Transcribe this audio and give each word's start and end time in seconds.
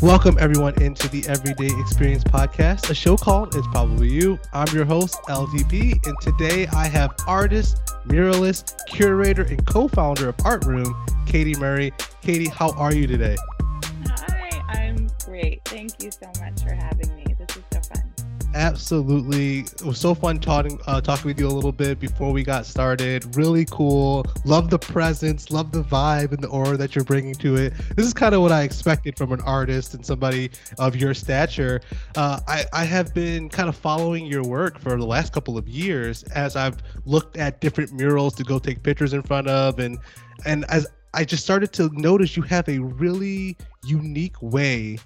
Welcome 0.00 0.36
everyone 0.38 0.80
into 0.80 1.08
the 1.08 1.26
Everyday 1.26 1.76
Experience 1.80 2.22
podcast, 2.22 2.88
a 2.88 2.94
show 2.94 3.16
called 3.16 3.56
It's 3.56 3.66
Probably 3.66 4.08
You. 4.08 4.38
I'm 4.52 4.72
your 4.72 4.84
host, 4.84 5.20
LDP, 5.24 6.06
and 6.06 6.16
today 6.20 6.68
I 6.68 6.86
have 6.86 7.16
artist, 7.26 7.84
muralist, 8.06 8.78
curator, 8.86 9.42
and 9.42 9.66
co-founder 9.66 10.28
of 10.28 10.36
Art 10.44 10.64
Room, 10.66 10.94
Katie 11.26 11.56
Murray. 11.56 11.92
Katie, 12.22 12.48
how 12.48 12.70
are 12.74 12.94
you 12.94 13.08
today? 13.08 13.36
Hi, 14.06 14.62
I'm 14.68 15.08
great. 15.24 15.64
Thank 15.64 16.00
you 16.00 16.12
so 16.12 16.30
much 16.40 16.62
for 16.62 16.74
having 16.74 17.12
me. 17.16 17.17
Absolutely 18.54 19.60
it 19.60 19.82
was 19.84 19.98
so 19.98 20.14
fun 20.14 20.38
talking 20.38 20.78
uh, 20.86 21.00
talking 21.00 21.26
with 21.26 21.38
you 21.38 21.46
a 21.46 21.50
little 21.50 21.72
bit 21.72 22.00
before 22.00 22.32
we 22.32 22.42
got 22.42 22.66
started. 22.66 23.36
Really 23.36 23.64
cool. 23.66 24.24
Love 24.44 24.70
the 24.70 24.78
presence 24.78 25.50
love 25.50 25.72
the 25.72 25.82
vibe 25.82 26.32
and 26.32 26.42
the 26.42 26.48
aura 26.48 26.76
that 26.76 26.94
you're 26.94 27.04
bringing 27.04 27.34
to 27.36 27.56
it. 27.56 27.72
This 27.96 28.06
is 28.06 28.14
kind 28.14 28.34
of 28.34 28.40
what 28.42 28.52
i 28.52 28.62
expected 28.62 29.16
from 29.16 29.32
an 29.32 29.40
artist 29.42 29.94
and 29.94 30.04
somebody 30.04 30.50
of 30.78 30.96
your 30.96 31.14
stature. 31.14 31.80
Uh, 32.16 32.40
I, 32.48 32.64
I 32.72 32.84
have 32.84 33.14
been 33.14 33.48
kind 33.48 33.68
of 33.68 33.76
following 33.76 34.26
your 34.26 34.42
work 34.42 34.78
for 34.78 34.96
the 34.96 35.06
last 35.06 35.32
couple 35.32 35.58
of 35.58 35.68
years 35.68 36.22
as 36.34 36.56
i've 36.56 36.78
looked 37.04 37.36
at 37.36 37.60
different 37.60 37.92
murals 37.92 38.34
to 38.36 38.44
go 38.44 38.58
take 38.58 38.82
pictures 38.82 39.12
in 39.12 39.22
front 39.22 39.48
of 39.48 39.78
and 39.78 39.98
and 40.46 40.64
as 40.68 40.86
i 41.14 41.24
just 41.24 41.42
started 41.42 41.72
to 41.72 41.90
notice 41.92 42.36
you 42.36 42.42
have 42.42 42.68
a 42.68 42.78
really 42.78 43.56
unique 43.84 44.40
way 44.40 44.98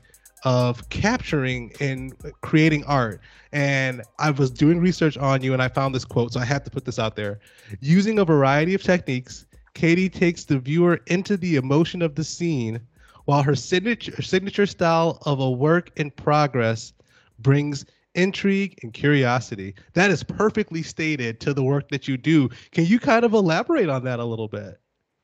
of 0.45 0.89
capturing 0.89 1.73
and 1.81 2.15
creating 2.41 2.85
art. 2.85 3.21
And 3.53 4.03
I 4.19 4.31
was 4.31 4.51
doing 4.51 4.81
research 4.81 5.17
on 5.17 5.43
you 5.43 5.53
and 5.53 5.63
I 5.63 5.69
found 5.69 5.95
this 5.95 6.05
quote, 6.05 6.33
so 6.33 6.41
I 6.41 6.45
had 6.45 6.65
to 6.65 6.71
put 6.71 6.85
this 6.85 6.99
out 6.99 7.17
there. 7.17 7.41
Using 7.81 8.19
a 8.19 8.25
variety 8.25 8.75
of 8.75 8.83
techniques, 8.83 9.47
Katie 9.75 10.09
takes 10.09 10.45
the 10.45 10.59
viewer 10.59 11.01
into 11.07 11.37
the 11.37 11.57
emotion 11.57 12.03
of 12.03 12.15
the 12.15 12.25
scene 12.25 12.81
while 13.25 13.43
her 13.43 13.55
signature, 13.55 14.21
signature 14.21 14.67
style 14.67 15.19
of 15.27 15.41
a 15.41 15.51
work 15.51 15.91
in 15.97 16.11
progress 16.11 16.93
brings 17.39 17.85
intrigue 18.15 18.79
and 18.83 18.93
curiosity. 18.93 19.75
That 19.95 20.11
is 20.11 20.23
perfectly 20.23 20.83
stated 20.83 21.41
to 21.41 21.55
the 21.55 21.63
work 21.63 21.89
that 21.91 22.09
you 22.09 22.17
do. 22.17 22.51
Can 22.73 22.85
you 22.85 22.99
kind 22.99 23.25
of 23.25 23.33
elaborate 23.33 23.89
on 23.89 24.05
that 24.05 24.19
a 24.19 24.25
little 24.25 24.49
bit? 24.49 24.82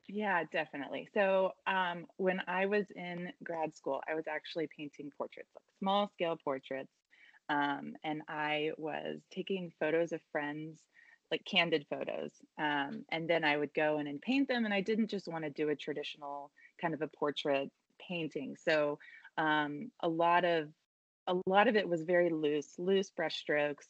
Yeah, 0.09 0.45
definitely. 0.51 1.09
So 1.12 1.53
um, 1.67 2.06
when 2.17 2.41
I 2.48 2.67
was 2.67 2.87
in 2.95 3.33
grad 3.45 3.77
school, 3.77 4.01
I 4.09 4.14
was 4.14 4.27
actually 4.27 4.69
painting 4.75 5.11
portraits, 5.17 5.51
like 5.55 5.64
small 5.78 6.09
scale 6.14 6.37
portraits. 6.42 6.92
Um, 7.51 7.95
and 8.05 8.23
I 8.29 8.70
was 8.79 9.20
taking 9.31 9.73
photos 9.79 10.12
of 10.12 10.20
friends, 10.33 10.81
like 11.31 11.45
candid 11.45 11.86
photos. 11.91 12.33
Um, 12.59 13.05
and 13.11 13.29
then 13.29 13.45
I 13.45 13.56
would 13.56 13.75
go 13.75 13.98
in 13.98 14.06
and 14.06 14.20
paint 14.20 14.48
them. 14.48 14.64
And 14.64 14.73
I 14.73 14.81
didn't 14.81 15.09
just 15.11 15.29
want 15.29 15.45
to 15.45 15.51
do 15.51 15.69
a 15.69 15.77
traditional 15.77 16.53
kind 16.81 16.95
of 16.95 17.03
a 17.03 17.09
portrait 17.09 17.70
painting. 17.98 18.56
So 18.56 18.98
um, 19.36 19.91
a 20.01 20.09
lot 20.09 20.45
of 20.45 20.70
a 21.27 21.34
lot 21.47 21.69
of 21.69 21.77
it 21.77 21.86
was 21.89 22.03
very 22.03 22.31
loose, 22.31 22.79
loose 22.79 23.11
brush 23.11 23.36
strokes. 23.36 23.86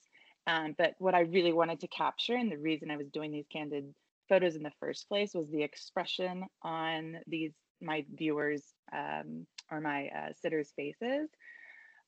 Um, 0.48 0.74
but 0.76 0.94
what 0.98 1.14
I 1.14 1.20
really 1.20 1.52
wanted 1.52 1.80
to 1.80 1.88
capture, 1.88 2.34
and 2.34 2.50
the 2.50 2.58
reason 2.58 2.90
I 2.90 2.96
was 2.96 3.10
doing 3.10 3.30
these 3.30 3.46
candid 3.52 3.94
photos 4.28 4.56
in 4.56 4.62
the 4.62 4.72
first 4.80 5.08
place 5.08 5.34
was 5.34 5.50
the 5.50 5.62
expression 5.62 6.44
on 6.62 7.16
these 7.26 7.52
my 7.80 8.04
viewers 8.14 8.62
um, 8.92 9.46
or 9.70 9.80
my 9.80 10.08
uh, 10.08 10.32
sitters 10.40 10.72
faces 10.76 11.28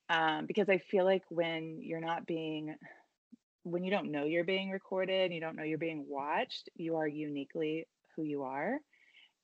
um, 0.09 0.47
because 0.47 0.69
i 0.69 0.79
feel 0.79 1.05
like 1.05 1.23
when 1.29 1.79
you're 1.81 2.01
not 2.01 2.27
being 2.27 2.75
when 3.63 3.85
you 3.85 3.91
don't 3.91 4.11
know 4.11 4.25
you're 4.25 4.45
being 4.45 4.71
recorded 4.71 5.33
you 5.33 5.41
don't 5.41 5.57
know 5.57 5.63
you're 5.63 5.79
being 5.79 6.05
watched 6.09 6.69
you 6.75 6.97
are 6.97 7.07
uniquely 7.07 7.87
who 8.17 8.23
you 8.23 8.43
are 8.43 8.79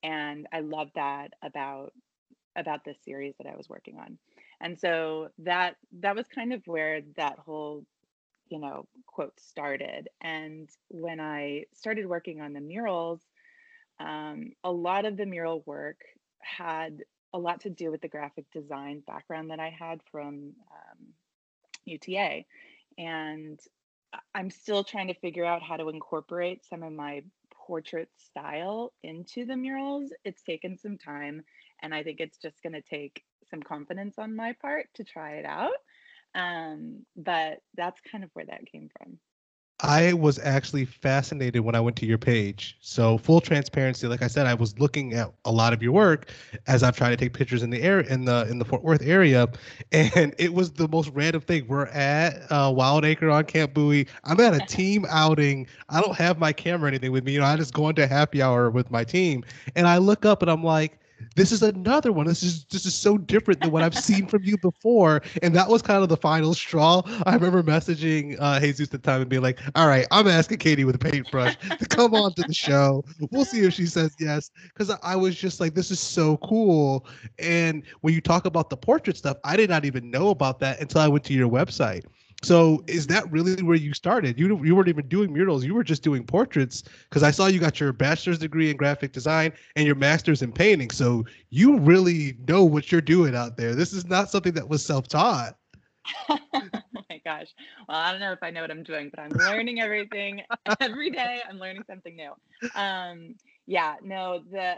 and 0.03 0.47
i 0.53 0.61
love 0.61 0.89
that 0.95 1.29
about 1.43 1.93
about 2.57 2.85
this 2.85 2.97
series 3.05 3.35
that 3.39 3.47
i 3.47 3.57
was 3.57 3.69
working 3.69 3.99
on. 3.99 4.19
And 4.61 4.79
so 4.79 5.29
that 5.39 5.77
that 6.01 6.17
was 6.17 6.27
kind 6.29 6.53
of 6.53 6.63
where 6.67 7.03
that 7.17 7.39
whole 7.39 7.85
you 8.49 8.59
know, 8.59 8.87
quote 9.07 9.39
started. 9.41 10.09
And 10.21 10.69
when 10.89 11.21
I 11.21 11.65
started 11.75 12.07
working 12.07 12.41
on 12.41 12.53
the 12.53 12.61
murals, 12.61 13.21
um, 13.99 14.53
a 14.63 14.71
lot 14.71 15.05
of 15.05 15.17
the 15.17 15.27
mural 15.27 15.63
work 15.67 16.01
had 16.41 17.03
a 17.33 17.39
lot 17.39 17.61
to 17.63 17.71
do 17.71 17.91
with 17.91 18.01
the 18.01 18.09
graphic 18.09 18.45
design 18.53 19.03
background 19.07 19.51
that 19.51 19.61
I 19.61 19.71
had 19.71 20.01
from 20.11 20.53
um, 20.71 21.07
UTA. 21.85 22.45
And 22.99 23.61
I'm 24.35 24.51
still 24.51 24.85
trying 24.85 25.09
to 25.09 25.15
figure 25.15 25.45
out 25.45 25.63
how 25.63 25.77
to 25.77 25.89
incorporate 25.89 26.65
some 26.65 26.83
of 26.83 26.93
my 26.93 27.23
portrait 27.53 28.09
style 28.17 28.93
into 29.03 29.45
the 29.45 29.57
murals. 29.57 30.13
It's 30.25 30.43
taken 30.43 30.79
some 30.79 30.99
time, 30.99 31.43
and 31.83 31.95
I 31.95 32.03
think 32.03 32.21
it's 32.21 32.39
just 32.39 32.63
going 32.63 32.75
to 32.75 32.83
take 32.83 33.23
some 33.51 33.63
confidence 33.63 34.19
on 34.19 34.37
my 34.37 34.55
part 34.55 34.87
to 34.95 35.05
try 35.05 35.35
it 35.35 35.45
out. 35.45 35.73
Um, 36.37 37.07
but 37.17 37.61
that's 37.77 38.01
kind 38.13 38.23
of 38.23 38.31
where 38.35 38.45
that 38.45 38.67
came 38.71 38.91
from. 38.97 39.19
I 39.81 40.15
was 40.15 40.39
actually 40.39 40.87
fascinated 40.87 41.61
when 41.61 41.75
I 41.75 41.81
went 41.81 41.97
to 41.97 42.07
your 42.07 42.17
page. 42.17 42.79
So 42.81 43.19
full 43.19 43.43
transparency, 43.43 44.07
like 44.07 44.23
I 44.23 44.27
said, 44.27 44.47
I 44.47 44.55
was 44.55 44.79
looking 44.79 45.13
at 45.13 45.35
a 45.45 45.53
lot 45.53 45.75
of 45.75 45.83
your 45.83 45.93
work 45.93 46.31
as 46.67 46.83
I've 46.83 46.97
tried 46.97 47.11
to 47.11 47.17
take 47.17 47.35
pictures 47.35 47.63
in 47.63 47.69
the 47.69 47.83
air 47.83 48.01
in 48.01 48.25
the 48.25 48.47
in 48.51 48.59
the 48.59 48.65
Fort 48.65 48.83
Worth 48.83 49.03
area, 49.03 49.49
and 49.93 50.35
it 50.39 50.55
was 50.55 50.73
the 50.73 50.89
most 50.89 51.11
random 51.11 51.43
thing. 51.43 51.67
We're 51.69 51.87
at 51.87 52.51
uh, 52.51 52.73
Wild 52.75 53.05
Acre 53.05 53.29
on 53.29 53.45
Camp 53.45 53.75
Bowie. 53.75 54.07
I'm 54.25 54.41
at 54.41 54.55
a 54.55 54.65
team 54.67 55.05
outing. 55.11 55.67
I 55.91 56.01
don't 56.01 56.17
have 56.17 56.39
my 56.39 56.55
camera 56.55 56.87
or 56.87 56.89
anything 56.89 57.13
with 57.13 57.25
me. 57.25 57.33
You 57.33 57.41
know, 57.41 57.47
I 57.47 57.57
just 57.57 57.75
go 57.75 57.91
into 57.91 58.07
happy 58.07 58.41
hour 58.41 58.71
with 58.71 58.91
my 58.91 59.05
team, 59.05 59.45
and 59.75 59.87
I 59.87 59.99
look 59.99 60.25
up 60.25 60.41
and 60.41 60.51
I'm 60.51 60.65
like 60.65 60.99
this 61.35 61.53
is 61.53 61.63
another 61.63 62.13
one. 62.13 62.27
This 62.27 62.43
is 62.43 62.65
this 62.67 62.87
is 62.87 62.95
so 62.95 63.19
different 63.19 63.61
than 63.63 63.71
what 63.71 63.83
I've 63.83 63.97
seen 63.97 64.27
from 64.27 64.43
you 64.45 64.59
before. 64.59 65.23
And 65.43 65.55
that 65.55 65.69
was 65.69 65.83
kind 65.83 66.03
of 66.03 66.09
the 66.09 66.17
final 66.17 66.55
straw. 66.55 67.03
I 67.27 67.35
remember 67.35 67.63
messaging 67.63 68.37
uh, 68.41 68.61
Jesus 68.61 68.89
at 68.89 68.91
the 68.91 68.99
time 68.99 69.21
and 69.21 69.31
being 69.31 69.43
like, 69.43 69.61
"All 69.75 69.87
right, 69.89 70.07
I'm 70.11 70.27
asking 70.29 70.59
Katie 70.59 70.85
with 70.85 70.95
a 70.95 70.99
paintbrush 70.99 71.57
to 71.79 71.87
come 71.87 72.15
on 72.15 72.35
to 72.35 72.45
the 72.45 72.55
show. 72.55 73.05
We'll 73.31 73.45
see 73.45 73.61
if 73.61 73.75
she 73.75 73.87
says 73.87 74.15
yes." 74.19 74.51
Because 74.65 74.97
I 75.03 75.17
was 75.17 75.37
just 75.37 75.61
like, 75.61 75.75
"This 75.75 75.91
is 75.91 76.01
so 76.01 76.37
cool." 76.39 77.07
And 77.39 77.83
when 78.01 78.15
you 78.15 78.21
talk 78.21 78.47
about 78.47 78.71
the 78.71 78.77
portrait 78.77 79.17
stuff, 79.17 79.37
I 79.45 79.57
did 79.57 79.71
not 79.71 79.85
even 79.85 80.11
know 80.11 80.31
about 80.31 80.59
that 80.61 80.81
until 80.81 81.01
I 81.01 81.09
went 81.09 81.25
to 81.25 81.35
your 81.35 81.49
website. 81.49 82.05
So 82.43 82.85
is 82.87 83.07
that 83.09 83.31
really 83.31 83.63
where 83.63 83.77
you 83.77 83.95
started? 83.95 84.39
You 84.39 84.63
you 84.65 84.77
weren't 84.77 84.89
even 84.89 85.09
doing 85.09 85.33
murals. 85.33 85.65
You 85.65 85.75
were 85.75 85.85
just 85.85 86.03
doing 86.03 86.25
portraits 86.25 86.83
because 87.09 87.23
I 87.23 87.31
saw 87.31 87.47
you 87.47 87.59
got 87.59 87.81
your 87.81 87.93
bachelor's 87.93 88.39
degree 88.39 88.71
in 88.71 88.77
graphic 88.77 89.13
design 89.13 89.53
and 89.75 89.87
your 89.87 89.95
master's 89.95 90.43
in 90.43 90.53
painting. 90.53 90.91
So 90.91 91.25
you 91.51 91.79
really 91.79 92.37
know 92.47 92.65
what 92.65 92.93
you're 92.93 93.01
doing 93.01 93.35
out 93.35 93.57
there. 93.57 93.75
This 93.75 93.93
is 93.93 94.07
not 94.07 94.31
something 94.31 94.53
that 94.53 94.69
was 94.69 94.85
self-taught. 94.85 95.57
oh 96.29 96.39
my 97.11 97.21
gosh. 97.25 97.49
Well, 97.89 97.99
I 97.99 98.13
don't 98.13 98.21
know 98.21 98.33
if 98.33 98.43
I 98.43 98.51
know 98.51 98.61
what 98.61 98.71
I'm 98.71 98.83
doing, 98.83 99.11
but 99.11 99.21
I'm 99.21 99.31
learning 99.31 99.81
everything 99.81 100.43
every 100.81 101.11
day. 101.11 101.41
I'm 101.49 101.59
learning 101.59 101.85
something 101.89 102.15
new. 102.15 102.33
Um, 102.75 103.35
yeah, 103.67 103.97
no, 104.03 104.43
the 104.51 104.77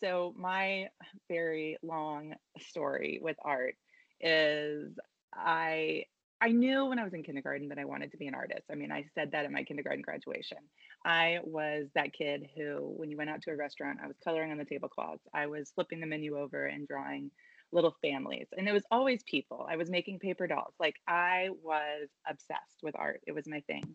so 0.00 0.34
my 0.36 0.88
very 1.28 1.78
long 1.82 2.34
story 2.60 3.18
with 3.20 3.36
art 3.42 3.74
is 4.20 4.92
I 5.34 6.04
I 6.40 6.50
knew 6.50 6.86
when 6.86 6.98
I 6.98 7.04
was 7.04 7.14
in 7.14 7.22
kindergarten 7.22 7.68
that 7.68 7.78
I 7.78 7.84
wanted 7.84 8.12
to 8.12 8.16
be 8.16 8.28
an 8.28 8.34
artist. 8.34 8.64
I 8.70 8.74
mean, 8.74 8.92
I 8.92 9.04
said 9.14 9.32
that 9.32 9.44
at 9.44 9.50
my 9.50 9.64
kindergarten 9.64 10.02
graduation. 10.02 10.58
I 11.04 11.40
was 11.42 11.86
that 11.94 12.12
kid 12.12 12.48
who, 12.56 12.94
when 12.96 13.10
you 13.10 13.16
went 13.16 13.30
out 13.30 13.42
to 13.42 13.50
a 13.50 13.56
restaurant, 13.56 13.98
I 14.02 14.06
was 14.06 14.16
coloring 14.22 14.52
on 14.52 14.58
the 14.58 14.64
tablecloths. 14.64 15.26
I 15.34 15.46
was 15.46 15.70
flipping 15.74 16.00
the 16.00 16.06
menu 16.06 16.38
over 16.38 16.66
and 16.66 16.86
drawing 16.86 17.30
little 17.72 17.96
families. 18.00 18.46
And 18.56 18.68
it 18.68 18.72
was 18.72 18.84
always 18.90 19.22
people. 19.24 19.66
I 19.68 19.76
was 19.76 19.90
making 19.90 20.20
paper 20.20 20.46
dolls. 20.46 20.74
Like 20.78 20.96
I 21.06 21.50
was 21.62 22.08
obsessed 22.28 22.82
with 22.82 22.94
art. 22.96 23.20
It 23.26 23.32
was 23.32 23.46
my 23.46 23.60
thing. 23.66 23.94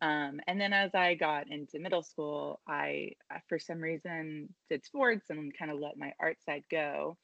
um, 0.00 0.40
and 0.46 0.60
then 0.60 0.72
as 0.72 0.94
I 0.94 1.14
got 1.14 1.50
into 1.50 1.78
middle 1.78 2.02
school, 2.02 2.60
I, 2.66 3.12
for 3.48 3.58
some 3.58 3.80
reason, 3.80 4.48
did 4.70 4.84
sports 4.84 5.26
and 5.30 5.56
kind 5.56 5.70
of 5.70 5.78
let 5.78 5.96
my 5.98 6.12
art 6.18 6.38
side 6.44 6.64
go. 6.70 7.16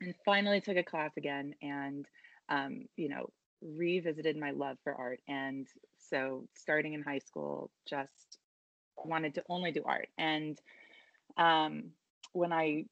And 0.00 0.14
finally 0.24 0.60
took 0.60 0.76
a 0.76 0.82
class 0.82 1.12
again 1.16 1.54
and 1.62 2.06
um, 2.48 2.86
you 2.96 3.08
know, 3.08 3.30
revisited 3.62 4.36
my 4.36 4.50
love 4.50 4.76
for 4.82 4.94
art. 4.94 5.20
And 5.28 5.66
so, 5.98 6.46
starting 6.54 6.94
in 6.94 7.02
high 7.02 7.20
school, 7.20 7.70
just 7.88 8.38
wanted 9.04 9.34
to 9.34 9.44
only 9.48 9.72
do 9.72 9.82
art. 9.84 10.08
And 10.18 10.58
um, 11.36 11.90
when 12.32 12.52
I 12.52 12.86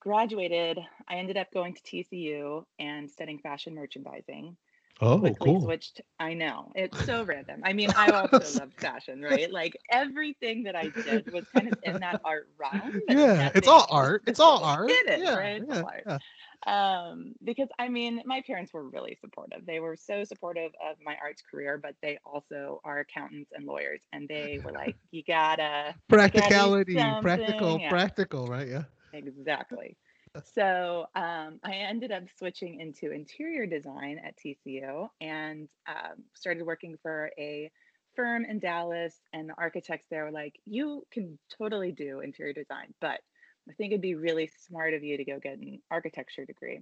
graduated, 0.00 0.78
I 1.08 1.16
ended 1.16 1.36
up 1.36 1.52
going 1.52 1.74
to 1.74 1.82
TCU 1.82 2.64
and 2.78 3.10
studying 3.10 3.38
fashion 3.38 3.74
merchandising. 3.74 4.56
Oh, 5.00 5.34
cool. 5.40 5.60
Switched. 5.62 6.00
I 6.18 6.34
know 6.34 6.72
it's 6.74 7.04
so 7.04 7.22
random. 7.24 7.60
I 7.64 7.72
mean, 7.72 7.90
I 7.94 8.10
also 8.10 8.50
love 8.50 8.70
fashion, 8.80 9.20
right? 9.22 9.50
Like 9.50 9.76
everything 9.90 10.64
that 10.64 10.76
I 10.76 10.94
did 11.04 11.26
was 11.32 11.44
kind 11.54 11.68
of 11.68 11.74
in 11.82 12.00
that 12.00 12.18
art 12.24 12.48
realm. 12.58 13.00
Yeah, 13.08 13.50
it's 13.54 13.68
all 13.68 13.86
art. 13.90 14.22
It's 14.26 14.40
all 14.40 14.62
art. 14.62 14.90
It 14.90 15.20
is, 15.20 15.24
yeah, 15.24 15.36
right? 15.36 15.62
It's 15.62 15.68
yeah, 15.68 15.82
art. 15.82 16.04
yeah 16.06 16.18
um, 16.66 17.34
because 17.44 17.68
I 17.78 17.88
mean, 17.88 18.22
my 18.24 18.42
parents 18.46 18.72
were 18.72 18.88
really 18.88 19.16
supportive. 19.20 19.66
They 19.66 19.80
were 19.80 19.96
so 19.96 20.24
supportive 20.24 20.72
of 20.84 20.96
my 21.04 21.16
arts 21.22 21.42
career, 21.50 21.78
but 21.82 21.94
they 22.02 22.18
also 22.24 22.80
are 22.84 23.00
accountants 23.00 23.50
and 23.54 23.66
lawyers, 23.66 24.00
and 24.12 24.28
they 24.28 24.60
were 24.62 24.72
like, 24.72 24.96
"You 25.10 25.22
gotta 25.26 25.94
practicality, 26.08 27.14
practical, 27.20 27.80
practical, 27.80 28.46
right? 28.46 28.68
Yeah, 28.68 28.84
exactly. 29.12 29.96
So 30.42 31.06
um, 31.14 31.60
I 31.62 31.74
ended 31.74 32.10
up 32.10 32.24
switching 32.38 32.80
into 32.80 33.12
interior 33.12 33.66
design 33.66 34.20
at 34.24 34.36
TCU 34.36 35.08
and 35.20 35.68
um, 35.86 36.24
started 36.34 36.64
working 36.64 36.96
for 37.02 37.30
a 37.38 37.70
firm 38.16 38.44
in 38.44 38.58
Dallas. 38.58 39.14
And 39.32 39.48
the 39.48 39.54
architects 39.56 40.06
there 40.10 40.24
were 40.24 40.32
like, 40.32 40.54
"You 40.66 41.06
can 41.12 41.38
totally 41.56 41.92
do 41.92 42.20
interior 42.20 42.52
design, 42.52 42.94
but 43.00 43.20
I 43.68 43.72
think 43.74 43.92
it'd 43.92 44.00
be 44.02 44.16
really 44.16 44.50
smart 44.66 44.94
of 44.94 45.04
you 45.04 45.16
to 45.16 45.24
go 45.24 45.38
get 45.38 45.58
an 45.58 45.80
architecture 45.90 46.44
degree." 46.44 46.80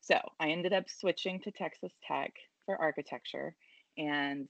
So 0.00 0.20
I 0.38 0.50
ended 0.50 0.72
up 0.72 0.88
switching 0.88 1.40
to 1.40 1.50
Texas 1.50 1.92
Tech 2.06 2.32
for 2.66 2.80
architecture 2.80 3.56
and 3.98 4.48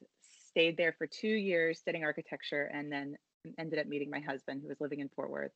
stayed 0.49 0.77
there 0.77 0.95
for 0.99 1.07
two 1.07 1.29
years 1.29 1.79
studying 1.79 2.05
architecture 2.05 2.65
and 2.73 2.91
then 2.91 3.17
ended 3.59 3.79
up 3.79 3.87
meeting 3.87 4.11
my 4.11 4.21
husband 4.21 4.63
who 4.63 4.69
was 4.69 4.81
living 4.81 5.01
in 5.01 5.09
Fort 5.11 5.31
Worth. 5.31 5.53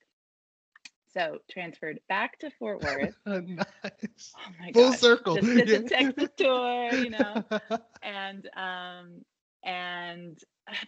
So 1.12 1.38
transferred 1.50 2.00
back 2.08 2.38
to 2.40 2.50
Fort 2.58 2.82
Worth. 2.82 3.14
nice. 3.26 4.32
Oh 4.36 4.52
my 4.60 4.72
Full 4.72 4.90
gosh. 4.90 4.98
circle. 4.98 5.34
Just 5.36 5.46
did 5.48 5.68
Yeah. 5.68 5.78
the 5.78 5.88
Texas 5.88 6.28
tour, 6.36 6.94
you 6.94 7.10
know, 7.10 7.44
and 8.02 8.48
um 8.56 9.24
and 9.64 10.38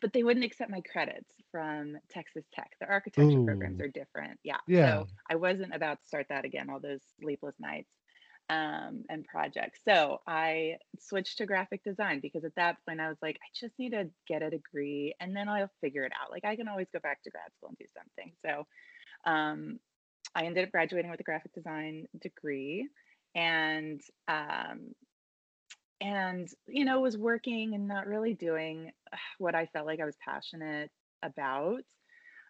but 0.03 0.13
they 0.13 0.23
wouldn't 0.23 0.45
accept 0.45 0.71
my 0.71 0.83
credits 0.83 1.33
from 1.51 1.97
Texas 2.11 2.45
Tech. 2.53 2.71
The 2.81 2.87
architecture 2.87 3.43
programs 3.45 3.81
are 3.81 3.89
different. 3.89 4.39
Yeah. 4.45 4.59
Yeah. 4.67 4.91
So 4.91 5.07
I 5.31 5.37
wasn't 5.37 5.75
about 5.75 6.01
to 6.01 6.07
start 6.07 6.27
that 6.29 6.45
again, 6.45 6.69
all 6.71 6.81
those 6.81 7.01
sleepless 7.21 7.55
nights 7.59 7.91
um, 8.51 9.05
and 9.09 9.25
projects. 9.25 9.81
So 9.85 10.21
I 10.27 10.77
switched 10.99 11.39
to 11.39 11.47
graphic 11.47 11.83
design 11.83 12.21
because 12.21 12.45
at 12.45 12.55
that 12.57 12.77
point 12.87 13.01
I 13.01 13.09
was 13.09 13.17
like, 13.23 13.37
I 13.37 13.49
just 13.59 13.79
need 13.79 13.91
to 13.93 14.11
get 14.29 14.43
a 14.43 14.51
degree 14.51 15.15
and 15.21 15.35
then 15.35 15.49
I'll 15.49 15.71
figure 15.81 16.05
it 16.05 16.13
out. 16.21 16.31
Like 16.31 16.45
I 16.45 16.57
can 16.57 16.69
always 16.69 16.89
go 16.93 16.99
back 17.01 17.23
to 17.23 17.31
grad 17.31 17.51
school 17.57 17.71
and 17.71 17.79
do 17.79 17.87
something. 17.97 18.33
So 18.45 18.67
um, 19.31 19.79
I 20.35 20.45
ended 20.45 20.65
up 20.65 20.71
graduating 20.73 21.11
with 21.11 21.21
a 21.21 21.25
graphic 21.25 21.53
design 21.53 22.07
degree 22.21 22.89
and 23.35 24.01
um, 24.29 24.95
and 26.01 26.49
you 26.67 26.85
know 26.85 27.01
was 27.01 27.17
working 27.17 27.75
and 27.75 27.87
not 27.89 28.07
really 28.07 28.35
doing 28.35 28.91
uh, 29.13 29.17
what 29.39 29.55
I 29.55 29.67
felt 29.67 29.87
like 29.87 30.01
I 30.01 30.05
was 30.07 30.17
passionate 30.25 30.91
about. 31.23 31.83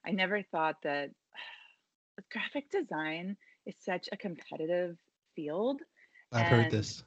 I 0.07 0.11
never 0.13 0.43
thought 0.43 0.77
that 0.83 1.11
graphic 2.33 2.71
design 2.71 3.37
is 3.67 3.75
such 3.79 4.09
a 4.13 4.17
competitive 4.17 4.97
field 5.35 5.81
I've 6.33 6.49
heard 6.49 6.71
this. 6.71 7.05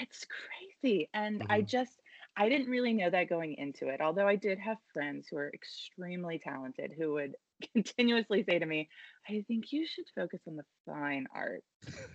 it's 0.00 0.26
crazy. 0.26 1.08
And 1.14 1.42
I 1.48 1.60
Mhm. 1.60 1.62
just, 1.62 2.00
I 2.36 2.48
didn't 2.48 2.70
really 2.70 2.92
know 2.94 3.10
that 3.10 3.28
going 3.28 3.54
into 3.56 3.88
it. 3.88 4.00
Although 4.00 4.26
I 4.28 4.36
did 4.36 4.58
have 4.58 4.78
friends 4.92 5.28
who 5.28 5.36
are 5.36 5.50
extremely 5.52 6.38
talented 6.38 6.92
who 6.96 7.14
would 7.14 7.34
continuously 7.72 8.44
say 8.48 8.58
to 8.58 8.66
me, 8.66 8.88
I 9.28 9.44
think 9.46 9.72
you 9.72 9.86
should 9.86 10.06
focus 10.14 10.40
on 10.46 10.56
the 10.56 10.64
fine 10.86 11.26
art, 11.34 11.62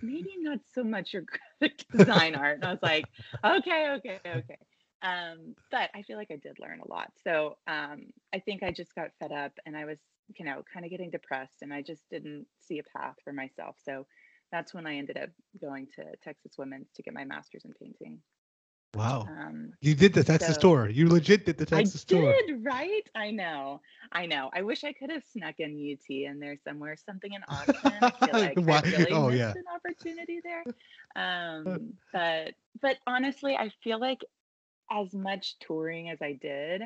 maybe 0.02 0.30
not 0.38 0.58
so 0.74 0.84
much 0.84 1.12
your 1.12 1.22
graphic 1.22 1.84
design 1.96 2.34
art. 2.34 2.56
And 2.56 2.64
I 2.64 2.70
was 2.70 2.82
like, 2.82 3.06
okay, 3.44 3.90
okay, 3.96 4.20
okay. 4.24 4.58
Um, 5.02 5.54
but 5.70 5.90
I 5.94 6.02
feel 6.02 6.16
like 6.16 6.30
I 6.30 6.36
did 6.36 6.58
learn 6.58 6.80
a 6.80 6.90
lot. 6.90 7.12
So 7.22 7.56
um, 7.66 8.06
I 8.34 8.40
think 8.40 8.62
I 8.62 8.70
just 8.70 8.94
got 8.94 9.10
fed 9.20 9.32
up 9.32 9.52
and 9.64 9.76
I 9.76 9.84
was, 9.84 9.98
you 10.38 10.44
know, 10.44 10.62
kind 10.72 10.84
of 10.84 10.90
getting 10.90 11.10
depressed 11.10 11.62
and 11.62 11.72
I 11.72 11.82
just 11.82 12.02
didn't 12.10 12.46
see 12.60 12.78
a 12.80 12.98
path 12.98 13.14
for 13.22 13.32
myself. 13.32 13.76
So 13.84 14.06
that's 14.50 14.72
when 14.72 14.86
I 14.86 14.96
ended 14.96 15.18
up 15.18 15.30
going 15.60 15.86
to 15.96 16.04
Texas 16.22 16.52
Women's 16.58 16.88
to 16.94 17.02
get 17.02 17.14
my 17.14 17.24
master's 17.24 17.64
in 17.64 17.72
painting. 17.80 18.20
Wow. 18.96 19.26
Um, 19.28 19.72
You 19.80 19.94
did 19.94 20.12
the 20.14 20.24
Texas 20.24 20.54
so- 20.56 20.60
tour. 20.60 20.88
You 20.88 21.08
legit 21.08 21.44
did 21.46 21.58
the 21.58 21.66
Texas 21.66 22.04
I 22.08 22.12
tour. 22.14 22.34
did, 22.46 22.64
right? 22.64 23.08
I 23.14 23.30
know. 23.30 23.80
I 24.12 24.26
know. 24.26 24.50
I 24.54 24.62
wish 24.62 24.84
I 24.84 24.92
could 24.92 25.10
have 25.10 25.22
snuck 25.32 25.56
in 25.58 25.70
UT 25.92 26.24
in 26.24 26.38
there 26.40 26.56
somewhere, 26.64 26.96
something 26.96 27.32
in 27.32 27.42
Austin. 27.48 27.92
I 28.00 28.10
feel 28.10 28.40
like 28.40 28.58
Why- 28.58 28.78
I 28.84 28.90
really 28.98 29.12
oh, 29.12 29.28
missed 29.28 29.38
yeah. 29.38 29.50
an 29.50 29.64
opportunity 29.74 30.40
there. 30.42 30.64
Um, 31.16 31.94
but 32.12 32.52
but 32.82 32.98
honestly, 33.06 33.56
I 33.56 33.70
feel 33.82 33.98
like 33.98 34.22
as 34.90 35.14
much 35.14 35.58
touring 35.60 36.10
as 36.10 36.20
I 36.20 36.32
did, 36.34 36.82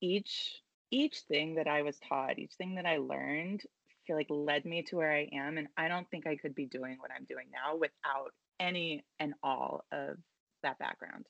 each 0.00 0.62
each 0.92 1.20
thing 1.28 1.56
that 1.56 1.66
I 1.66 1.82
was 1.82 1.98
taught, 2.08 2.38
each 2.38 2.52
thing 2.54 2.76
that 2.76 2.86
I 2.86 2.98
learned, 2.98 3.62
I 3.90 3.94
feel 4.06 4.14
like 4.16 4.28
led 4.30 4.64
me 4.64 4.82
to 4.84 4.96
where 4.96 5.12
I 5.12 5.28
am. 5.32 5.58
And 5.58 5.66
I 5.76 5.88
don't 5.88 6.08
think 6.10 6.28
I 6.28 6.36
could 6.36 6.54
be 6.54 6.66
doing 6.66 6.96
what 7.00 7.10
I'm 7.10 7.24
doing 7.24 7.46
now 7.52 7.76
without 7.76 8.30
any 8.60 9.04
and 9.18 9.34
all 9.42 9.84
of 9.90 10.16
that 10.62 10.78
background. 10.78 11.26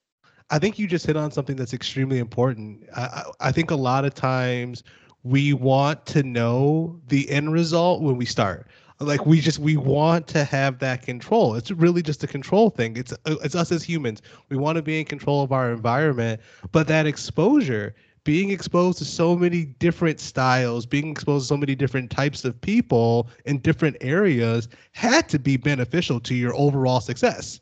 I 0.50 0.58
think 0.58 0.78
you 0.78 0.87
just 0.87 1.06
hit 1.06 1.17
on 1.17 1.31
something 1.31 1.56
that's 1.56 1.75
extremely 1.75 2.19
important. 2.19 2.84
I, 2.96 3.25
I 3.40 3.52
think 3.52 3.70
a 3.70 3.76
lot 3.76 4.05
of 4.05 4.14
times 4.14 4.84
we 5.25 5.52
want 5.52 6.06
to 6.06 6.23
know 6.23 7.00
the 7.08 7.28
end 7.31 7.52
result 7.52 8.00
when 8.00 8.17
we 8.17 8.25
start. 8.25 8.69
Like 9.00 9.26
we 9.26 9.40
just 9.40 9.58
we 9.58 9.76
want 9.76 10.26
to 10.28 10.44
have 10.44 10.78
that 10.78 11.02
control. 11.02 11.55
It's 11.56 11.70
really 11.70 12.00
just 12.00 12.23
a 12.25 12.26
control 12.26 12.70
thing. 12.70 12.96
It's 12.96 13.12
it's 13.26 13.55
us 13.55 13.70
as 13.70 13.82
humans. 13.82 14.23
We 14.49 14.56
want 14.56 14.76
to 14.76 14.82
be 14.82 14.99
in 14.99 15.05
control 15.05 15.43
of 15.43 15.52
our 15.52 15.70
environment, 15.70 16.40
but 16.72 16.87
that 16.88 17.06
exposure, 17.06 17.94
being 18.25 18.50
exposed 18.50 18.99
to 18.99 19.05
so 19.05 19.37
many 19.37 19.64
different 19.64 20.19
styles, 20.19 20.87
being 20.87 21.11
exposed 21.11 21.44
to 21.44 21.49
so 21.49 21.56
many 21.58 21.75
different 21.75 22.11
types 22.11 22.44
of 22.44 22.58
people 22.61 23.29
in 23.44 23.58
different 23.58 23.96
areas 24.00 24.69
had 24.93 25.29
to 25.29 25.38
be 25.38 25.58
beneficial 25.58 26.19
to 26.20 26.34
your 26.34 26.55
overall 26.56 27.00
success. 27.00 27.61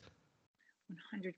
100%. 1.13 1.33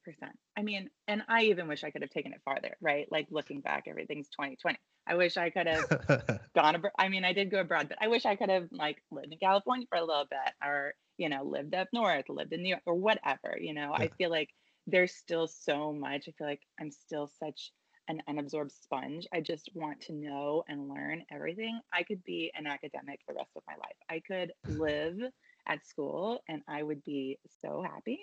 I 0.56 0.62
mean, 0.62 0.88
and 1.06 1.22
I 1.28 1.44
even 1.44 1.68
wish 1.68 1.84
I 1.84 1.90
could 1.90 2.02
have 2.02 2.10
taken 2.10 2.32
it 2.32 2.40
farther, 2.44 2.76
right? 2.80 3.06
Like 3.10 3.26
looking 3.30 3.60
back, 3.60 3.84
everything's 3.86 4.28
2020. 4.30 4.78
I 5.06 5.14
wish 5.14 5.36
I 5.36 5.50
could 5.50 5.66
have 5.66 6.40
gone 6.54 6.74
abroad. 6.74 6.92
I 6.98 7.08
mean, 7.08 7.24
I 7.24 7.32
did 7.32 7.50
go 7.50 7.60
abroad, 7.60 7.88
but 7.88 7.98
I 8.00 8.08
wish 8.08 8.24
I 8.24 8.36
could 8.36 8.48
have 8.48 8.68
like 8.72 9.02
lived 9.10 9.32
in 9.32 9.38
California 9.38 9.86
for 9.88 9.98
a 9.98 10.04
little 10.04 10.26
bit 10.30 10.54
or, 10.64 10.94
you 11.18 11.28
know, 11.28 11.44
lived 11.44 11.74
up 11.74 11.88
north, 11.92 12.28
lived 12.28 12.52
in 12.52 12.62
New 12.62 12.70
York 12.70 12.82
or 12.86 12.94
whatever, 12.94 13.56
you 13.60 13.74
know. 13.74 13.92
I 13.92 14.08
feel 14.18 14.30
like 14.30 14.48
there's 14.86 15.12
still 15.12 15.46
so 15.46 15.92
much. 15.92 16.28
I 16.28 16.32
feel 16.38 16.46
like 16.46 16.62
I'm 16.80 16.90
still 16.90 17.30
such 17.38 17.72
an 18.08 18.22
unabsorbed 18.28 18.72
sponge. 18.72 19.26
I 19.32 19.40
just 19.40 19.70
want 19.74 20.00
to 20.02 20.12
know 20.12 20.64
and 20.68 20.88
learn 20.88 21.24
everything. 21.30 21.80
I 21.92 22.02
could 22.02 22.22
be 22.24 22.50
an 22.56 22.66
academic 22.66 23.20
the 23.28 23.34
rest 23.34 23.50
of 23.56 23.62
my 23.66 23.74
life. 23.74 23.96
I 24.08 24.22
could 24.26 24.52
live 24.66 25.18
at 25.66 25.86
school 25.86 26.40
and 26.48 26.62
I 26.68 26.82
would 26.82 27.02
be 27.04 27.38
so 27.60 27.82
happy. 27.82 28.20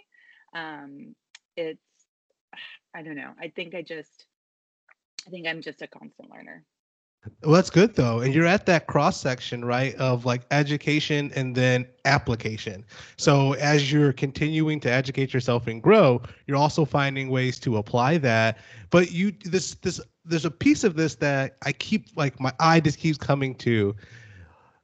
Um, 0.56 1.16
it's, 1.56 1.82
I 2.96 3.02
don't 3.02 3.16
know. 3.16 3.32
I 3.40 3.50
think 3.50 3.76
I 3.76 3.82
just, 3.82 4.26
I 5.28 5.30
think 5.30 5.48
I'm 5.48 5.62
just 5.62 5.82
a 5.82 5.88
constant 5.88 6.30
learner. 6.32 6.64
Well, 7.42 7.54
that's 7.54 7.70
good 7.70 7.96
though. 7.96 8.20
And 8.20 8.34
you're 8.34 8.46
at 8.46 8.66
that 8.66 8.88
cross 8.88 9.20
section, 9.20 9.64
right, 9.64 9.96
of 9.96 10.26
like 10.26 10.42
education 10.52 11.32
and 11.36 11.56
then 11.56 11.88
application. 12.06 12.84
So 13.18 13.54
as 13.54 13.92
you're 13.92 14.12
continuing 14.12 14.80
to 14.82 14.92
educate 14.92 15.34
yourself 15.34 15.68
and 15.68 15.82
grow, 15.82 16.22
you're 16.48 16.58
also 16.58 16.84
finding 16.84 17.30
ways 17.30 17.60
to 17.62 17.78
apply 17.78 18.18
that. 18.20 18.58
But 18.90 19.12
you 19.12 19.32
this 19.46 19.76
this 19.76 20.02
there's 20.26 20.46
a 20.46 20.52
piece 20.52 20.84
of 20.84 20.96
this 20.96 21.16
that 21.16 21.58
I 21.66 21.72
keep 21.72 22.08
like 22.16 22.40
my 22.40 22.52
eye 22.60 22.82
just 22.82 22.98
keeps 22.98 23.18
coming 23.18 23.56
to 23.56 23.96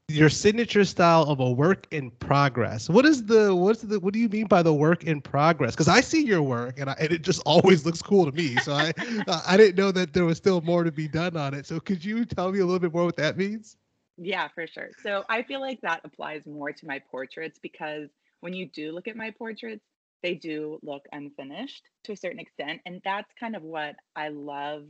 your 0.10 0.30
signature 0.30 0.84
style 0.84 1.24
of 1.24 1.40
a 1.40 1.50
work 1.50 1.88
in 1.92 2.12
progress. 2.12 2.90
What 2.90 3.06
is 3.06 3.26
the 3.26 3.56
what's 3.56 3.82
the 3.82 4.00
what 4.00 4.14
do 4.14 4.20
you 4.20 4.30
mean 4.30 4.48
by 4.48 4.64
the 4.64 4.74
work 4.74 5.04
in 5.04 5.22
progress? 5.22 5.74
Because 5.74 5.88
I 5.88 6.02
see 6.02 6.26
your 6.26 6.42
work 6.42 6.80
and 6.80 6.90
I, 6.90 6.96
and 7.00 7.12
it 7.12 7.22
just 7.22 7.42
always 7.46 7.86
looks 7.86 8.02
cool 8.02 8.26
to 8.26 8.32
me. 8.32 8.56
So 8.58 8.74
I 8.74 8.94
I 9.48 9.58
didn't 9.58 9.78
know 9.78 9.92
that 9.92 10.14
there 10.14 10.26
was 10.26 10.38
still 10.38 10.62
more 10.62 10.84
to 10.84 10.92
be 10.92 11.08
done 11.08 11.38
on 11.38 11.54
it. 11.54 11.66
So 11.66 11.80
could 11.80 12.04
you 12.04 12.26
tell 12.26 12.52
me 12.52 12.60
a 12.60 12.66
little 12.66 12.80
bit 12.80 12.94
more 12.94 13.06
what 13.06 13.18
that 13.18 13.38
means? 13.38 13.78
Yeah, 14.18 14.48
for 14.54 14.68
sure. 14.68 14.90
So 15.02 15.24
I 15.30 15.44
feel 15.44 15.62
like 15.62 15.80
that 15.82 16.02
applies 16.04 16.46
more 16.46 16.72
to 16.72 16.86
my 16.86 17.00
portraits 17.12 17.60
because 17.62 18.10
when 18.42 18.54
you 18.54 18.68
do 18.68 18.92
look 18.92 19.08
at 19.08 19.16
my 19.16 19.32
portraits, 19.32 19.86
they 20.22 20.36
do 20.36 20.80
look 20.82 21.04
unfinished 21.14 21.84
to 22.04 22.12
a 22.12 22.18
certain 22.18 22.40
extent. 22.40 22.82
And 22.86 23.02
that's 23.06 23.32
kind 23.40 23.56
of 23.56 23.64
what 23.64 23.96
I 24.16 24.30
love 24.30 24.88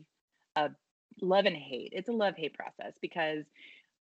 uh, 0.55 0.69
love 1.21 1.45
and 1.45 1.55
hate. 1.55 1.93
It's 1.93 2.09
a 2.09 2.13
love 2.13 2.35
hate 2.35 2.53
process 2.53 2.93
because 3.01 3.45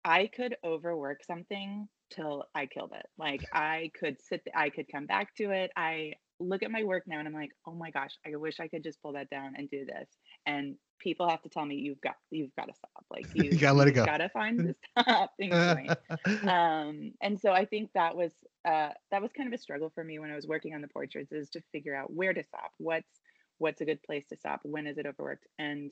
I 0.07 0.27
could 0.27 0.55
overwork 0.63 1.23
something 1.25 1.89
till 2.09 2.45
I 2.55 2.65
killed 2.65 2.93
it. 2.95 3.05
Like 3.17 3.45
I 3.53 3.91
could 3.99 4.17
sit, 4.21 4.47
I 4.55 4.69
could 4.69 4.87
come 4.91 5.05
back 5.05 5.35
to 5.35 5.51
it. 5.51 5.71
I 5.75 6.13
look 6.39 6.63
at 6.63 6.71
my 6.71 6.83
work 6.83 7.03
now 7.07 7.19
and 7.19 7.27
I'm 7.27 7.33
like, 7.33 7.51
oh 7.65 7.73
my 7.73 7.91
gosh, 7.91 8.11
I 8.25 8.35
wish 8.37 8.59
I 8.59 8.67
could 8.67 8.83
just 8.83 9.01
pull 9.01 9.13
that 9.13 9.29
down 9.29 9.53
and 9.57 9.69
do 9.69 9.85
this. 9.85 10.07
And 10.45 10.75
people 10.99 11.29
have 11.29 11.41
to 11.41 11.49
tell 11.49 11.65
me 11.65 11.75
you've 11.75 11.99
got 12.01 12.15
you've 12.31 12.55
got 12.55 12.67
to 12.67 12.73
stop. 12.73 13.05
Like 13.11 13.27
you, 13.33 13.51
You 13.51 13.57
gotta 13.57 13.77
let 13.77 13.89
it 13.89 13.91
go. 13.91 14.05
Got 14.05 14.17
to 14.17 14.29
find 14.29 14.59
the 14.59 14.75
stopping 15.01 15.51
point. 15.51 16.47
Um, 16.47 17.11
and 17.21 17.39
so 17.39 17.51
I 17.51 17.65
think 17.65 17.91
that 17.93 18.15
was 18.15 18.31
uh, 18.65 18.89
that 19.11 19.21
was 19.21 19.31
kind 19.35 19.47
of 19.47 19.53
a 19.53 19.61
struggle 19.61 19.91
for 19.93 20.03
me 20.03 20.19
when 20.19 20.31
I 20.31 20.35
was 20.35 20.47
working 20.47 20.73
on 20.73 20.81
the 20.81 20.87
portraits 20.87 21.33
is 21.33 21.49
to 21.49 21.61
figure 21.73 21.95
out 21.95 22.13
where 22.13 22.33
to 22.33 22.43
stop. 22.43 22.71
What's 22.77 23.19
what's 23.57 23.81
a 23.81 23.85
good 23.85 24.01
place 24.03 24.25
to 24.27 24.37
stop? 24.37 24.61
When 24.63 24.87
is 24.87 24.97
it 24.97 25.05
overworked? 25.05 25.47
And 25.59 25.91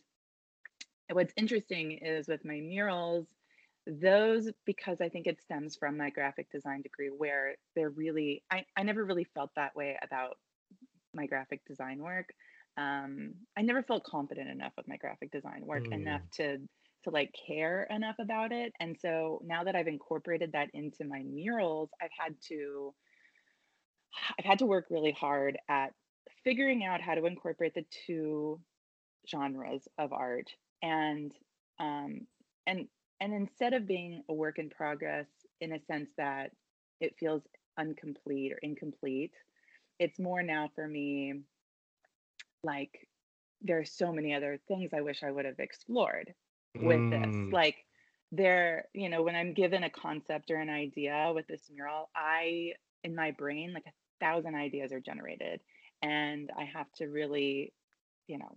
what's 1.12 1.34
interesting 1.36 2.00
is 2.02 2.28
with 2.28 2.46
my 2.46 2.62
murals 2.62 3.28
those 3.88 4.50
because 4.66 5.00
i 5.02 5.10
think 5.10 5.28
it 5.28 5.42
stems 5.42 5.76
from 5.76 5.96
my 5.98 6.10
graphic 6.10 6.50
design 6.52 6.82
degree 6.82 7.10
where 7.16 7.56
they're 7.76 7.92
really 7.92 8.44
i, 8.52 8.66
I 8.76 8.84
never 8.84 9.06
really 9.06 9.28
felt 9.36 9.52
that 9.56 9.76
way 9.76 9.98
about 10.04 10.38
my 11.14 11.26
graphic 11.26 11.66
design 11.66 12.00
work. 12.00 12.34
Um, 12.78 13.34
i 13.58 13.62
never 13.62 13.84
felt 13.84 14.04
confident 14.04 14.50
enough 14.50 14.74
with 14.76 14.88
my 14.88 14.98
graphic 14.98 15.32
design 15.32 15.66
work 15.66 15.88
enough 15.92 16.22
to 16.38 16.58
to 17.04 17.10
like 17.12 17.34
care 17.48 17.88
enough 17.92 18.16
about 18.20 18.52
it. 18.52 18.74
And 18.80 18.98
so 19.00 19.42
now 19.46 19.64
that 19.64 19.76
i've 19.76 19.88
incorporated 19.88 20.52
that 20.52 20.70
into 20.74 21.06
my 21.06 21.22
murals 21.24 21.90
i've 22.02 22.10
had 22.18 22.36
to 22.50 22.94
I've 24.38 24.46
had 24.46 24.60
to 24.60 24.66
work 24.66 24.86
really 24.90 25.12
hard 25.12 25.58
at 25.70 25.92
figuring 26.44 26.84
out 26.84 27.02
how 27.02 27.16
to 27.16 27.26
incorporate 27.26 27.74
the 27.74 27.86
two 28.06 28.60
genres 29.30 29.88
of 29.98 30.14
art. 30.14 30.50
And 30.82 31.32
um, 31.80 32.28
and 32.68 32.88
and 33.20 33.34
instead 33.34 33.74
of 33.74 33.88
being 33.88 34.24
a 34.30 34.34
work 34.34 34.60
in 34.60 34.70
progress 34.70 35.28
in 35.62 35.74
a 35.74 35.80
sense 35.86 36.10
that 36.18 36.52
it 37.00 37.16
feels 37.20 37.42
incomplete 37.80 38.52
or 38.52 38.58
incomplete 38.62 39.34
it's 40.00 40.20
more 40.20 40.42
now 40.42 40.70
for 40.76 40.88
me 40.88 41.34
like 42.64 43.08
there 43.62 43.80
are 43.80 43.86
so 43.86 44.12
many 44.12 44.34
other 44.34 44.60
things 44.68 44.92
i 44.94 45.02
wish 45.02 45.24
i 45.24 45.32
would 45.32 45.46
have 45.46 45.60
explored 45.60 46.34
with 46.76 47.00
mm. 47.00 47.12
this 47.12 47.54
like 47.54 47.78
there 48.32 48.86
you 48.94 49.10
know 49.10 49.22
when 49.22 49.36
i'm 49.36 49.54
given 49.54 49.84
a 49.84 49.90
concept 49.90 50.52
or 50.52 50.58
an 50.58 50.70
idea 50.70 51.32
with 51.34 51.48
this 51.48 51.70
mural 51.74 52.10
i 52.16 52.72
in 53.04 53.16
my 53.16 53.32
brain 53.32 53.74
like 53.74 53.86
a 53.86 53.92
thousand 54.20 54.56
ideas 54.56 54.92
are 54.92 55.00
generated. 55.00 55.60
And 56.02 56.52
i 56.58 56.64
have 56.66 56.92
to 56.98 57.08
really 57.08 57.74
you 58.28 58.38
know 58.38 58.52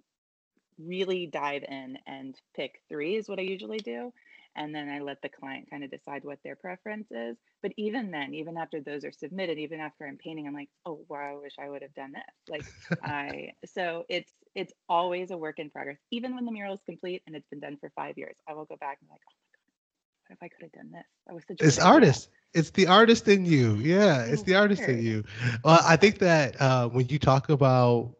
really 0.79 1.27
dive 1.27 1.65
in 1.69 1.99
and 2.07 2.35
pick 2.55 2.81
three 2.88 3.17
is 3.17 3.29
what 3.29 3.38
i 3.38 3.43
usually 3.43 3.79
do 3.79 4.12
and 4.57 4.75
then 4.75 4.88
I 4.88 5.00
let 5.00 5.23
the 5.23 5.28
client 5.28 5.69
kind 5.71 5.85
of 5.85 5.90
decide 5.90 6.25
what 6.25 6.38
their 6.43 6.57
preference 6.57 7.09
is. 7.11 7.37
But 7.62 7.73
even 7.76 8.11
then, 8.11 8.35
even 8.35 8.57
after 8.57 8.81
those 8.81 9.05
are 9.05 9.12
submitted, 9.12 9.59
even 9.59 9.81
after 9.81 10.07
I'm 10.07 10.17
painting, 10.17 10.47
I'm 10.47 10.55
like, 10.55 10.71
oh 10.87 11.05
wow, 11.09 11.33
I 11.33 11.37
wish 11.37 11.55
I 11.61 11.69
would 11.69 11.83
have 11.83 11.95
done 11.95 12.12
this. 12.12 12.23
Like 12.49 12.64
I 13.02 13.52
so 13.64 14.05
it's 14.09 14.33
it's 14.55 14.73
always 14.88 15.31
a 15.31 15.38
work 15.38 15.59
in 15.59 15.71
progress. 15.71 15.99
Even 16.11 16.35
when 16.35 16.45
the 16.45 16.52
mural 16.52 16.75
is 16.75 16.81
complete 16.85 17.23
and 17.26 17.37
it's 17.37 17.49
been 17.49 17.61
done 17.61 17.76
for 17.81 17.90
five 17.95 18.19
years, 18.19 18.37
I 18.49 18.55
will 18.55 18.64
go 18.64 18.76
back 18.76 18.99
and 19.00 19.09
be 19.09 19.12
like, 19.12 19.21
oh 19.28 19.35
my 19.38 19.47
god, 19.55 20.28
what 20.28 20.35
if 20.35 20.43
I 20.43 20.49
could 20.49 20.62
have 20.62 20.73
done 20.73 20.93
this? 20.93 21.07
I 21.28 21.33
was 21.33 21.45
such 21.47 21.59
it's 21.61 21.78
artist. 21.78 22.31
It's 22.55 22.71
the 22.71 22.87
artist 22.87 23.28
in 23.28 23.45
you. 23.45 23.75
Yeah, 23.76 24.25
it's 24.25 24.43
the 24.43 24.55
artist 24.55 24.83
in 24.83 25.02
you. 25.02 25.25
Well, 25.64 25.81
I 25.85 25.97
think 25.97 26.19
that 26.19 26.61
uh, 26.61 26.88
when 26.88 27.07
you 27.09 27.19
talk 27.19 27.50
about 27.50 28.14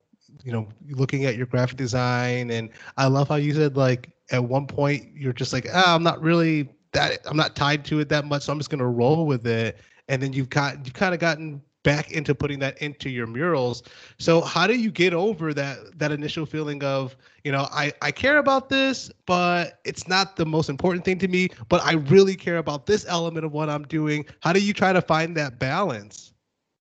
you 0.45 0.53
know 0.53 0.69
looking 0.91 1.25
at 1.25 1.37
your 1.37 1.47
graphic 1.47 1.77
design 1.77 2.51
and 2.51 2.71
i 2.97 3.07
love 3.07 3.29
how 3.29 3.37
you 3.37 3.53
said 3.55 3.77
like 3.77 4.11
at 4.31 4.43
one 4.43 4.67
point 4.67 5.07
you're 5.15 5.33
just 5.33 5.53
like 5.53 5.67
ah, 5.73 5.95
i'm 5.95 6.03
not 6.03 6.21
really 6.21 6.69
that 6.93 7.21
i'm 7.27 7.37
not 7.37 7.55
tied 7.57 7.85
to 7.85 8.01
it 8.01 8.09
that 8.09 8.25
much 8.25 8.43
so 8.43 8.53
i'm 8.53 8.59
just 8.59 8.71
going 8.71 8.79
to 8.79 8.87
roll 8.87 9.27
with 9.27 9.47
it. 9.47 9.79
And 10.11 10.23
then 10.23 10.33
you've 10.33 10.49
got 10.49 10.85
you've 10.87 10.95
kind 10.95 11.13
of 11.13 11.21
gotten 11.21 11.61
back 11.83 12.11
into 12.13 12.35
putting 12.35 12.59
that 12.59 12.81
into 12.83 13.09
your 13.09 13.27
murals. 13.27 13.83
So 14.19 14.41
how 14.41 14.67
do 14.67 14.75
you 14.75 14.91
get 14.91 15.15
over 15.15 15.55
that 15.55 15.99
that 15.99 16.13
initial 16.13 16.47
feeling 16.47 16.83
of 16.83 17.17
you 17.45 17.53
know 17.53 17.69
i 17.73 17.93
i 18.03 18.11
care 18.11 18.39
about 18.39 18.69
this 18.69 19.11
but 19.27 19.81
it's 19.85 20.09
not 20.09 20.37
the 20.37 20.47
most 20.47 20.69
important 20.69 21.05
thing 21.05 21.19
to 21.19 21.29
me 21.29 21.49
but 21.69 21.83
i 21.85 21.93
really 21.93 22.37
care 22.37 22.59
about 22.59 22.87
this 22.87 23.05
element 23.07 23.45
of 23.45 23.53
what 23.53 23.69
i'm 23.69 23.85
doing. 23.85 24.25
How 24.41 24.53
do 24.53 24.61
you 24.61 24.73
try 24.73 24.93
to 24.93 25.03
find 25.03 25.37
that 25.37 25.59
balance? 25.59 26.33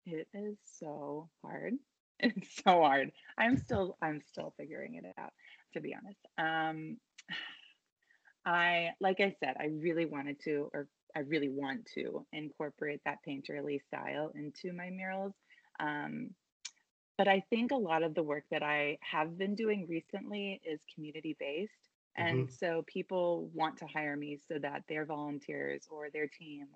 It 0.07 0.29
is 0.33 0.57
so 0.65 1.29
hard 1.43 1.75
it's 2.21 2.63
so 2.65 2.83
hard. 2.83 3.13
I'm 3.37 3.57
still 3.57 3.97
I'm 4.03 4.21
still 4.31 4.55
figuring 4.57 4.95
it 4.95 5.05
out 5.19 5.33
to 5.75 5.81
be 5.81 5.95
honest. 5.95 6.21
Um 6.39 6.99
I 8.47 8.91
like 9.01 9.21
I 9.21 9.35
said, 9.41 9.57
I 9.59 9.67
really 9.67 10.07
wanted 10.07 10.41
to 10.45 10.71
or 10.73 10.89
I 11.17 11.21
really 11.21 11.49
want 11.49 11.87
to 11.95 12.25
incorporate 12.33 13.01
that 13.05 13.19
painterly 13.27 13.81
style 13.83 14.31
into 14.35 14.73
my 14.73 14.91
murals. 14.91 15.35
Um, 15.81 16.31
but 17.17 17.29
I 17.29 17.43
think 17.51 17.73
a 17.73 17.77
lot 17.77 18.03
of 18.03 18.15
the 18.15 18.23
work 18.23 18.45
that 18.51 18.63
I 18.63 18.99
have 19.01 19.37
been 19.37 19.55
doing 19.55 19.87
recently 19.89 20.61
is 20.65 20.81
community 20.95 21.37
based. 21.39 21.73
And 22.17 22.47
mm-hmm. 22.47 22.53
so 22.53 22.85
people 22.87 23.51
want 23.53 23.79
to 23.79 23.87
hire 23.87 24.17
me 24.17 24.39
so 24.49 24.59
that 24.61 24.85
their 24.89 25.05
volunteers 25.05 25.87
or 25.91 26.09
their 26.11 26.29
team 26.29 26.67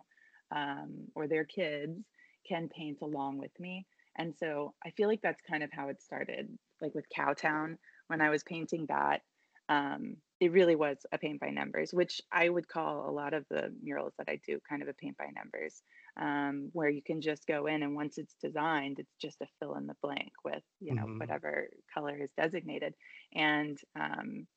um, 0.55 1.07
or 1.15 1.27
their 1.27 1.45
kids 1.45 2.01
can 2.47 2.69
paint 2.69 2.99
along 3.03 3.39
with 3.39 3.53
me. 3.61 3.87
And 4.17 4.35
so 4.37 4.75
I 4.85 4.91
feel 4.91 5.09
like 5.09 5.23
that's 5.23 5.41
kind 5.49 5.63
of 5.63 5.71
how 5.73 5.89
it 5.89 6.03
started, 6.03 6.49
like 6.81 6.95
with 6.95 7.07
Cowtown, 7.17 7.79
when 8.09 8.21
I 8.21 8.31
was 8.31 8.43
painting 8.43 8.87
that. 8.89 9.23
Um, 9.69 10.17
it 10.41 10.53
really 10.53 10.75
was 10.75 10.99
a 11.13 11.19
paint 11.19 11.41
by 11.41 11.51
numbers, 11.51 11.95
which 11.95 12.21
I 12.33 12.49
would 12.49 12.69
call 12.69 13.09
a 13.09 13.13
lot 13.13 13.33
of 13.33 13.47
the 13.49 13.73
murals 13.81 14.13
that 14.19 14.29
I 14.29 14.41
do 14.45 14.59
kind 14.69 14.83
of 14.83 14.89
a 14.89 14.93
paint 14.93 15.17
by 15.17 15.29
numbers, 15.35 15.83
um, 16.21 16.69
where 16.73 16.91
you 16.91 17.01
can 17.01 17.21
just 17.21 17.47
go 17.47 17.67
in 17.67 17.83
and 17.83 17.95
once 17.95 18.19
it's 18.19 18.35
designed, 18.43 18.99
it's 18.99 19.15
just 19.21 19.41
a 19.41 19.47
fill 19.61 19.77
in 19.77 19.87
the 19.87 19.95
blank 20.03 20.33
with, 20.45 20.65
you 20.81 20.95
know, 20.95 21.05
mm-hmm. 21.05 21.19
whatever 21.19 21.69
color 21.95 22.19
is 22.21 22.31
designated. 22.37 22.93
And 23.35 23.79
um, 23.99 24.49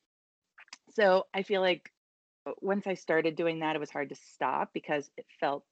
so 0.89 1.27
I 1.33 1.43
feel 1.43 1.62
like 1.62 1.91
uh, 2.47 2.53
once 2.62 2.88
I 2.88 2.95
started 2.95 3.35
doing 3.35 3.59
that, 3.59 3.75
it 3.75 3.79
was 3.79 3.91
hard 3.91 4.09
to 4.09 4.15
stop 4.15 4.71
because 4.74 5.09
it 5.17 5.25
felt 5.39 5.63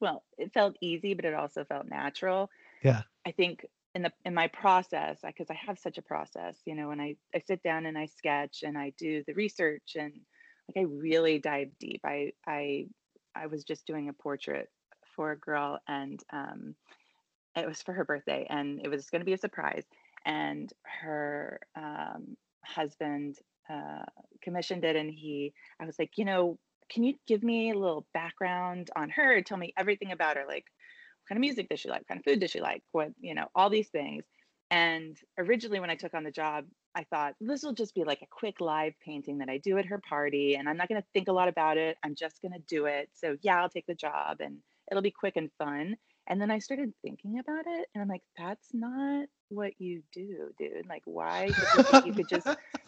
well, 0.00 0.24
it 0.38 0.52
felt 0.52 0.76
easy, 0.80 1.14
but 1.14 1.24
it 1.24 1.34
also 1.34 1.64
felt 1.64 1.86
natural. 1.88 2.50
Yeah. 2.82 3.02
I 3.26 3.32
think 3.32 3.66
in 3.94 4.02
the 4.02 4.12
in 4.24 4.34
my 4.34 4.48
process, 4.48 5.20
because 5.24 5.50
I 5.50 5.54
have 5.54 5.78
such 5.78 5.98
a 5.98 6.02
process, 6.02 6.60
you 6.66 6.74
know, 6.74 6.88
when 6.88 7.00
I 7.00 7.16
I 7.34 7.40
sit 7.40 7.62
down 7.62 7.86
and 7.86 7.98
I 7.98 8.06
sketch 8.06 8.62
and 8.62 8.78
I 8.78 8.92
do 8.98 9.22
the 9.26 9.34
research 9.34 9.96
and 9.96 10.12
like 10.68 10.84
I 10.84 10.88
really 10.88 11.38
dive 11.38 11.70
deep. 11.78 12.00
I 12.04 12.32
I 12.46 12.86
I 13.34 13.46
was 13.46 13.64
just 13.64 13.86
doing 13.86 14.08
a 14.08 14.12
portrait 14.14 14.68
for 15.16 15.32
a 15.32 15.38
girl 15.38 15.78
and 15.88 16.22
um 16.32 16.74
it 17.56 17.66
was 17.66 17.82
for 17.82 17.92
her 17.92 18.04
birthday 18.04 18.46
and 18.48 18.80
it 18.82 18.88
was 18.88 19.10
going 19.10 19.20
to 19.20 19.26
be 19.26 19.34
a 19.34 19.38
surprise 19.38 19.84
and 20.24 20.72
her 20.84 21.60
um 21.76 22.36
husband 22.64 23.36
uh 23.68 24.04
commissioned 24.42 24.84
it 24.84 24.96
and 24.96 25.10
he 25.10 25.52
I 25.80 25.84
was 25.86 25.98
like, 25.98 26.12
you 26.16 26.24
know, 26.24 26.58
can 26.90 27.04
you 27.04 27.14
give 27.26 27.42
me 27.42 27.70
a 27.70 27.78
little 27.78 28.06
background 28.14 28.90
on 28.96 29.10
her? 29.10 29.42
Tell 29.42 29.58
me 29.58 29.72
everything 29.76 30.12
about 30.12 30.36
her, 30.36 30.44
like 30.46 30.64
what 31.22 31.28
kind 31.28 31.38
of 31.38 31.40
music 31.40 31.68
does 31.68 31.80
she 31.80 31.88
like? 31.88 32.00
What 32.00 32.08
kind 32.08 32.20
of 32.20 32.24
food 32.24 32.40
does 32.40 32.50
she 32.50 32.60
like? 32.60 32.82
What, 32.92 33.10
you 33.20 33.34
know, 33.34 33.46
all 33.54 33.70
these 33.70 33.88
things. 33.88 34.24
And 34.70 35.16
originally, 35.38 35.80
when 35.80 35.90
I 35.90 35.96
took 35.96 36.14
on 36.14 36.24
the 36.24 36.30
job, 36.30 36.64
I 36.94 37.04
thought 37.04 37.34
this 37.40 37.62
will 37.62 37.74
just 37.74 37.94
be 37.94 38.04
like 38.04 38.22
a 38.22 38.26
quick 38.30 38.60
live 38.60 38.94
painting 39.04 39.38
that 39.38 39.48
I 39.48 39.58
do 39.58 39.78
at 39.78 39.86
her 39.86 40.00
party, 40.08 40.56
and 40.56 40.68
I'm 40.68 40.76
not 40.76 40.88
going 40.88 41.00
to 41.00 41.06
think 41.12 41.28
a 41.28 41.32
lot 41.32 41.48
about 41.48 41.76
it. 41.76 41.96
I'm 42.02 42.14
just 42.14 42.40
going 42.42 42.52
to 42.52 42.62
do 42.68 42.86
it. 42.86 43.10
So, 43.14 43.36
yeah, 43.42 43.60
I'll 43.60 43.68
take 43.68 43.86
the 43.86 43.94
job 43.94 44.38
and 44.40 44.58
it'll 44.90 45.02
be 45.02 45.10
quick 45.10 45.36
and 45.36 45.50
fun. 45.58 45.96
And 46.28 46.40
then 46.40 46.50
I 46.50 46.60
started 46.60 46.92
thinking 47.02 47.38
about 47.38 47.64
it, 47.66 47.88
and 47.94 48.02
I'm 48.02 48.08
like, 48.08 48.22
that's 48.38 48.68
not 48.72 49.26
what 49.48 49.72
you 49.78 50.02
do, 50.12 50.50
dude. 50.58 50.86
Like, 50.88 51.02
why 51.04 51.46
you, 51.46 52.00
you 52.06 52.12
could 52.12 52.28
just 52.28 52.46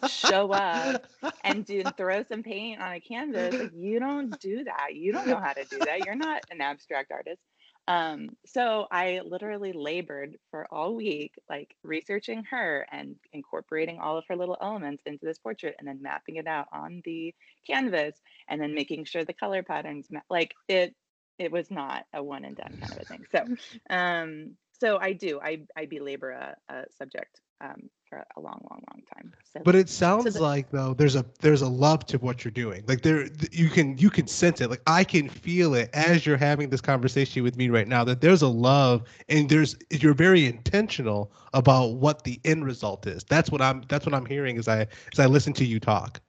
show 0.09 0.51
up 0.51 1.05
and 1.43 1.65
do 1.65 1.83
throw 1.97 2.23
some 2.23 2.43
paint 2.43 2.81
on 2.81 2.93
a 2.93 2.99
canvas? 2.99 3.53
Like, 3.53 3.71
you 3.75 3.99
don't 3.99 4.39
do 4.39 4.63
that. 4.63 4.95
You 4.95 5.11
don't 5.11 5.27
know 5.27 5.39
how 5.39 5.53
to 5.53 5.65
do 5.65 5.79
that. 5.79 6.05
You're 6.05 6.15
not 6.15 6.43
an 6.49 6.61
abstract 6.61 7.11
artist. 7.11 7.41
Um, 7.87 8.31
so 8.47 8.87
I 8.91 9.21
literally 9.23 9.71
labored 9.71 10.37
for 10.49 10.65
all 10.71 10.95
week, 10.95 11.33
like 11.49 11.75
researching 11.83 12.43
her 12.45 12.87
and 12.91 13.15
incorporating 13.31 13.99
all 13.99 14.17
of 14.17 14.23
her 14.27 14.35
little 14.35 14.57
elements 14.59 15.03
into 15.05 15.23
this 15.23 15.37
portrait 15.37 15.75
and 15.77 15.87
then 15.87 16.01
mapping 16.01 16.37
it 16.37 16.47
out 16.47 16.67
on 16.73 17.03
the 17.05 17.33
canvas 17.67 18.19
and 18.47 18.59
then 18.59 18.73
making 18.73 19.05
sure 19.05 19.23
the 19.23 19.33
color 19.33 19.61
patterns, 19.61 20.07
ma- 20.09 20.21
like 20.31 20.55
it 20.67 20.95
it 21.37 21.51
was 21.51 21.69
not 21.71 22.05
a 22.13 22.23
one 22.23 22.45
and 22.45 22.55
done 22.55 22.77
kind 22.79 22.93
of 22.93 23.01
a 23.01 23.05
thing. 23.05 23.25
So, 23.31 23.45
um, 23.95 24.51
so 24.79 24.97
I 24.97 25.13
do, 25.13 25.39
I, 25.41 25.61
I 25.75 25.85
belabor 25.85 26.31
a, 26.31 26.55
a 26.69 26.83
subject, 26.97 27.41
um, 27.61 27.89
for 28.09 28.23
a 28.35 28.39
long, 28.39 28.59
long, 28.69 28.81
long 28.91 29.01
time. 29.13 29.33
So, 29.53 29.61
but 29.63 29.75
it 29.75 29.89
sounds 29.89 30.25
so 30.25 30.29
the, 30.31 30.41
like 30.41 30.69
though 30.69 30.93
there's 30.93 31.15
a 31.15 31.25
there's 31.39 31.61
a 31.61 31.67
love 31.67 32.05
to 32.07 32.17
what 32.17 32.43
you're 32.43 32.51
doing. 32.51 32.83
Like 32.87 33.01
there, 33.01 33.27
you 33.51 33.69
can 33.69 33.97
you 33.97 34.09
can 34.09 34.27
sense 34.27 34.61
it. 34.61 34.69
Like 34.69 34.81
I 34.87 35.03
can 35.03 35.29
feel 35.29 35.73
it 35.73 35.89
as 35.93 36.25
you're 36.25 36.37
having 36.37 36.69
this 36.69 36.81
conversation 36.81 37.43
with 37.43 37.57
me 37.57 37.69
right 37.69 37.87
now. 37.87 38.03
That 38.03 38.21
there's 38.21 38.41
a 38.41 38.47
love 38.47 39.03
and 39.29 39.49
there's 39.49 39.75
you're 39.89 40.13
very 40.13 40.45
intentional 40.45 41.31
about 41.53 41.95
what 41.95 42.23
the 42.23 42.39
end 42.43 42.65
result 42.65 43.07
is. 43.07 43.23
That's 43.23 43.49
what 43.49 43.61
I'm 43.61 43.83
that's 43.87 44.05
what 44.05 44.13
I'm 44.13 44.25
hearing 44.25 44.57
as 44.57 44.67
I 44.67 44.87
as 45.11 45.19
I 45.19 45.25
listen 45.25 45.53
to 45.53 45.65
you 45.65 45.79
talk. 45.79 46.19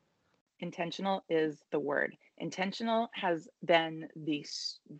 Intentional 0.60 1.25
is 1.28 1.62
the 1.70 1.80
word 1.80 2.16
intentional 2.38 3.09
has 3.12 3.49
been 3.64 4.09
the 4.16 4.45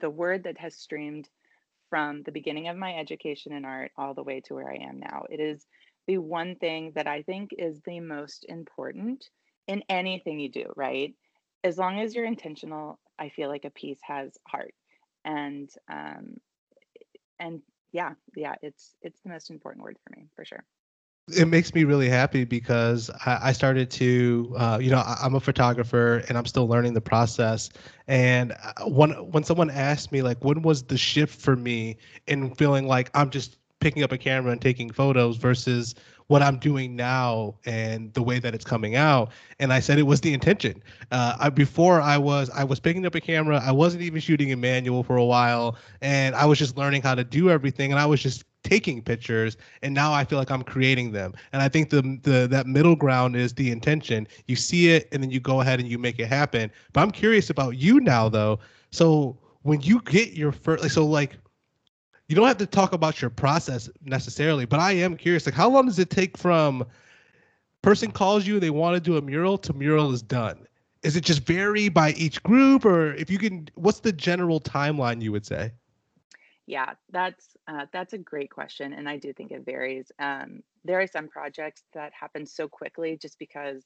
the 0.00 0.11
word 0.11 0.45
that 0.45 0.59
has 0.59 0.76
streamed 0.76 1.28
from 1.90 2.23
the 2.23 2.33
beginning 2.33 2.69
of 2.69 2.76
my 2.76 2.97
education 2.97 3.52
in 3.52 3.64
art 3.64 3.93
all 3.97 4.14
the 4.14 4.23
way 4.23 4.40
to 4.40 4.55
where 4.55 4.71
I 4.71 4.76
am 4.76 4.99
now. 4.99 5.25
It 5.31 5.40
is 5.40 5.66
the 6.07 6.19
one 6.19 6.57
thing 6.57 6.93
that 6.95 7.07
I 7.07 7.23
think 7.23 7.50
is 7.57 7.81
the 7.83 8.00
most 8.00 8.45
important 8.49 9.28
in 9.66 9.83
anything 9.88 10.40
you 10.40 10.50
do, 10.50 10.66
right? 10.76 11.14
As 11.64 11.78
long 11.78 12.00
as 12.00 12.14
you're 12.14 12.25
intentional, 12.25 12.99
I 13.19 13.28
feel 13.31 13.49
like 13.49 13.64
a 13.64 13.71
piece 13.71 14.00
has 14.02 14.37
heart. 14.47 14.75
And 15.25 15.69
um 15.90 16.37
and 17.38 17.62
yeah, 17.93 18.14
yeah, 18.35 18.55
it's 18.62 18.95
it's 19.02 19.21
the 19.23 19.31
most 19.31 19.50
important 19.50 19.85
word 19.85 19.97
for 20.05 20.19
me 20.19 20.28
for 20.35 20.45
sure 20.45 20.64
it 21.33 21.47
makes 21.47 21.75
me 21.75 21.83
really 21.83 22.09
happy 22.09 22.45
because 22.45 23.11
I, 23.25 23.38
I 23.45 23.52
started 23.52 23.90
to, 23.92 24.54
uh, 24.56 24.78
you 24.80 24.90
know, 24.90 24.99
I, 24.99 25.26
am 25.26 25.35
a 25.35 25.40
photographer 25.40 26.23
and 26.28 26.38
I'm 26.38 26.47
still 26.47 26.68
learning 26.68 26.95
the 26.95 27.00
process. 27.00 27.68
And 28.06 28.52
uh, 28.52 28.85
when 28.87 29.11
when 29.33 29.42
someone 29.42 29.71
asked 29.71 30.12
me 30.12 30.23
like, 30.23 30.45
when 30.45 30.62
was 30.62 30.85
the 30.85 30.97
shift 30.97 31.40
for 31.40 31.56
me 31.56 31.97
in 32.28 32.54
feeling 32.54 32.87
like 32.87 33.11
I'm 33.14 33.30
just 33.30 33.59
picking 33.80 34.04
up 34.04 34.12
a 34.12 34.18
camera 34.18 34.52
and 34.52 34.62
taking 34.62 34.90
photos 34.90 35.37
versus 35.37 35.97
what 36.28 36.42
I'm 36.42 36.59
doing 36.59 36.97
now 36.97 37.56
and 37.66 38.12
the 38.14 38.23
way 38.23 38.38
that 38.38 38.54
it's 38.54 38.64
coming 38.64 38.97
out. 38.97 39.30
And 39.59 39.73
I 39.73 39.80
said 39.80 39.99
it 39.99 40.04
was 40.04 40.21
the 40.21 40.33
intention. 40.33 40.83
Uh, 41.11 41.37
I, 41.38 41.50
before 41.50 42.00
I 42.00 42.18
was 42.18 42.50
I 42.50 42.62
was 42.62 42.78
picking 42.78 43.04
up 43.04 43.16
a 43.16 43.21
camera. 43.21 43.61
I 43.64 43.73
wasn't 43.73 44.02
even 44.02 44.21
shooting 44.21 44.50
in 44.50 44.61
manual 44.61 45.02
for 45.02 45.16
a 45.16 45.25
while, 45.25 45.76
and 46.00 46.37
I 46.37 46.45
was 46.47 46.59
just 46.59 46.76
learning 46.76 47.02
how 47.02 47.16
to 47.16 47.25
do 47.25 47.50
everything. 47.50 47.90
And 47.90 48.00
I 48.00 48.06
was 48.06 48.23
just 48.23 48.45
taking 48.66 49.00
pictures 49.00 49.56
and 49.82 49.94
now 49.94 50.12
I 50.12 50.25
feel 50.25 50.38
like 50.38 50.50
I'm 50.50 50.64
creating 50.64 51.12
them. 51.12 51.35
And 51.52 51.62
I 51.62 51.68
think 51.68 51.90
the 51.90 52.02
the 52.23 52.49
that 52.49 52.66
middle 52.66 52.96
ground 52.96 53.37
is 53.37 53.54
the 53.54 53.70
intention. 53.70 54.26
You 54.46 54.56
see 54.56 54.90
it 54.90 55.08
and 55.12 55.23
then 55.23 55.30
you 55.30 55.38
go 55.38 55.61
ahead 55.61 55.78
and 55.78 55.88
you 55.88 55.99
make 55.99 56.18
it 56.18 56.26
happen. 56.26 56.70
But 56.92 57.02
I'm 57.02 57.12
curious 57.12 57.49
about 57.49 57.76
you 57.76 58.00
now 58.00 58.28
though. 58.28 58.58
So 58.90 59.38
when 59.62 59.80
you 59.82 60.00
get 60.02 60.32
your 60.32 60.50
first 60.52 60.82
like 60.82 60.92
so 60.92 61.06
like 61.06 61.38
you 62.28 62.35
don't 62.35 62.49
have 62.49 62.58
to 62.58 62.66
talk 62.66 62.92
about 62.92 63.23
your 63.23 63.30
process 63.30 63.88
necessarily, 64.04 64.64
but 64.64 64.80
I 64.80 64.92
am 64.92 65.16
curious 65.16 65.46
like 65.46 65.54
how 65.54 65.70
long 65.70 65.87
does 65.87 66.00
it 66.00 66.11
take 66.11 66.37
from 66.37 66.85
person 67.82 68.11
calls 68.11 68.49
you 68.49 68.58
they 68.58 68.70
want 68.70 68.94
to 68.96 69.00
do 69.00 69.16
a 69.16 69.23
mural 69.23 69.56
to 69.58 69.73
mural 69.73 70.12
is 70.12 70.23
done? 70.23 70.66
Is 71.04 71.14
it 71.14 71.23
just 71.23 71.42
vary 71.46 71.88
by 71.88 72.12
each 72.12 72.42
group 72.42 72.85
or 72.85 73.14
if 73.14 73.30
you 73.30 73.38
can 73.38 73.68
what's 73.76 74.00
the 74.00 74.12
general 74.12 74.61
timeline 74.61 75.23
you 75.23 75.30
would 75.30 75.46
say? 75.46 75.70
Yeah, 76.66 76.94
that's 77.11 77.56
uh, 77.68 77.87
that's 77.92 78.12
a 78.12 78.18
great 78.18 78.50
question, 78.50 78.92
and 78.92 79.08
I 79.08 79.18
do 79.18 79.32
think 79.32 79.52
it 79.52 79.64
varies. 79.64 80.11
Um, 80.18 80.62
there 80.85 81.00
are 81.00 81.06
some 81.06 81.28
projects 81.28 81.82
that 81.94 82.12
happen 82.12 82.46
so 82.46 82.68
quickly 82.68 83.16
just 83.20 83.38
because 83.38 83.85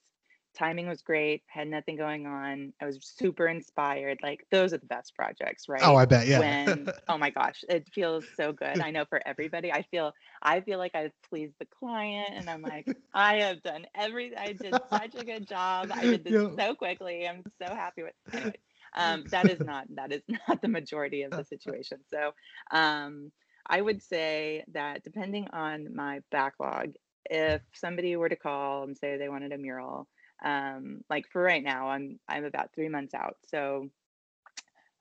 timing 0.55 0.89
was 0.89 1.03
great, 1.03 1.43
had 1.47 1.69
nothing 1.69 1.97
going 1.97 2.27
on. 2.27 2.73
I 2.81 2.87
was 2.87 2.99
super 3.03 3.47
inspired. 3.47 4.19
Like 4.23 4.47
those 4.51 4.73
are 4.73 4.79
the 4.79 4.87
best 4.87 5.15
projects, 5.15 5.69
right? 5.69 5.83
Oh, 5.85 5.97
I 5.97 6.05
bet, 6.07 6.27
yeah. 6.27 6.39
When 6.41 6.89
oh 7.09 7.19
my 7.19 7.31
gosh, 7.31 7.65
it 7.69 7.89
feels 7.93 8.25
so 8.37 8.53
good. 8.53 8.81
I 8.81 8.91
know 8.91 9.05
for 9.05 9.21
everybody. 9.27 9.73
I 9.73 9.83
feel 9.83 10.13
I 10.43 10.61
feel 10.61 10.79
like 10.79 10.95
I've 10.95 11.13
pleased 11.29 11.55
the 11.59 11.67
client, 11.67 12.31
and 12.33 12.49
I'm 12.49 12.63
like 12.63 12.87
I 13.15 13.37
have 13.37 13.63
done 13.63 13.87
everything. 13.95 14.39
I 14.39 14.53
did 14.53 14.75
such 14.91 15.15
a 15.17 15.25
good 15.25 15.47
job. 15.49 15.91
I 15.93 16.03
did 16.03 16.25
this 16.25 16.33
yeah. 16.33 16.49
so 16.57 16.75
quickly. 16.75 17.27
I'm 17.29 17.45
so 17.61 17.75
happy 17.75 18.03
with. 18.03 18.15
Anyway, 18.33 18.55
um, 18.97 19.25
that 19.31 19.49
is 19.49 19.61
not 19.61 19.87
that 19.95 20.13
is 20.13 20.23
not 20.49 20.61
the 20.63 20.69
majority 20.69 21.23
of 21.23 21.31
the 21.33 21.45
situation. 21.45 21.99
So 22.13 22.33
um, 22.71 23.31
I 23.67 23.81
would 23.81 24.03
say 24.03 24.65
that 24.73 25.05
depending 25.05 25.49
on 25.53 25.95
my 25.95 26.21
backlog, 26.31 26.95
if 27.29 27.63
somebody 27.75 28.17
were 28.17 28.29
to 28.29 28.37
call 28.37 28.85
and 28.85 28.97
say 28.97 29.17
they 29.17 29.29
wanted 29.29 29.53
a 29.53 29.59
mural, 29.59 30.09
um, 30.45 31.03
like 31.09 31.27
for 31.31 31.43
right 31.43 31.63
now, 31.63 31.89
I'm 31.89 32.19
I'm 32.29 32.45
about 32.45 32.71
three 32.75 32.89
months 32.89 33.15
out. 33.15 33.37
So, 33.47 33.89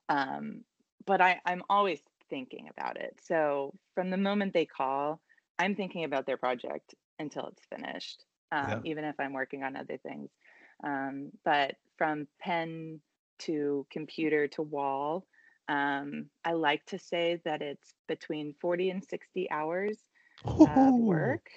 um, 0.08 0.64
but 1.06 1.20
I 1.20 1.40
I'm 1.44 1.62
always 1.68 2.00
thinking 2.28 2.68
about 2.70 2.96
it. 2.96 3.18
So 3.22 3.74
from 3.94 4.10
the 4.10 4.16
moment 4.16 4.54
they 4.54 4.66
call, 4.66 5.20
I'm 5.58 5.74
thinking 5.74 6.04
about 6.04 6.26
their 6.26 6.36
project 6.36 6.94
until 7.18 7.46
it's 7.48 7.66
finished, 7.74 8.24
um, 8.52 8.68
yeah. 8.68 8.80
even 8.84 9.04
if 9.04 9.18
I'm 9.18 9.32
working 9.32 9.62
on 9.64 9.76
other 9.76 9.98
things. 9.98 10.30
Um, 10.84 11.30
but 11.44 11.74
from 11.98 12.26
pen 12.40 13.00
to 13.40 13.86
computer 13.90 14.48
to 14.48 14.62
wall. 14.62 15.26
Um, 15.68 16.26
I 16.44 16.52
like 16.52 16.84
to 16.86 16.98
say 16.98 17.40
that 17.44 17.62
it's 17.62 17.94
between 18.08 18.54
40 18.60 18.90
and 18.90 19.04
60 19.04 19.50
hours 19.50 19.98
of 20.44 20.94
work. 20.94 21.48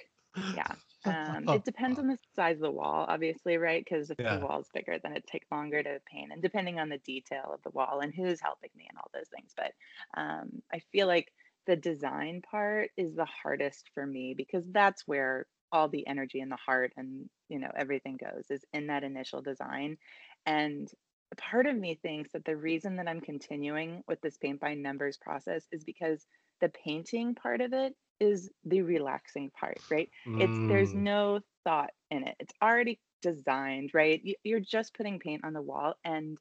Yeah. 0.55 0.73
Um, 1.05 1.49
it 1.49 1.65
depends 1.65 1.99
on 1.99 2.07
the 2.07 2.17
size 2.35 2.55
of 2.55 2.61
the 2.61 2.71
wall, 2.71 3.05
obviously, 3.07 3.57
right? 3.57 3.83
Because 3.83 4.09
if 4.09 4.19
yeah. 4.19 4.37
the 4.37 4.45
wall 4.45 4.61
is 4.61 4.67
bigger, 4.73 4.97
then 5.01 5.15
it 5.15 5.25
takes 5.27 5.51
longer 5.51 5.81
to 5.83 5.99
paint, 6.11 6.31
and 6.31 6.41
depending 6.41 6.79
on 6.79 6.89
the 6.89 6.99
detail 6.99 7.51
of 7.53 7.61
the 7.63 7.71
wall 7.71 7.99
and 8.01 8.13
who's 8.13 8.39
helping 8.39 8.69
me 8.75 8.87
and 8.89 8.97
all 8.97 9.09
those 9.13 9.27
things. 9.35 9.51
But 9.55 9.73
um, 10.15 10.61
I 10.71 10.79
feel 10.91 11.07
like 11.07 11.31
the 11.65 11.75
design 11.75 12.41
part 12.41 12.91
is 12.97 13.15
the 13.15 13.25
hardest 13.25 13.89
for 13.93 14.05
me 14.05 14.33
because 14.35 14.65
that's 14.71 15.07
where 15.07 15.45
all 15.71 15.87
the 15.87 16.05
energy 16.07 16.39
and 16.39 16.51
the 16.51 16.57
heart 16.57 16.93
and 16.97 17.29
you 17.49 17.57
know 17.57 17.71
everything 17.75 18.17
goes 18.17 18.45
is 18.51 18.63
in 18.73 18.87
that 18.87 19.03
initial 19.03 19.41
design 19.41 19.97
and 20.45 20.89
part 21.35 21.65
of 21.67 21.75
me 21.77 21.95
thinks 21.95 22.31
that 22.33 22.45
the 22.45 22.57
reason 22.57 22.97
that 22.97 23.07
I'm 23.07 23.21
continuing 23.21 24.03
with 24.07 24.21
this 24.21 24.37
paint 24.37 24.59
by 24.59 24.73
numbers 24.75 25.17
process 25.17 25.67
is 25.71 25.83
because 25.83 26.25
the 26.61 26.69
painting 26.69 27.35
part 27.35 27.61
of 27.61 27.73
it 27.73 27.95
is 28.19 28.51
the 28.63 28.81
relaxing 28.81 29.51
part, 29.51 29.81
right? 29.89 30.09
It's 30.37 30.61
there's 30.67 30.93
Mm. 30.93 30.95
no 30.95 31.41
thought 31.63 31.91
in 32.11 32.27
it. 32.27 32.35
It's 32.39 32.53
already 32.61 33.01
designed, 33.21 33.91
right? 33.93 34.21
You're 34.43 34.59
just 34.59 34.95
putting 34.95 35.19
paint 35.19 35.43
on 35.45 35.53
the 35.53 35.61
wall 35.61 35.95
and 36.03 36.37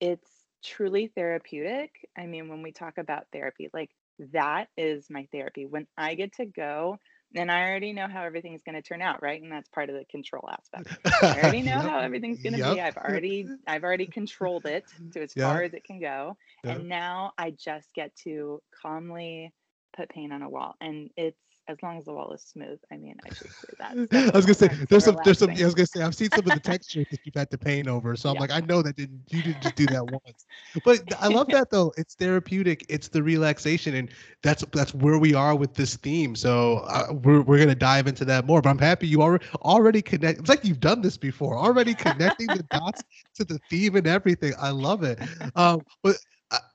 it's 0.00 0.46
truly 0.64 1.08
therapeutic. 1.08 1.90
I 2.16 2.26
mean, 2.26 2.48
when 2.48 2.62
we 2.62 2.72
talk 2.72 2.98
about 2.98 3.26
therapy, 3.32 3.68
like 3.72 3.90
that 4.32 4.68
is 4.76 5.08
my 5.10 5.28
therapy. 5.32 5.66
When 5.66 5.86
I 5.96 6.14
get 6.14 6.34
to 6.34 6.46
go 6.46 6.98
and 7.38 7.50
I 7.50 7.62
already 7.68 7.92
know 7.92 8.08
how 8.08 8.22
everything's 8.24 8.62
going 8.62 8.74
to 8.76 8.82
turn 8.82 9.02
out, 9.02 9.22
right? 9.22 9.40
And 9.42 9.52
that's 9.52 9.68
part 9.68 9.90
of 9.90 9.96
the 9.96 10.04
control 10.06 10.48
aspect. 10.50 10.88
I 11.32 11.38
already 11.38 11.62
know 11.62 11.82
Yep. 11.82 11.84
how 11.84 12.00
everything's 12.00 12.40
going 12.40 12.54
to 12.54 12.60
be. 12.60 12.80
I've 12.80 12.96
already 12.96 13.52
I've 13.66 13.84
already 13.84 14.06
controlled 14.08 14.66
it 14.66 14.84
to 15.12 15.22
as 15.22 15.34
Yeah. 15.34 15.42
far 15.42 15.62
as 15.62 15.74
it 15.74 15.84
can 15.84 16.00
go. 16.00 16.36
And 16.68 16.88
now 16.88 17.32
I 17.38 17.52
just 17.52 17.94
get 17.94 18.14
to 18.24 18.62
calmly 18.82 19.52
put 19.96 20.10
paint 20.10 20.32
on 20.32 20.42
a 20.42 20.48
wall. 20.50 20.74
And 20.80 21.10
it's 21.16 21.40
as 21.68 21.82
long 21.82 21.98
as 21.98 22.04
the 22.04 22.12
wall 22.12 22.32
is 22.32 22.42
smooth. 22.42 22.78
I 22.92 22.96
mean, 22.96 23.16
I 23.24 23.30
should 23.32 23.54
say 23.56 23.68
that. 23.78 23.96
I 24.12 24.30
was 24.34 24.44
gonna 24.44 24.54
say 24.54 24.68
there's 24.88 25.04
so 25.04 25.06
some 25.06 25.16
there's 25.22 25.38
some. 25.38 25.52
I 25.56 25.64
was 25.64 25.74
gonna 25.74 25.86
say 25.86 26.02
I've 26.02 26.14
seen 26.14 26.30
some 26.30 26.46
of 26.46 26.52
the 26.52 26.60
textures 26.60 27.06
that 27.10 27.20
you've 27.24 27.34
had 27.34 27.50
to 27.50 27.58
paint 27.58 27.88
over, 27.88 28.16
so 28.16 28.30
I'm 28.30 28.36
Yeah. 28.36 28.38
like 28.38 28.50
I 28.50 28.60
know 28.60 28.82
that 28.82 28.96
didn't 28.96 29.22
you 29.30 29.42
didn't 29.42 29.60
just 29.62 29.74
do 29.76 29.86
that 29.88 30.06
once. 30.06 30.46
But 30.84 31.00
I 31.18 31.28
love 31.28 31.50
that 31.52 31.70
though. 31.70 31.92
It's 31.96 32.14
therapeutic. 32.14 32.84
It's 32.88 33.08
the 33.08 33.22
relaxation, 33.22 33.94
and 33.94 34.10
that's 34.42 34.64
that's 34.72 34.94
where 34.94 35.18
we 35.18 35.34
are 35.34 35.54
with 35.54 35.74
this 35.74 35.96
theme. 35.96 36.34
So 36.34 36.78
uh, 36.88 37.12
we're 37.12 37.42
we're 37.42 37.58
gonna 37.58 37.74
dive 37.74 38.06
into 38.06 38.24
that 38.26 38.46
more. 38.46 38.60
But 38.60 38.70
I'm 38.70 38.78
happy 38.78 39.06
you 39.08 39.22
already 39.22 39.46
already 39.62 40.02
connect. 40.02 40.40
It's 40.40 40.48
like 40.48 40.64
you've 40.64 40.80
done 40.80 41.00
this 41.00 41.16
before. 41.16 41.56
Already 41.58 41.94
connecting 41.94 42.52
the 42.52 42.62
dots 42.64 43.04
to 43.36 43.44
the 43.44 43.58
theme 43.70 43.96
and 43.96 44.06
everything. 44.06 44.52
I 44.60 44.70
love 44.70 45.02
it. 45.02 45.20
Um, 45.54 45.82
but 46.02 46.16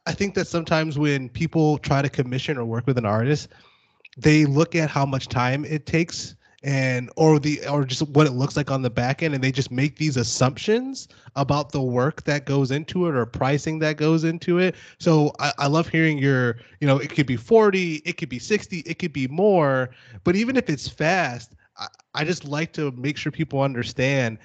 I 0.05 0.13
think 0.13 0.33
that 0.35 0.47
sometimes 0.47 0.97
when 0.97 1.29
people 1.29 1.77
try 1.77 2.01
to 2.01 2.09
commission 2.09 2.57
or 2.57 2.65
work 2.65 2.87
with 2.87 2.97
an 2.97 3.05
artist 3.05 3.49
they 4.17 4.45
look 4.45 4.75
at 4.75 4.89
how 4.89 5.05
much 5.05 5.27
time 5.27 5.65
it 5.65 5.85
takes 5.85 6.35
and 6.63 7.09
or 7.15 7.39
the 7.39 7.65
or 7.67 7.83
just 7.83 8.07
what 8.09 8.27
it 8.27 8.31
looks 8.33 8.55
like 8.55 8.69
on 8.69 8.81
the 8.83 8.89
back 8.89 9.23
end 9.23 9.33
and 9.33 9.43
they 9.43 9.51
just 9.51 9.71
make 9.71 9.97
these 9.97 10.15
assumptions 10.15 11.07
about 11.35 11.71
the 11.71 11.81
work 11.81 12.23
that 12.23 12.45
goes 12.45 12.69
into 12.69 13.07
it 13.07 13.15
or 13.15 13.25
pricing 13.25 13.79
that 13.79 13.97
goes 13.97 14.23
into 14.23 14.59
it. 14.59 14.75
So 14.99 15.31
I, 15.39 15.53
I 15.57 15.67
love 15.67 15.87
hearing 15.87 16.17
your 16.19 16.57
you 16.79 16.87
know 16.87 16.97
it 16.97 17.09
could 17.09 17.25
be 17.25 17.35
40 17.35 17.95
it 18.05 18.17
could 18.17 18.29
be 18.29 18.39
60 18.39 18.79
it 18.79 18.99
could 18.99 19.13
be 19.13 19.27
more 19.27 19.89
but 20.23 20.35
even 20.35 20.55
if 20.55 20.69
it's 20.69 20.87
fast 20.87 21.55
I, 21.77 21.87
I 22.13 22.23
just 22.23 22.45
like 22.45 22.73
to 22.73 22.91
make 22.91 23.17
sure 23.17 23.31
people 23.31 23.61
understand 23.61 24.37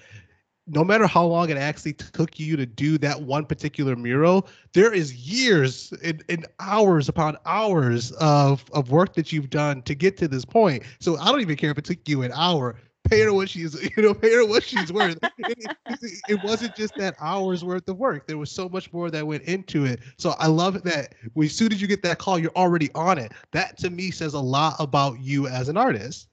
no 0.67 0.83
matter 0.83 1.07
how 1.07 1.25
long 1.25 1.51
it 1.51 1.57
actually 1.57 1.93
took 1.93 2.39
you 2.41 2.57
to 2.57 2.67
do 2.67 2.99
that 2.99 3.23
one 3.23 3.47
particular 3.47 3.95
mural, 3.95 4.49
there 4.73 4.93
is 4.93 5.15
years 5.15 5.93
and, 6.03 6.25
and 6.29 6.47
hours 6.61 7.09
upon 7.09 7.37
hours 7.47 8.13
of, 8.13 8.65
of 8.73 8.91
work 8.91 9.15
that 9.15 9.33
you've 9.33 9.51
done 9.51 9.83
to 9.83 9.95
get 9.95 10.17
to 10.19 10.29
this 10.29 10.45
point. 10.45 10.83
So 10.99 11.17
I 11.19 11.27
don't 11.27 11.41
even 11.41 11.57
care 11.57 11.71
if 11.71 11.79
it 11.79 11.85
took 11.85 12.09
you 12.09 12.23
an 12.23 12.33
hour. 12.35 12.77
Pay 13.09 13.21
her 13.21 13.33
what 13.33 13.49
she's, 13.49 13.81
you 13.97 14.03
know, 14.03 14.13
pay 14.13 14.35
her 14.35 14.45
what 14.45 14.65
she's 14.65 14.93
worth. 14.93 15.19
it, 15.39 15.65
it, 15.87 16.13
it 16.29 16.45
wasn't 16.45 16.75
just 16.75 16.97
that 16.97 17.15
hour's 17.21 17.65
worth 17.65 17.89
of 17.89 17.97
work. 17.97 18.27
There 18.27 18.39
was 18.39 18.51
so 18.51 18.69
much 18.69 18.93
more 18.93 19.09
that 19.13 19.25
went 19.25 19.45
into 19.45 19.85
it. 19.85 20.01
So 20.19 20.35
I 20.41 20.49
love 20.49 20.83
that. 20.83 21.15
As 21.41 21.53
soon 21.53 21.73
as 21.73 21.81
you 21.81 21.87
get 21.87 22.03
that 22.03 22.19
call, 22.19 22.41
you're 22.41 22.51
already 22.57 22.91
on 22.97 23.19
it. 23.19 23.31
That 23.53 23.79
to 23.79 23.91
me 23.91 24.11
says 24.11 24.35
a 24.35 24.41
lot 24.41 24.75
about 24.81 25.21
you 25.21 25.47
as 25.47 25.69
an 25.69 25.77
artist. 25.77 26.27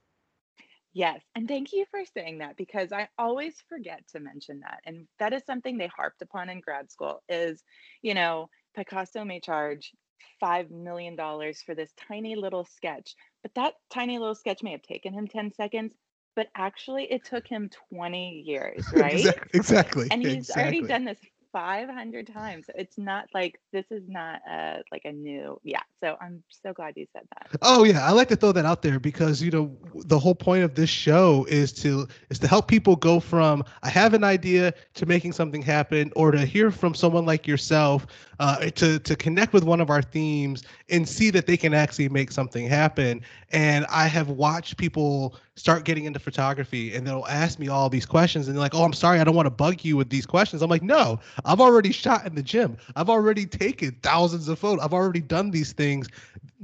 Yes, 0.93 1.23
and 1.35 1.47
thank 1.47 1.73
you 1.73 1.85
for 1.91 2.03
saying 2.05 2.39
that 2.39 2.57
because 2.57 2.91
I 2.91 3.09
always 3.17 3.61
forget 3.69 4.07
to 4.09 4.19
mention 4.19 4.59
that. 4.61 4.81
And 4.85 5.07
that 5.19 5.33
is 5.33 5.43
something 5.45 5.77
they 5.77 5.87
harped 5.87 6.21
upon 6.21 6.49
in 6.49 6.61
grad 6.61 6.91
school 6.91 7.21
is, 7.29 7.63
you 8.01 8.13
know, 8.13 8.49
Picasso 8.75 9.23
may 9.25 9.39
charge 9.39 9.93
5 10.39 10.71
million 10.71 11.15
dollars 11.15 11.61
for 11.63 11.75
this 11.75 11.93
tiny 11.93 12.35
little 12.35 12.65
sketch, 12.65 13.15
but 13.41 13.53
that 13.55 13.75
tiny 13.89 14.19
little 14.19 14.35
sketch 14.35 14.63
may 14.63 14.71
have 14.71 14.83
taken 14.83 15.13
him 15.13 15.27
10 15.27 15.51
seconds, 15.51 15.95
but 16.35 16.47
actually 16.55 17.11
it 17.11 17.23
took 17.25 17.47
him 17.47 17.69
20 17.89 18.43
years, 18.45 18.87
right? 18.93 19.33
Exact- 19.33 19.55
exactly. 19.55 20.11
And 20.11 20.21
he's 20.21 20.49
already 20.49 20.83
done 20.83 21.05
this 21.05 21.19
500 21.53 22.27
times. 22.27 22.67
It's 22.75 22.97
not 22.99 23.27
like 23.33 23.59
this 23.73 23.85
is 23.91 24.03
not 24.09 24.41
uh 24.49 24.79
like 24.91 25.03
a 25.05 25.13
new, 25.13 25.59
yeah. 25.63 25.83
So 26.03 26.17
I'm 26.21 26.43
so 26.49 26.73
glad 26.73 26.95
you 26.97 27.07
said 27.13 27.27
that. 27.35 27.51
Oh 27.61 27.83
yeah, 27.83 28.05
I 28.05 28.11
like 28.11 28.29
to 28.29 28.35
throw 28.35 28.51
that 28.53 28.65
out 28.65 28.81
there 28.81 28.99
because 28.99 29.41
you 29.41 29.51
know 29.51 29.77
the 30.05 30.19
whole 30.19 30.35
point 30.35 30.63
of 30.63 30.75
this 30.75 30.89
show 30.89 31.45
is 31.49 31.73
to 31.75 32.07
is 32.29 32.39
to 32.39 32.47
help 32.47 32.67
people 32.67 32.95
go 32.95 33.19
from 33.19 33.63
I 33.83 33.89
have 33.89 34.13
an 34.13 34.23
idea 34.23 34.73
to 34.95 35.05
making 35.05 35.33
something 35.33 35.61
happen, 35.61 36.11
or 36.15 36.31
to 36.31 36.45
hear 36.45 36.71
from 36.71 36.93
someone 36.95 37.25
like 37.25 37.47
yourself 37.47 38.07
uh, 38.39 38.69
to 38.71 38.99
to 38.99 39.15
connect 39.15 39.53
with 39.53 39.63
one 39.63 39.81
of 39.81 39.89
our 39.89 40.01
themes 40.01 40.63
and 40.89 41.07
see 41.07 41.29
that 41.31 41.47
they 41.47 41.57
can 41.57 41.73
actually 41.73 42.09
make 42.09 42.31
something 42.31 42.67
happen. 42.67 43.21
And 43.51 43.85
I 43.89 44.07
have 44.07 44.29
watched 44.29 44.77
people 44.77 45.35
start 45.55 45.85
getting 45.85 46.05
into 46.05 46.19
photography 46.19 46.95
and 46.95 47.05
they'll 47.05 47.25
ask 47.29 47.59
me 47.59 47.67
all 47.67 47.89
these 47.89 48.05
questions 48.05 48.47
and 48.47 48.55
they're 48.55 48.61
like, 48.61 48.73
"Oh, 48.73 48.83
I'm 48.83 48.93
sorry, 48.93 49.19
I 49.19 49.23
don't 49.23 49.35
want 49.35 49.45
to 49.45 49.51
bug 49.51 49.83
you 49.83 49.95
with 49.97 50.09
these 50.09 50.25
questions." 50.25 50.61
I'm 50.61 50.69
like, 50.69 50.83
"No, 50.83 51.19
I've 51.45 51.61
already 51.61 51.91
shot 51.91 52.25
in 52.25 52.35
the 52.35 52.43
gym. 52.43 52.77
I've 52.95 53.09
already 53.09 53.45
taken 53.45 53.95
thousands 54.01 54.47
of 54.47 54.59
photos. 54.59 54.83
I've 54.83 54.93
already 54.93 55.21
done 55.21 55.51
these 55.51 55.73
things." 55.73 56.09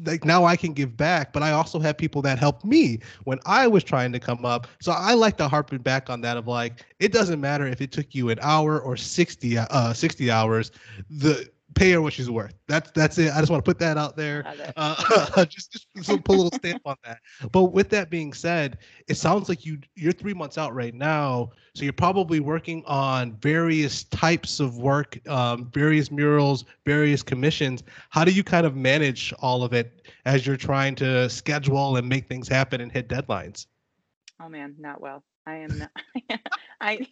like 0.06 0.26
now 0.26 0.46
I 0.46 0.56
can 0.56 0.74
give 0.74 0.96
back, 0.96 1.34
but 1.34 1.44
I 1.44 1.52
also 1.52 1.80
have 1.80 1.98
people 1.98 2.22
that 2.24 2.40
helped 2.40 2.66
me 2.66 3.00
when 3.24 3.40
I 3.46 3.68
was 3.68 3.84
trying 3.84 4.12
to 4.14 4.20
come 4.20 4.46
up. 4.46 4.68
So 4.82 4.92
I 4.92 5.14
like 5.14 5.38
to 5.38 5.48
harpen 5.48 5.80
back 5.80 6.10
on 6.10 6.22
that 6.22 6.38
of 6.38 6.48
like 6.48 6.86
it 7.00 7.12
doesn't 7.12 7.42
matter 7.42 7.68
if 7.68 7.82
it 7.82 7.92
took 7.92 8.14
you 8.16 8.30
an 8.30 8.40
hour 8.42 8.80
or 8.80 8.98
60 8.98 9.58
uh 9.58 9.94
60 9.94 10.32
hours. 10.32 10.72
The 11.10 11.50
pay 11.76 11.92
her 11.92 12.02
what 12.02 12.14
she's 12.14 12.30
worth. 12.30 12.54
That's 12.68 12.92
that's 12.92 13.18
it. 13.18 13.32
I 13.34 13.40
just 13.40 13.52
want 13.52 13.64
to 13.64 13.70
put 13.70 13.80
that 13.80 13.98
out 13.98 14.16
there. 14.16 14.46
Uh, 14.76 15.46
just 15.46 15.72
just 15.72 15.88
so 16.04 16.18
put 16.18 16.36
a 16.36 16.42
little 16.42 16.52
stamp 16.52 16.82
on 16.86 16.96
that. 17.04 17.20
But 17.52 17.66
with 17.66 17.90
that 17.90 18.10
being 18.10 18.34
said, 18.34 18.78
it 19.08 19.16
sounds 19.16 19.50
like 19.50 19.66
you 19.66 19.80
you're 19.96 20.12
three 20.12 20.34
months 20.34 20.58
out 20.58 20.74
right 20.74 20.94
now, 20.94 21.52
so 21.74 21.84
you're 21.84 21.94
probably 21.94 22.40
working 22.40 22.84
on 22.86 23.34
various 23.38 24.06
types 24.06 24.60
of 24.60 24.78
work, 24.78 25.20
um, 25.28 25.70
various 25.74 26.12
murals, 26.12 26.66
various 26.86 27.24
commissions. 27.24 27.84
How 28.10 28.24
do 28.24 28.32
you 28.32 28.44
kind 28.44 28.66
of 28.66 28.76
manage 28.76 29.34
all 29.40 29.64
of 29.64 29.74
it 29.74 30.08
as 30.26 30.46
you're 30.46 30.58
trying 30.58 30.96
to 30.96 31.30
schedule 31.30 31.98
and 31.98 32.08
make 32.08 32.28
things 32.28 32.48
happen 32.48 32.82
and 32.82 32.92
hit 32.92 33.10
deadlines? 33.10 33.68
Oh 34.42 34.50
man, 34.50 34.76
not 34.80 35.02
well. 35.02 35.24
I 35.46 35.56
am 35.56 35.80
not. 35.80 35.92
I 36.82 37.08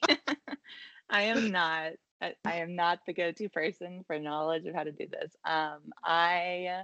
I 1.10 1.22
am 1.24 1.52
not 1.52 1.93
I, 2.21 2.34
I 2.45 2.56
am 2.58 2.75
not 2.75 2.99
the 3.06 3.13
go-to 3.13 3.49
person 3.49 4.03
for 4.08 4.19
knowledge 4.19 4.65
of 4.65 4.75
how 4.75 4.84
to 4.84 4.91
do 4.91 5.08
this. 5.08 5.36
Um, 5.45 5.91
I 6.03 6.84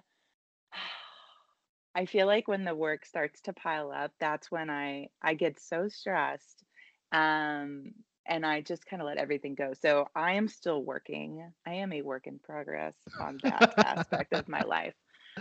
I 1.95 2.05
feel 2.05 2.25
like 2.25 2.47
when 2.47 2.65
the 2.65 2.75
work 2.75 3.05
starts 3.05 3.41
to 3.41 3.53
pile 3.53 3.91
up, 3.91 4.11
that's 4.19 4.51
when 4.51 4.69
I 4.69 5.09
I 5.21 5.35
get 5.35 5.59
so 5.59 5.87
stressed. 5.87 6.63
Um, 7.11 7.93
and 8.25 8.45
I 8.45 8.61
just 8.61 8.85
kind 8.85 9.01
of 9.01 9.05
let 9.05 9.17
everything 9.17 9.53
go. 9.53 9.73
So 9.79 10.07
I 10.15 10.33
am 10.33 10.47
still 10.47 10.81
working. 10.81 11.51
I 11.67 11.75
am 11.75 11.91
a 11.93 12.01
work 12.01 12.25
in 12.25 12.39
progress 12.39 12.95
on 13.19 13.37
that 13.43 13.73
aspect 13.77 14.33
of 14.33 14.47
my 14.47 14.61
life. 14.61 14.95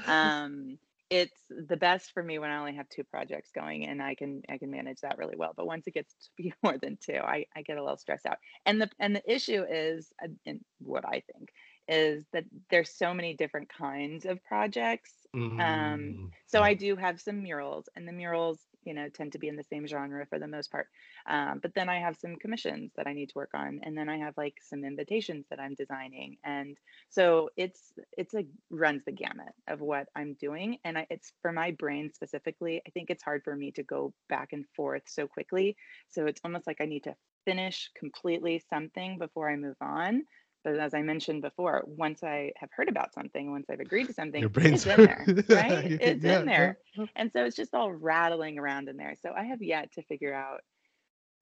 Um, 0.06 0.78
it's 1.12 1.42
the 1.50 1.76
best 1.76 2.12
for 2.14 2.22
me 2.22 2.38
when 2.38 2.48
I 2.48 2.58
only 2.58 2.74
have 2.74 2.88
two 2.88 3.04
projects 3.04 3.50
going 3.54 3.86
and 3.86 4.02
I 4.02 4.14
can 4.14 4.40
I 4.48 4.56
can 4.56 4.70
manage 4.70 5.02
that 5.02 5.18
really 5.18 5.36
well. 5.36 5.52
But 5.54 5.66
once 5.66 5.86
it 5.86 5.92
gets 5.92 6.14
to 6.14 6.30
be 6.42 6.54
more 6.62 6.78
than 6.78 6.96
two, 6.96 7.18
I, 7.18 7.44
I 7.54 7.60
get 7.60 7.76
a 7.76 7.82
little 7.82 7.98
stressed 7.98 8.24
out. 8.24 8.38
And 8.64 8.80
the 8.80 8.88
and 8.98 9.14
the 9.14 9.30
issue 9.30 9.62
is, 9.68 10.10
uh, 10.24 10.28
and 10.46 10.60
what 10.78 11.06
I 11.06 11.22
think 11.30 11.50
is 11.86 12.24
that 12.32 12.44
there's 12.70 12.88
so 12.88 13.12
many 13.12 13.34
different 13.34 13.68
kinds 13.68 14.24
of 14.24 14.42
projects. 14.42 15.12
Um, 15.34 15.60
mm, 15.60 16.30
so 16.46 16.62
I 16.62 16.72
do 16.72 16.96
have 16.96 17.20
some 17.20 17.42
murals, 17.42 17.90
and 17.94 18.08
the 18.08 18.12
murals 18.12 18.60
you 18.84 18.94
know 18.94 19.08
tend 19.08 19.32
to 19.32 19.38
be 19.38 19.48
in 19.48 19.56
the 19.56 19.64
same 19.64 19.86
genre 19.86 20.26
for 20.26 20.38
the 20.38 20.46
most 20.46 20.70
part. 20.70 20.88
Um, 21.26 21.60
but 21.62 21.74
then 21.74 21.88
i 21.88 21.98
have 22.00 22.16
some 22.16 22.36
commissions 22.36 22.92
that 22.96 23.06
i 23.06 23.12
need 23.12 23.28
to 23.28 23.36
work 23.36 23.50
on 23.54 23.80
and 23.82 23.96
then 23.96 24.08
i 24.08 24.18
have 24.18 24.34
like 24.36 24.54
some 24.62 24.84
invitations 24.84 25.46
that 25.50 25.60
i'm 25.60 25.74
designing 25.74 26.36
and 26.44 26.76
so 27.10 27.50
it's 27.56 27.92
it's 28.16 28.34
like 28.34 28.46
runs 28.70 29.02
the 29.04 29.12
gamut 29.12 29.52
of 29.68 29.80
what 29.80 30.08
i'm 30.16 30.34
doing 30.40 30.78
and 30.84 30.98
I, 30.98 31.06
it's 31.10 31.32
for 31.42 31.52
my 31.52 31.70
brain 31.72 32.10
specifically 32.12 32.82
i 32.86 32.90
think 32.90 33.10
it's 33.10 33.22
hard 33.22 33.44
for 33.44 33.54
me 33.54 33.70
to 33.72 33.82
go 33.82 34.12
back 34.28 34.52
and 34.52 34.64
forth 34.74 35.02
so 35.06 35.26
quickly 35.26 35.76
so 36.08 36.26
it's 36.26 36.40
almost 36.44 36.66
like 36.66 36.80
i 36.80 36.86
need 36.86 37.04
to 37.04 37.14
finish 37.44 37.90
completely 37.96 38.62
something 38.70 39.18
before 39.18 39.50
i 39.50 39.56
move 39.56 39.76
on 39.80 40.22
but 40.64 40.78
as 40.78 40.94
I 40.94 41.02
mentioned 41.02 41.42
before, 41.42 41.82
once 41.86 42.22
I 42.22 42.52
have 42.56 42.70
heard 42.72 42.88
about 42.88 43.12
something, 43.12 43.50
once 43.50 43.66
I've 43.70 43.80
agreed 43.80 44.06
to 44.08 44.12
something, 44.12 44.50
it's 44.56 44.86
in 44.86 45.04
there, 45.04 45.24
right? 45.48 45.92
it's 46.00 46.24
yeah, 46.24 46.40
in 46.40 46.46
there. 46.46 46.78
Yeah. 46.94 47.06
And 47.16 47.32
so 47.32 47.44
it's 47.44 47.56
just 47.56 47.74
all 47.74 47.92
rattling 47.92 48.58
around 48.58 48.88
in 48.88 48.96
there. 48.96 49.14
So 49.20 49.32
I 49.36 49.44
have 49.44 49.62
yet 49.62 49.92
to 49.94 50.02
figure 50.02 50.34
out 50.34 50.60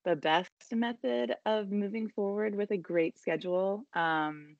the 0.04 0.16
best 0.16 0.50
method 0.72 1.34
of 1.44 1.70
moving 1.70 2.08
forward 2.08 2.54
with 2.54 2.70
a 2.70 2.76
great 2.76 3.18
schedule. 3.18 3.84
Um, 3.94 4.56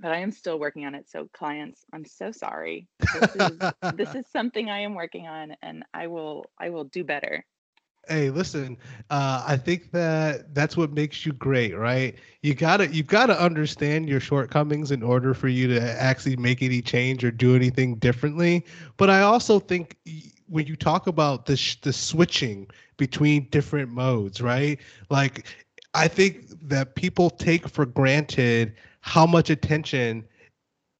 but 0.00 0.12
I 0.12 0.18
am 0.18 0.30
still 0.30 0.58
working 0.58 0.86
on 0.86 0.94
it. 0.94 1.10
So 1.10 1.28
clients, 1.32 1.84
I'm 1.92 2.04
so 2.04 2.30
sorry. 2.30 2.86
This 3.00 3.36
is, 3.36 3.58
this 3.94 4.14
is 4.14 4.26
something 4.32 4.70
I 4.70 4.80
am 4.80 4.94
working 4.94 5.26
on 5.26 5.56
and 5.62 5.84
I 5.92 6.06
will 6.06 6.46
I 6.58 6.70
will 6.70 6.84
do 6.84 7.02
better 7.02 7.44
hey 8.08 8.30
listen 8.30 8.76
uh, 9.10 9.42
i 9.46 9.56
think 9.56 9.90
that 9.92 10.54
that's 10.54 10.76
what 10.76 10.92
makes 10.92 11.24
you 11.26 11.32
great 11.32 11.76
right? 11.76 12.16
You 12.42 12.54
gotta 12.54 12.88
you 12.88 13.02
gotta 13.02 13.38
understand 13.40 14.08
your 14.08 14.20
shortcomings 14.20 14.90
in 14.90 15.02
order 15.02 15.34
for 15.34 15.48
you 15.48 15.66
to 15.68 15.80
actually 15.80 16.36
make 16.36 16.62
any 16.62 16.80
change 16.82 17.24
or 17.24 17.30
do 17.30 17.54
anything 17.54 17.96
differently. 17.96 18.64
But 18.96 19.10
i 19.10 19.20
also 19.20 19.58
think 19.60 19.96
when 20.48 20.66
you 20.66 20.76
talk 20.76 21.06
about 21.06 21.46
the 21.46 21.56
sh- 21.56 21.80
the 21.80 21.92
switching 21.92 22.68
between 22.96 23.48
different 23.50 23.90
modes 23.90 24.40
right? 24.40 24.78
Like 25.10 25.46
i 25.94 26.08
think 26.08 26.46
that 26.68 26.94
people 26.94 27.30
take 27.30 27.68
for 27.68 27.86
granted 27.86 28.74
how 29.00 29.26
much 29.26 29.50
attention 29.50 30.24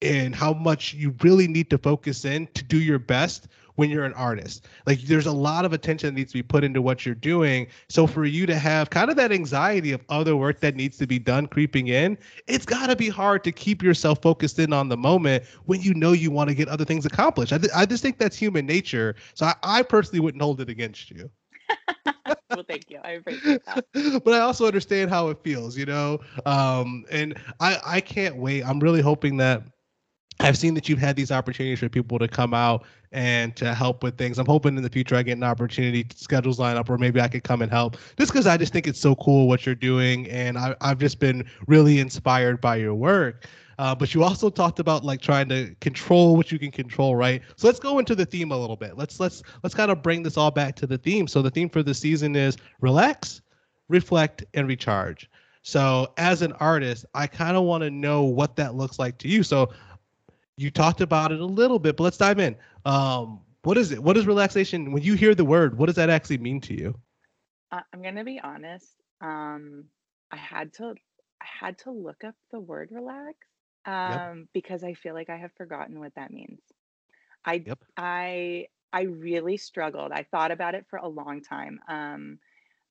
and 0.03 0.35
how 0.35 0.53
much 0.53 0.95
you 0.95 1.15
really 1.23 1.49
need 1.49 1.71
to 1.71 1.79
focus 1.79 2.25
in 2.25 2.47
to 2.55 2.65
do 2.65 2.79
your 2.81 2.99
best 2.99 3.49
when 3.79 3.91
you're 3.91 4.05
an 4.05 4.13
artist. 4.15 4.67
Like 4.87 5.03
there's 5.03 5.27
a 5.27 5.33
lot 5.33 5.65
of 5.65 5.73
attention 5.73 6.09
that 6.09 6.19
needs 6.19 6.33
to 6.33 6.39
be 6.39 6.43
put 6.43 6.65
into 6.65 6.83
what 6.83 7.07
you're 7.07 7.15
doing. 7.15 7.69
So 7.89 8.09
for 8.09 8.25
you 8.25 8.45
to 8.45 8.59
have 8.59 8.91
kind 8.91 9.09
of 9.09 9.15
that 9.19 9.31
anxiety 9.31 9.93
of 9.93 10.05
other 10.09 10.35
work 10.35 10.59
that 10.61 10.75
needs 10.75 10.99
to 10.99 11.07
be 11.07 11.21
done 11.21 11.47
creeping 11.47 11.87
in, 11.87 12.19
it's 12.49 12.67
got 12.67 12.89
to 12.89 12.97
be 12.97 13.09
hard 13.09 13.45
to 13.45 13.53
keep 13.53 13.81
yourself 13.81 14.21
focused 14.21 14.59
in 14.59 14.73
on 14.73 14.89
the 14.89 14.97
moment 14.97 15.45
when 15.67 15.81
you 15.81 15.95
know 15.95 16.11
you 16.11 16.33
want 16.33 16.49
to 16.49 16.57
get 16.57 16.67
other 16.67 16.85
things 16.85 17.07
accomplished. 17.07 17.53
I, 17.53 17.59
th- 17.59 17.73
I 17.73 17.87
just 17.87 18.03
think 18.03 18.19
that's 18.19 18.37
human 18.37 18.67
nature. 18.67 19.15
So 19.35 19.47
I, 19.47 19.55
I 19.63 19.83
personally 19.83 20.19
wouldn't 20.19 20.43
hold 20.43 20.61
it 20.61 20.69
against 20.69 21.13
you. 21.13 21.31
well, 22.51 22.65
thank 22.67 22.91
you. 22.91 22.99
I 23.05 23.11
appreciate 23.13 23.65
that. 23.67 23.85
but 24.25 24.35
I 24.35 24.41
also 24.41 24.67
understand 24.67 25.09
how 25.09 25.29
it 25.29 25.39
feels, 25.45 25.79
you 25.79 25.87
know. 25.87 26.19
Um, 26.47 27.05
and 27.13 27.39
I 27.61 27.79
I 27.87 28.01
can't 28.01 28.35
wait. 28.39 28.65
I'm 28.65 28.81
really 28.81 29.03
hoping 29.03 29.37
that 29.37 29.63
I've 30.41 30.57
seen 30.57 30.75
that 30.75 30.89
you've 30.89 30.99
had 31.01 31.17
these 31.17 31.33
opportunities 31.33 31.81
for 31.81 31.89
people 31.89 32.19
to 32.19 32.29
come 32.29 32.55
out 32.55 32.85
and 33.11 33.57
to 33.57 33.75
help 33.75 34.03
with 34.03 34.17
things. 34.17 34.39
I'm 34.39 34.47
hoping 34.47 34.77
in 34.77 34.83
the 34.83 34.91
future 34.91 35.17
I 35.17 35.23
get 35.23 35.37
an 35.37 35.43
opportunity 35.43 36.05
to 36.05 36.17
schedules 36.17 36.59
line 36.59 36.77
up 36.77 36.89
or 36.89 36.99
maybe 36.99 37.21
I 37.21 37.29
could 37.29 37.43
come 37.43 37.63
and 37.63 37.71
help 37.71 37.97
just 38.19 38.33
because 38.33 38.47
I 38.47 38.57
just 38.57 38.73
think 38.73 38.87
it's 38.87 39.01
so 39.01 39.17
cool 39.17 39.49
what 39.49 39.67
you're 39.67 39.75
doing. 39.75 40.29
And 40.31 40.57
I, 40.57 40.77
have 40.81 40.99
just 40.99 41.19
been 41.19 41.49
really 41.67 41.99
inspired 41.99 42.61
by 42.61 42.77
your 42.77 42.95
work. 42.95 43.47
Uh, 43.79 43.95
but 43.95 44.13
you 44.13 44.25
also 44.25 44.51
talked 44.51 44.81
about 44.81 45.05
like 45.05 45.21
trying 45.21 45.49
to 45.49 45.75
control 45.81 46.37
what 46.37 46.51
you 46.51 46.59
can 46.59 46.71
control, 46.71 47.15
right? 47.15 47.43
So 47.57 47.67
let's 47.69 47.79
go 47.79 47.99
into 47.99 48.15
the 48.15 48.27
theme 48.27 48.51
a 48.51 48.57
little 48.57 48.77
bit. 48.77 48.97
Let's 48.97 49.21
let's 49.21 49.43
let's 49.63 49.75
kind 49.75 49.93
of 49.93 50.03
bring 50.03 50.25
this 50.25 50.37
all 50.37 50.51
back 50.51 50.75
to 50.77 50.87
the 50.87 50.99
theme. 50.99 51.29
So 51.29 51.43
the 51.43 51.51
theme 51.51 51.69
for 51.69 51.85
the 51.85 51.95
season 51.95 52.35
is 52.35 52.57
relax, 52.81 53.41
reflect, 53.89 54.45
and 54.55 54.67
recharge. 54.67 55.31
So 55.63 56.13
as 56.17 56.43
an 56.43 56.53
artist, 56.55 57.05
I 57.15 57.27
kind 57.27 57.57
of 57.57 57.65
want 57.65 57.83
to 57.83 57.91
know 57.91 58.23
what 58.23 58.57
that 58.57 58.75
looks 58.75 58.99
like 58.99 59.19
to 59.19 59.29
you. 59.29 59.43
So 59.43 59.71
you 60.59 60.71
talked 60.71 61.01
about 61.01 61.33
it 61.33 61.41
a 61.41 61.47
little 61.47 61.79
bit, 61.79 61.97
but 61.97 62.05
let's 62.05 62.17
dive 62.17 62.39
in. 62.41 62.57
Um, 62.85 63.41
what 63.63 63.79
is 63.79 63.93
it? 63.93 64.03
What 64.03 64.17
is 64.17 64.27
relaxation? 64.27 64.93
When 64.93 65.03
you 65.03 65.15
hear 65.15 65.35
the 65.35 65.45
word, 65.45 65.79
what 65.79 65.87
does 65.87 65.95
that 65.97 66.11
actually 66.11 66.39
mean 66.39 66.61
to 66.63 66.75
you? 66.75 66.95
Uh, 67.71 67.81
I'm 67.93 68.03
gonna 68.03 68.25
be 68.25 68.41
honest. 68.43 68.89
Um, 69.21 69.85
I 70.31 70.37
had 70.37 70.73
to 70.75 70.95
I 71.41 71.47
had 71.61 71.79
to 71.79 71.91
look 71.91 72.25
up 72.25 72.35
the 72.51 72.61
word 72.61 72.89
relax 72.91 73.37
um, 73.87 74.39
yep. 74.39 74.47
because 74.53 74.85
I 74.85 74.95
feel 74.95 75.15
like 75.15 75.31
I 75.31 75.37
have 75.37 75.53
forgotten 75.57 76.01
what 76.01 76.15
that 76.17 76.33
means. 76.33 76.61
I 77.45 77.63
yep. 77.65 77.79
I 77.97 78.67
I 78.93 79.03
really 79.03 79.57
struggled. 79.57 80.13
I 80.13 80.25
thought 80.25 80.51
about 80.51 80.75
it 80.75 80.87
for 80.91 80.99
a 80.99 81.09
long 81.09 81.43
time. 81.43 81.79
Um, 81.89 82.39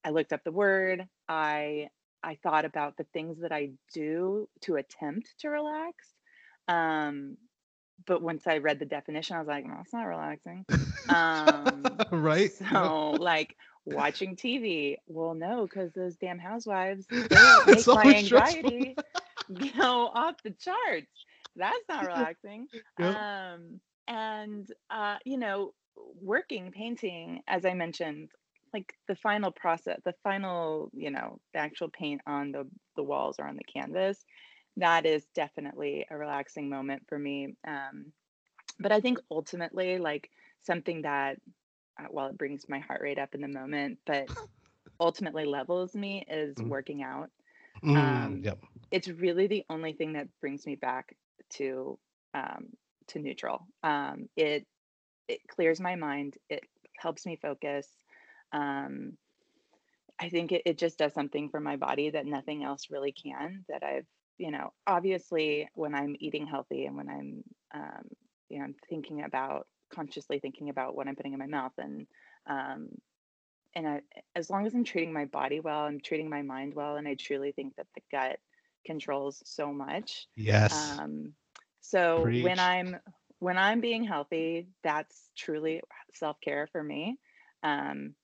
I 0.06 0.12
looked 0.12 0.32
up 0.32 0.44
the 0.44 0.52
word. 0.52 1.08
I 1.28 1.90
I 2.24 2.38
thought 2.44 2.66
about 2.66 2.98
the 2.98 3.06
things 3.14 3.40
that 3.42 3.52
I 3.52 3.72
do 3.94 4.48
to 4.62 4.76
attempt 4.76 5.34
to 5.40 5.50
relax. 5.50 6.08
Um, 6.68 7.38
but 8.06 8.22
once 8.22 8.48
I 8.48 8.58
read 8.58 8.80
the 8.80 8.86
definition, 8.86 9.36
I 9.36 9.40
was 9.40 9.48
like, 9.48 9.66
no, 9.66 9.78
it's 9.82 9.94
not 9.94 10.04
relaxing. 10.04 10.66
Um, 11.10 11.86
right. 12.12 12.52
So, 12.54 13.16
like 13.20 13.56
watching 13.86 14.36
TV. 14.36 14.98
Well, 15.08 15.34
no, 15.34 15.64
because 15.64 15.92
those 15.94 16.16
damn 16.16 16.40
housewives 16.40 17.06
they 17.10 17.20
make 17.68 17.88
my 17.88 18.16
anxiety 18.16 18.96
go 19.78 20.12
off 20.14 20.36
the 20.44 20.52
charts. 20.52 21.08
That's 21.56 21.78
not 21.90 22.06
relaxing. 22.06 22.68
Yep. 23.00 23.16
Um, 23.16 23.80
and 24.08 24.72
uh, 24.90 25.18
you 25.26 25.38
know, 25.38 25.74
working, 26.22 26.72
painting, 26.72 27.42
as 27.48 27.66
I 27.66 27.74
mentioned, 27.74 28.30
like 28.74 28.94
the 29.08 29.16
final 29.16 29.52
process, 29.52 30.00
the 30.06 30.14
final, 30.24 30.92
you 30.94 31.10
know, 31.10 31.40
the 31.54 31.60
actual 31.60 31.90
paint 31.90 32.22
on 32.28 32.52
the 32.52 32.68
the 32.96 33.04
walls 33.04 33.38
or 33.40 33.48
on 33.48 33.56
the 33.56 33.64
canvas 33.64 34.24
that 34.78 35.06
is 35.06 35.26
definitely 35.34 36.06
a 36.10 36.18
relaxing 36.18 36.70
moment 36.70 37.04
for 37.08 37.18
me. 37.18 37.56
Um, 37.68 38.14
but 38.80 38.92
I 38.92 39.00
think 39.00 39.20
ultimately, 39.30 39.98
like 39.98 40.30
something 40.62 41.02
that, 41.02 41.38
uh, 42.00 42.08
while 42.10 42.28
it 42.28 42.38
brings 42.38 42.70
my 42.70 42.80
heart 42.80 43.02
rate 43.02 43.20
up 43.20 43.34
in 43.34 43.42
the 43.42 43.48
moment, 43.48 43.98
but 44.06 44.30
ultimately 45.00 45.46
levels 45.46 45.96
me 45.96 46.26
is 46.30 46.56
mm. 46.56 46.68
working 46.68 47.04
out. 47.04 47.30
Mm, 47.84 47.98
um, 47.98 48.42
yep. 48.44 48.60
It's 48.92 49.08
really 49.08 49.48
the 49.48 49.66
only 49.70 49.94
thing 49.94 50.14
that 50.14 50.28
brings 50.42 50.66
me 50.66 50.76
back 50.76 51.16
to 51.52 51.98
um, 52.34 52.70
to 53.08 53.20
neutral. 53.20 53.66
Um, 53.84 54.30
it 54.36 54.66
it 55.28 55.40
clears 55.48 55.80
my 55.80 55.96
mind. 55.96 56.38
It 56.50 56.64
helps 57.00 57.26
me 57.26 57.38
focus. 57.42 57.88
Um, 58.54 59.18
I 60.20 60.30
think 60.30 60.52
it, 60.52 60.64
it 60.66 60.78
just 60.78 60.98
does 60.98 61.14
something 61.14 61.50
for 61.50 61.60
my 61.60 61.76
body 61.76 62.10
that 62.12 62.26
nothing 62.26 62.64
else 62.64 62.88
really 62.90 63.12
can. 63.12 63.66
That 63.70 63.84
I've 63.84 64.08
you 64.38 64.52
know, 64.52 64.74
obviously 64.86 65.70
when 65.74 65.96
I'm 65.96 66.16
eating 66.20 66.46
healthy 66.48 66.86
and 66.86 66.96
when 66.96 67.10
I'm, 67.10 67.44
um, 67.74 68.04
you 68.50 68.60
know, 68.60 68.66
I'm 68.66 68.76
thinking 68.90 69.24
about 69.24 69.68
consciously 69.94 70.40
thinking 70.40 70.70
about 70.70 70.96
what 70.96 71.08
I'm 71.08 71.16
putting 71.16 71.34
in 71.34 71.40
my 71.40 71.48
mouth 71.48 71.74
and 71.78 72.08
um, 72.48 72.90
and 73.76 73.88
I, 73.88 74.02
as 74.36 74.50
long 74.50 74.66
as 74.66 74.74
I'm 74.74 74.84
treating 74.84 75.14
my 75.14 75.26
body 75.26 75.60
well, 75.60 75.82
I'm 75.82 76.00
treating 76.00 76.30
my 76.30 76.42
mind 76.42 76.74
well, 76.74 76.96
and 76.96 77.08
I 77.08 77.16
truly 77.16 77.52
think 77.52 77.76
that 77.76 77.88
the 77.94 78.02
gut 78.12 78.40
controls 78.86 79.44
so 79.46 79.72
much. 79.72 80.28
Yes. 80.36 80.74
Um, 80.74 81.34
so 81.82 82.24
Preach. 82.24 82.44
when 82.44 82.60
I'm 82.60 82.98
when 83.40 83.58
I'm 83.58 83.82
being 83.82 84.04
healthy, 84.04 84.68
that's 84.84 85.30
truly 85.38 85.82
self 86.14 86.42
care 86.42 86.68
for 86.72 86.84
me. 86.84 87.20
Um, 87.64 88.16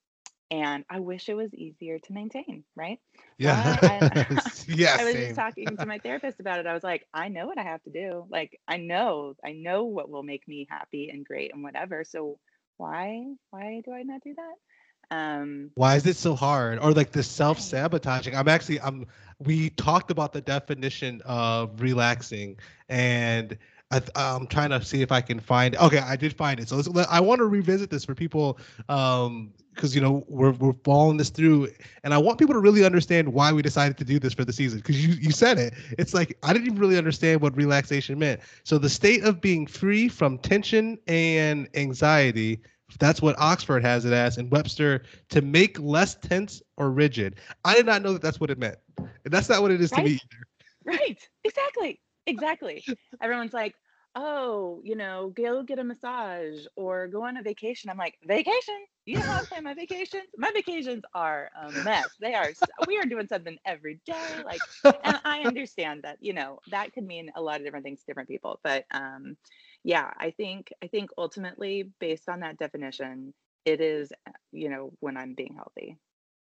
and 0.54 0.86
I 0.90 1.00
wish 1.00 1.30
it 1.30 1.36
was 1.36 1.54
easier 1.56 2.00
to 2.00 2.14
maintain, 2.14 2.64
right? 2.76 3.00
Yeah. 3.38 3.78
I, 3.82 4.40
yeah. 4.68 4.98
I 4.98 5.04
was 5.06 5.14
same. 5.14 5.24
just 5.24 5.36
talking 5.36 5.78
to 5.80 5.88
my 5.88 6.00
therapist 6.00 6.40
about 6.40 6.60
it. 6.60 6.68
I 6.68 6.74
was 6.74 6.84
like, 6.84 7.08
I 7.14 7.30
know 7.30 7.48
what 7.48 7.58
I 7.58 7.64
have 7.64 7.84
to 7.84 7.92
do. 7.92 8.26
Like, 8.30 8.60
I 8.68 8.78
know, 8.78 9.36
I 9.44 9.54
know 9.54 9.86
what 9.86 10.10
will 10.10 10.24
make 10.24 10.48
me 10.48 10.68
happy 10.70 11.10
and 11.10 11.26
great 11.26 11.54
and 11.54 11.64
whatever. 11.64 12.04
So 12.04 12.40
why, 12.78 13.26
why 13.50 13.82
do 13.86 13.94
I 13.94 14.04
not 14.04 14.22
do 14.24 14.36
that? 14.36 15.16
Um, 15.16 15.72
Why 15.76 15.96
is 15.96 16.06
it 16.06 16.16
so 16.18 16.36
hard? 16.36 16.80
Or 16.80 16.92
like 16.94 17.12
the 17.12 17.24
self-sabotaging? 17.24 18.36
I'm 18.36 18.48
actually 18.48 18.80
I'm 18.82 19.06
we 19.40 19.70
talked 19.70 20.12
about 20.12 20.34
the 20.34 20.42
definition 20.42 21.22
of 21.26 21.82
relaxing 21.82 22.58
and 22.90 23.58
I, 23.94 24.00
th- 24.00 24.12
I'm 24.16 24.48
trying 24.48 24.70
to 24.72 24.84
see 24.84 25.02
if 25.02 25.12
I 25.12 25.22
can 25.22 25.40
find. 25.40 25.76
Okay, 25.76 26.00
I 26.00 26.16
did 26.16 26.34
find 26.34 26.60
it. 26.60 26.70
So 26.70 26.82
I 27.10 27.20
want 27.20 27.40
to 27.40 27.46
revisit 27.46 27.90
this 27.90 28.04
for 28.06 28.16
people, 28.16 28.60
um, 28.90 29.54
because 29.74 29.96
you 29.96 30.02
know 30.02 30.24
we're 30.28 30.52
we're 30.52 30.74
following 30.84 31.18
this 31.18 31.30
through, 31.30 31.70
and 32.04 32.14
I 32.14 32.18
want 32.18 32.40
people 32.40 32.54
to 32.54 32.60
really 32.60 32.86
understand 32.86 33.34
why 33.34 33.52
we 33.52 33.62
decided 33.62 33.98
to 33.98 34.04
do 34.04 34.20
this 34.20 34.34
for 34.34 34.46
the 34.46 34.54
season. 34.54 34.80
Because 34.80 35.06
you 35.06 35.14
you 35.14 35.32
said 35.32 35.58
it. 35.58 35.74
It's 35.98 36.14
like 36.14 36.38
I 36.44 36.54
didn't 36.54 36.68
even 36.68 36.80
really 36.80 36.98
understand 36.98 37.42
what 37.42 37.56
relaxation 37.56 38.18
meant. 38.20 38.42
So 38.64 38.78
the 38.78 38.90
state 38.90 39.24
of 39.24 39.42
being 39.42 39.66
free 39.68 40.08
from 40.10 40.38
tension 40.40 40.98
and 41.08 41.68
anxiety. 41.76 42.62
That's 43.00 43.22
what 43.24 43.36
Oxford 43.40 43.84
has 43.84 44.06
it 44.06 44.14
as, 44.14 44.38
and 44.38 44.52
Webster 44.52 45.04
to 45.30 45.42
make 45.42 45.80
less 45.80 46.14
tense 46.16 46.62
or 46.78 46.92
rigid. 46.92 47.38
I 47.66 47.74
did 47.74 47.88
not 47.88 48.04
know 48.04 48.14
that 48.14 48.22
that's 48.22 48.40
what 48.40 48.52
it 48.52 48.60
meant. 48.60 48.78
And 48.98 49.34
that's 49.34 49.50
not 49.50 49.62
what 49.64 49.72
it 49.72 49.82
is 49.82 49.90
to 49.92 50.02
me. 50.04 50.12
either. 50.12 50.46
right. 50.86 51.18
Exactly. 51.44 52.00
Exactly. 52.28 52.84
Everyone's 53.22 53.54
like, 53.54 53.76
oh, 54.16 54.82
you 54.84 54.96
know, 54.96 55.34
go 55.36 55.64
get 55.64 55.80
a 55.80 55.84
massage 55.84 56.66
or 56.76 57.08
go 57.08 57.24
on 57.24 57.38
a 57.38 57.42
vacation. 57.44 57.90
I'm 57.90 57.98
like, 57.98 58.18
vacation? 58.24 58.86
You 59.06 59.18
know 59.18 59.26
how 59.26 59.42
I 59.42 59.46
plan 59.46 59.64
my 59.64 59.74
vacations? 59.74 60.28
My 60.38 60.52
vacations 60.54 61.04
are 61.14 61.50
a 61.60 61.72
mess. 61.84 62.10
They 62.20 62.34
are, 62.34 62.52
we 62.88 62.98
are 63.00 63.06
doing 63.06 63.28
something 63.28 63.58
every 63.66 64.00
day. 64.06 64.44
Like, 64.46 64.64
and 65.04 65.20
I 65.26 65.42
understand 65.44 66.04
that, 66.04 66.18
you 66.22 66.34
know, 66.34 66.60
that 66.68 66.94
could 66.94 67.06
mean 67.06 67.32
a 67.36 67.42
lot 67.42 67.58
of 67.60 67.66
different 67.66 67.86
things 67.86 68.00
to 68.02 68.06
different 68.06 68.30
people. 68.30 68.60
But 68.64 68.86
um, 68.92 69.36
yeah, 69.84 70.12
I 70.18 70.32
think, 70.32 70.72
I 70.84 70.88
think 70.88 71.10
ultimately, 71.18 71.92
based 72.00 72.30
on 72.30 72.42
that 72.42 72.58
definition, 72.58 73.34
it 73.66 73.82
is, 73.82 74.12
uh, 74.28 74.32
you 74.52 74.70
know, 74.70 74.92
when 75.00 75.18
I'm 75.18 75.34
being 75.34 75.56
healthy. 75.56 75.98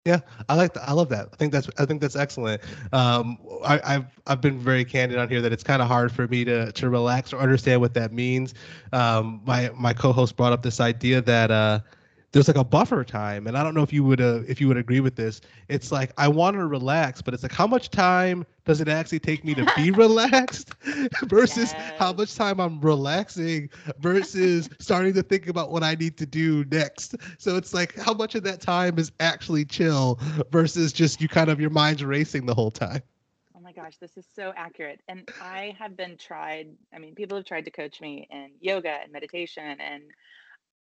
Yeah, 0.04 0.20
I 0.50 0.54
like 0.54 0.74
that. 0.74 0.86
I 0.86 0.92
love 0.92 1.08
that. 1.08 1.30
I 1.32 1.36
think 1.36 1.50
that's 1.50 1.70
I 1.78 1.86
think 1.86 2.02
that's 2.02 2.14
excellent. 2.14 2.60
Um, 2.92 3.38
I, 3.64 3.80
I've 3.94 4.20
I've 4.26 4.40
been 4.42 4.58
very 4.58 4.84
candid 4.84 5.16
on 5.16 5.30
here 5.30 5.40
that 5.40 5.50
it's 5.50 5.62
kind 5.62 5.80
of 5.80 5.88
hard 5.88 6.12
for 6.12 6.28
me 6.28 6.44
to 6.44 6.70
to 6.72 6.90
relax 6.90 7.32
or 7.32 7.40
understand 7.40 7.80
what 7.80 7.94
that 7.94 8.12
means. 8.12 8.52
Um, 8.92 9.40
my 9.46 9.70
my 9.74 9.94
co-host 9.94 10.36
brought 10.36 10.52
up 10.52 10.62
this 10.62 10.78
idea 10.78 11.22
that 11.22 11.50
uh, 11.50 11.80
there's 12.34 12.48
like 12.48 12.56
a 12.56 12.64
buffer 12.64 13.04
time, 13.04 13.46
and 13.46 13.56
I 13.56 13.62
don't 13.62 13.74
know 13.74 13.84
if 13.84 13.92
you 13.92 14.02
would 14.04 14.20
uh, 14.20 14.42
if 14.48 14.60
you 14.60 14.66
would 14.66 14.76
agree 14.76 15.00
with 15.00 15.14
this. 15.14 15.40
It's 15.68 15.92
like 15.92 16.12
I 16.18 16.26
want 16.26 16.56
to 16.56 16.66
relax, 16.66 17.22
but 17.22 17.32
it's 17.32 17.44
like 17.44 17.52
how 17.52 17.66
much 17.66 17.90
time 17.90 18.44
does 18.64 18.80
it 18.80 18.88
actually 18.88 19.20
take 19.20 19.44
me 19.44 19.54
to 19.54 19.66
be 19.66 19.90
relaxed 19.92 20.74
versus 21.26 21.76
how 21.96 22.12
much 22.12 22.34
time 22.34 22.60
I'm 22.60 22.80
relaxing 22.80 23.70
versus 24.00 24.68
starting 24.80 25.14
to 25.14 25.22
think 25.22 25.46
about 25.46 25.70
what 25.70 25.84
I 25.84 25.94
need 25.94 26.18
to 26.18 26.26
do 26.26 26.64
next. 26.64 27.14
So 27.38 27.56
it's 27.56 27.72
like 27.72 27.96
how 27.96 28.12
much 28.12 28.34
of 28.34 28.42
that 28.42 28.60
time 28.60 28.98
is 28.98 29.12
actually 29.20 29.64
chill 29.64 30.18
versus 30.50 30.92
just 30.92 31.20
you 31.20 31.28
kind 31.28 31.50
of 31.50 31.60
your 31.60 31.70
mind's 31.70 32.04
racing 32.04 32.46
the 32.46 32.54
whole 32.54 32.72
time. 32.72 33.02
Oh 33.56 33.60
my 33.60 33.72
gosh, 33.72 33.96
this 33.98 34.16
is 34.16 34.26
so 34.34 34.52
accurate. 34.56 35.00
And 35.08 35.28
I 35.40 35.76
have 35.78 35.96
been 35.96 36.16
tried, 36.18 36.68
I 36.94 36.98
mean, 36.98 37.14
people 37.14 37.36
have 37.36 37.46
tried 37.46 37.64
to 37.66 37.70
coach 37.70 38.00
me 38.00 38.26
in 38.30 38.50
yoga 38.60 38.90
and 38.90 39.12
meditation, 39.12 39.80
and 39.80 40.02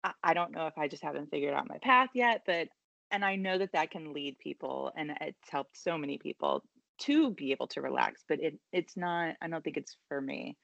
I, 0.05 0.13
I 0.23 0.35
don't 0.35 0.53
know 0.53 0.67
if 0.67 0.77
I 0.79 0.89
just 0.89 1.03
haven't 1.03 1.31
figured 1.31 1.55
out 1.55 1.69
my 1.69 1.79
path 1.79 2.11
yet, 2.15 2.43
but 2.47 2.69
and 3.11 3.25
I 3.25 3.37
know 3.37 3.59
that 3.59 3.73
that 3.73 3.91
can 3.91 4.13
lead 4.13 4.39
people, 4.39 4.91
and 4.97 5.13
it's 5.21 5.51
helped 5.51 5.77
so 5.77 5.99
many 5.99 6.19
people 6.19 6.63
to 7.01 7.31
be 7.33 7.53
able 7.53 7.67
to 7.69 7.81
relax, 7.81 8.23
but 8.29 8.41
it 8.41 8.59
it's 8.73 8.97
not, 8.97 9.37
I 9.43 9.49
don't 9.49 9.63
think 9.63 9.77
it's 9.77 9.97
for 10.09 10.21
me. 10.21 10.57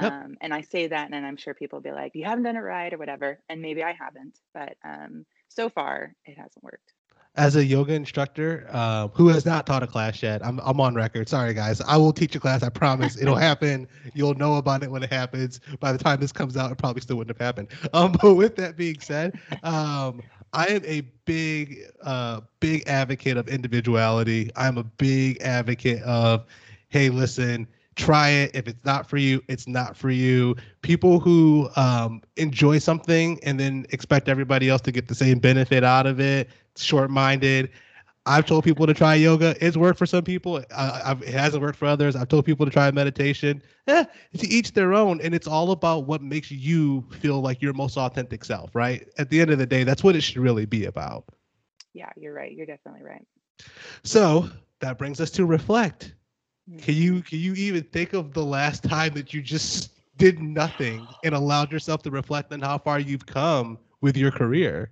Yep. 0.00 0.12
Um, 0.12 0.36
and 0.40 0.52
I 0.52 0.62
say 0.62 0.88
that, 0.88 1.10
and 1.12 1.26
I'm 1.26 1.36
sure 1.36 1.54
people 1.54 1.78
will 1.78 1.82
be 1.82 1.92
like, 1.92 2.12
you 2.14 2.24
haven't 2.24 2.44
done 2.44 2.56
it 2.56 2.60
right 2.60 2.92
or 2.92 2.98
whatever. 2.98 3.38
And 3.48 3.62
maybe 3.62 3.82
I 3.82 3.92
haven't, 3.92 4.38
but 4.52 4.76
um, 4.84 5.24
so 5.48 5.68
far 5.68 6.14
it 6.24 6.36
hasn't 6.36 6.62
worked. 6.62 6.92
As 7.36 7.54
a 7.54 7.64
yoga 7.64 7.92
instructor 7.92 8.66
uh, 8.70 9.08
who 9.08 9.28
has 9.28 9.44
not 9.44 9.66
taught 9.66 9.82
a 9.82 9.86
class 9.86 10.22
yet, 10.22 10.44
I'm, 10.44 10.58
I'm 10.60 10.80
on 10.80 10.94
record. 10.94 11.28
Sorry, 11.28 11.52
guys. 11.52 11.80
I 11.82 11.96
will 11.96 12.12
teach 12.12 12.34
a 12.34 12.40
class. 12.40 12.62
I 12.62 12.70
promise. 12.70 13.20
It'll 13.20 13.36
happen. 13.36 13.86
You'll 14.14 14.34
know 14.34 14.54
about 14.54 14.82
it 14.82 14.90
when 14.90 15.02
it 15.02 15.12
happens. 15.12 15.60
By 15.80 15.92
the 15.92 15.98
time 15.98 16.18
this 16.20 16.32
comes 16.32 16.56
out, 16.56 16.72
it 16.72 16.78
probably 16.78 17.02
still 17.02 17.16
wouldn't 17.16 17.36
have 17.36 17.44
happened. 17.44 17.68
Um, 17.92 18.12
but 18.22 18.34
with 18.34 18.56
that 18.56 18.76
being 18.76 19.00
said, 19.00 19.38
um, 19.62 20.22
I 20.52 20.66
am 20.66 20.82
a 20.86 21.02
big, 21.26 21.78
uh, 22.02 22.40
big 22.60 22.88
advocate 22.88 23.36
of 23.36 23.48
individuality. 23.48 24.50
I'm 24.56 24.78
a 24.78 24.84
big 24.84 25.40
advocate 25.42 26.02
of, 26.04 26.46
hey, 26.88 27.10
listen, 27.10 27.66
try 27.96 28.28
it. 28.28 28.52
If 28.54 28.68
it's 28.68 28.84
not 28.84 29.08
for 29.08 29.16
you, 29.16 29.42
it's 29.48 29.66
not 29.66 29.96
for 29.96 30.10
you. 30.10 30.56
People 30.82 31.18
who 31.18 31.68
um, 31.76 32.22
enjoy 32.36 32.78
something 32.78 33.38
and 33.42 33.58
then 33.58 33.86
expect 33.90 34.28
everybody 34.28 34.68
else 34.68 34.80
to 34.82 34.92
get 34.92 35.08
the 35.08 35.14
same 35.14 35.38
benefit 35.38 35.82
out 35.82 36.06
of 36.06 36.20
it, 36.20 36.48
short-minded. 36.82 37.70
I've 38.26 38.44
told 38.44 38.64
people 38.64 38.86
to 38.86 38.94
try 38.94 39.14
yoga. 39.14 39.54
It's 39.64 39.76
worked 39.76 39.98
for 39.98 40.06
some 40.06 40.24
people. 40.24 40.64
I, 40.76 41.02
I've, 41.04 41.22
it 41.22 41.28
hasn't 41.28 41.62
worked 41.62 41.78
for 41.78 41.86
others. 41.86 42.16
I've 42.16 42.28
told 42.28 42.44
people 42.44 42.66
to 42.66 42.72
try 42.72 42.90
meditation. 42.90 43.62
Eh, 43.86 44.04
to 44.38 44.48
each 44.48 44.72
their 44.72 44.94
own, 44.94 45.20
and 45.20 45.32
it's 45.32 45.46
all 45.46 45.70
about 45.70 46.06
what 46.06 46.22
makes 46.22 46.50
you 46.50 47.06
feel 47.20 47.40
like 47.40 47.62
your 47.62 47.72
most 47.72 47.96
authentic 47.96 48.44
self. 48.44 48.74
Right? 48.74 49.06
At 49.18 49.30
the 49.30 49.40
end 49.40 49.50
of 49.50 49.58
the 49.58 49.66
day, 49.66 49.84
that's 49.84 50.02
what 50.02 50.16
it 50.16 50.22
should 50.22 50.38
really 50.38 50.66
be 50.66 50.86
about. 50.86 51.24
Yeah, 51.94 52.10
you're 52.16 52.34
right. 52.34 52.52
You're 52.52 52.66
definitely 52.66 53.04
right. 53.04 53.26
So 54.02 54.50
that 54.80 54.98
brings 54.98 55.20
us 55.20 55.30
to 55.32 55.46
reflect. 55.46 56.14
Mm. 56.68 56.82
Can 56.82 56.94
you 56.94 57.22
can 57.22 57.38
you 57.38 57.54
even 57.54 57.84
think 57.84 58.12
of 58.12 58.32
the 58.32 58.44
last 58.44 58.82
time 58.82 59.14
that 59.14 59.32
you 59.32 59.40
just 59.40 59.92
did 60.18 60.40
nothing 60.40 61.06
and 61.24 61.34
allowed 61.34 61.70
yourself 61.70 62.02
to 62.02 62.10
reflect 62.10 62.52
on 62.52 62.60
how 62.60 62.78
far 62.78 62.98
you've 62.98 63.26
come 63.26 63.78
with 64.00 64.16
your 64.16 64.30
career? 64.30 64.90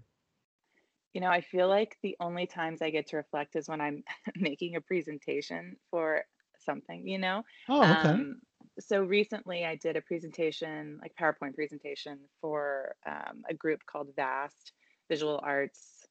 You 1.15 1.21
know, 1.21 1.31
I 1.31 1.41
feel 1.41 1.69
like 1.69 1.97
the 2.03 2.17
only 2.21 2.47
times 2.47 2.83
I 2.83 2.91
get 2.91 3.07
to 3.09 3.17
reflect 3.17 3.57
is 3.57 3.69
when 3.69 3.81
I'm 3.81 4.03
making 4.37 4.77
a 4.77 4.81
presentation 4.81 5.77
for 5.91 6.25
something, 6.59 7.07
you 7.09 7.19
know? 7.19 7.45
Oh, 7.69 7.93
okay. 7.93 8.15
Um, 8.15 8.41
so 8.81 9.01
recently 9.03 9.65
I 9.65 9.77
did 9.77 9.97
a 9.97 10.03
presentation, 10.03 10.99
like 11.01 11.15
PowerPoint 11.19 11.55
presentation 11.55 12.29
for 12.41 12.97
um, 13.07 13.45
a 13.49 13.55
group 13.55 13.81
called 13.87 14.11
VAST 14.17 14.73
Visual 15.09 15.41
Arts, 15.43 16.07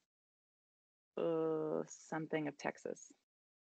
uh, 1.18 1.84
something 1.88 2.48
of 2.48 2.58
Texas. 2.58 3.12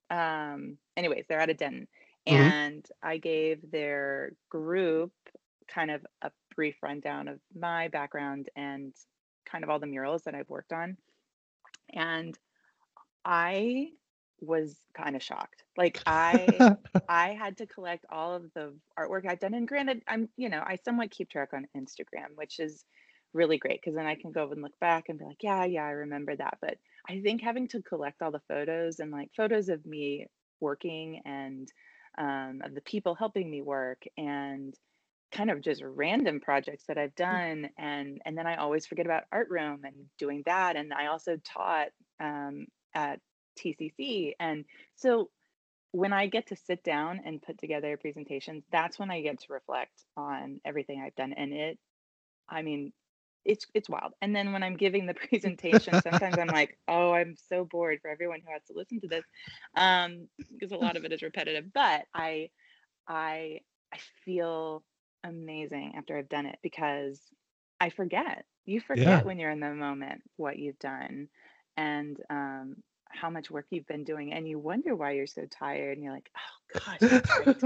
Um, 0.09 0.79
anyways, 0.97 1.25
they're 1.27 1.41
out 1.41 1.49
of 1.49 1.57
Denton. 1.57 1.87
Mhm. 2.29 2.53
And 2.65 2.85
I 3.03 3.17
gave 3.17 3.71
their 3.71 4.33
group 4.49 5.13
kind 5.67 5.91
of 5.91 6.05
a 6.21 6.31
brief 6.55 6.77
rundown 6.83 7.27
of 7.27 7.41
my 7.55 7.89
background 7.89 8.49
and 8.55 8.95
kind 9.45 9.63
of 9.63 9.69
all 9.69 9.79
the 9.79 9.87
murals 9.87 10.23
that 10.25 10.35
I've 10.35 10.49
worked 10.49 10.73
on. 10.73 10.97
And 11.93 12.37
I 13.25 13.89
was 14.41 14.75
kind 14.95 15.15
of 15.15 15.23
shocked. 15.23 15.63
Like 15.77 16.01
I 16.05 16.75
I 17.09 17.29
had 17.29 17.57
to 17.57 17.65
collect 17.65 18.05
all 18.09 18.35
of 18.35 18.51
the 18.53 18.73
artwork 18.99 19.27
I've 19.27 19.39
done. 19.39 19.53
And 19.53 19.67
granted, 19.67 20.01
I'm, 20.07 20.29
you 20.37 20.49
know, 20.49 20.63
I 20.65 20.77
somewhat 20.83 21.11
keep 21.11 21.29
track 21.29 21.49
on 21.53 21.67
Instagram, 21.75 22.35
which 22.35 22.59
is 22.59 22.83
really 23.33 23.57
great 23.57 23.81
because 23.81 23.95
then 23.95 24.05
I 24.05 24.15
can 24.15 24.31
go 24.31 24.51
and 24.51 24.61
look 24.61 24.77
back 24.79 25.05
and 25.09 25.17
be 25.17 25.25
like, 25.25 25.41
yeah, 25.41 25.65
yeah, 25.65 25.85
I 25.85 25.91
remember 25.91 26.35
that. 26.35 26.57
But 26.61 26.77
I 27.09 27.21
think 27.21 27.41
having 27.41 27.67
to 27.69 27.81
collect 27.81 28.21
all 28.21 28.31
the 28.31 28.41
photos 28.47 28.99
and 28.99 29.11
like 29.11 29.31
photos 29.35 29.69
of 29.69 29.85
me 29.85 30.27
working 30.59 31.21
and 31.25 31.67
um, 32.17 32.61
of 32.63 32.75
the 32.75 32.81
people 32.81 33.15
helping 33.15 33.49
me 33.49 33.61
work 33.61 34.03
and 34.17 34.73
kind 35.33 35.49
of 35.49 35.61
just 35.61 35.81
random 35.83 36.39
projects 36.39 36.85
that 36.87 36.97
I've 36.97 37.15
done 37.15 37.69
and 37.77 38.21
and 38.23 38.37
then 38.37 38.47
I 38.47 38.57
always 38.57 38.85
forget 38.85 39.05
about 39.05 39.23
art 39.31 39.49
room 39.49 39.81
and 39.83 39.95
doing 40.19 40.43
that 40.45 40.75
and 40.75 40.93
I 40.93 41.07
also 41.07 41.37
taught 41.43 41.87
um, 42.19 42.67
at 42.93 43.19
TCC 43.59 44.33
and 44.39 44.63
so 44.95 45.29
when 45.91 46.13
I 46.13 46.27
get 46.27 46.47
to 46.47 46.55
sit 46.55 46.83
down 46.83 47.21
and 47.25 47.41
put 47.41 47.57
together 47.57 47.97
presentations 47.97 48.63
that's 48.71 48.99
when 48.99 49.09
I 49.11 49.21
get 49.21 49.39
to 49.41 49.53
reflect 49.53 50.03
on 50.15 50.61
everything 50.63 51.01
I've 51.01 51.15
done 51.15 51.33
and 51.33 51.51
it 51.51 51.79
I 52.47 52.61
mean 52.61 52.93
it's 53.45 53.65
it's 53.73 53.89
wild. 53.89 54.13
And 54.21 54.33
then 54.33 54.53
when 54.53 54.63
I'm 54.63 54.77
giving 54.77 55.05
the 55.05 55.13
presentation 55.29 55.99
sometimes 56.01 56.37
I'm 56.37 56.47
like 56.47 56.77
oh 56.87 57.11
I'm 57.11 57.35
so 57.49 57.65
bored 57.65 57.99
for 58.01 58.09
everyone 58.09 58.39
who 58.45 58.53
has 58.53 58.63
to 58.67 58.73
listen 58.75 59.01
to 59.01 59.07
this 59.07 59.25
um 59.75 60.27
because 60.51 60.71
a 60.71 60.77
lot 60.77 60.95
of 60.95 61.05
it 61.05 61.11
is 61.11 61.23
repetitive 61.23 61.65
but 61.73 62.05
I 62.13 62.49
I 63.07 63.59
I 63.91 63.97
feel 64.23 64.83
amazing 65.23 65.93
after 65.97 66.17
I've 66.17 66.29
done 66.29 66.45
it 66.45 66.59
because 66.63 67.19
I 67.79 67.89
forget. 67.89 68.45
You 68.65 68.79
forget 68.79 69.23
Yeah. 69.23 69.23
when 69.25 69.39
you're 69.39 69.51
in 69.51 69.59
the 69.59 69.73
moment 69.73 70.21
what 70.37 70.57
you've 70.57 70.79
done 70.79 71.27
and 71.77 72.17
um, 72.29 72.75
how 73.09 73.29
much 73.29 73.51
work 73.51 73.65
you've 73.69 73.87
been 73.87 74.03
doing, 74.03 74.33
and 74.33 74.47
you 74.47 74.59
wonder 74.59 74.95
why 74.95 75.11
you're 75.11 75.27
so 75.27 75.45
tired. 75.45 75.97
And 75.97 76.03
you're 76.03 76.13
like, 76.13 76.29
oh 76.37 76.79
gosh, 76.85 77.01
that's. 77.09 77.65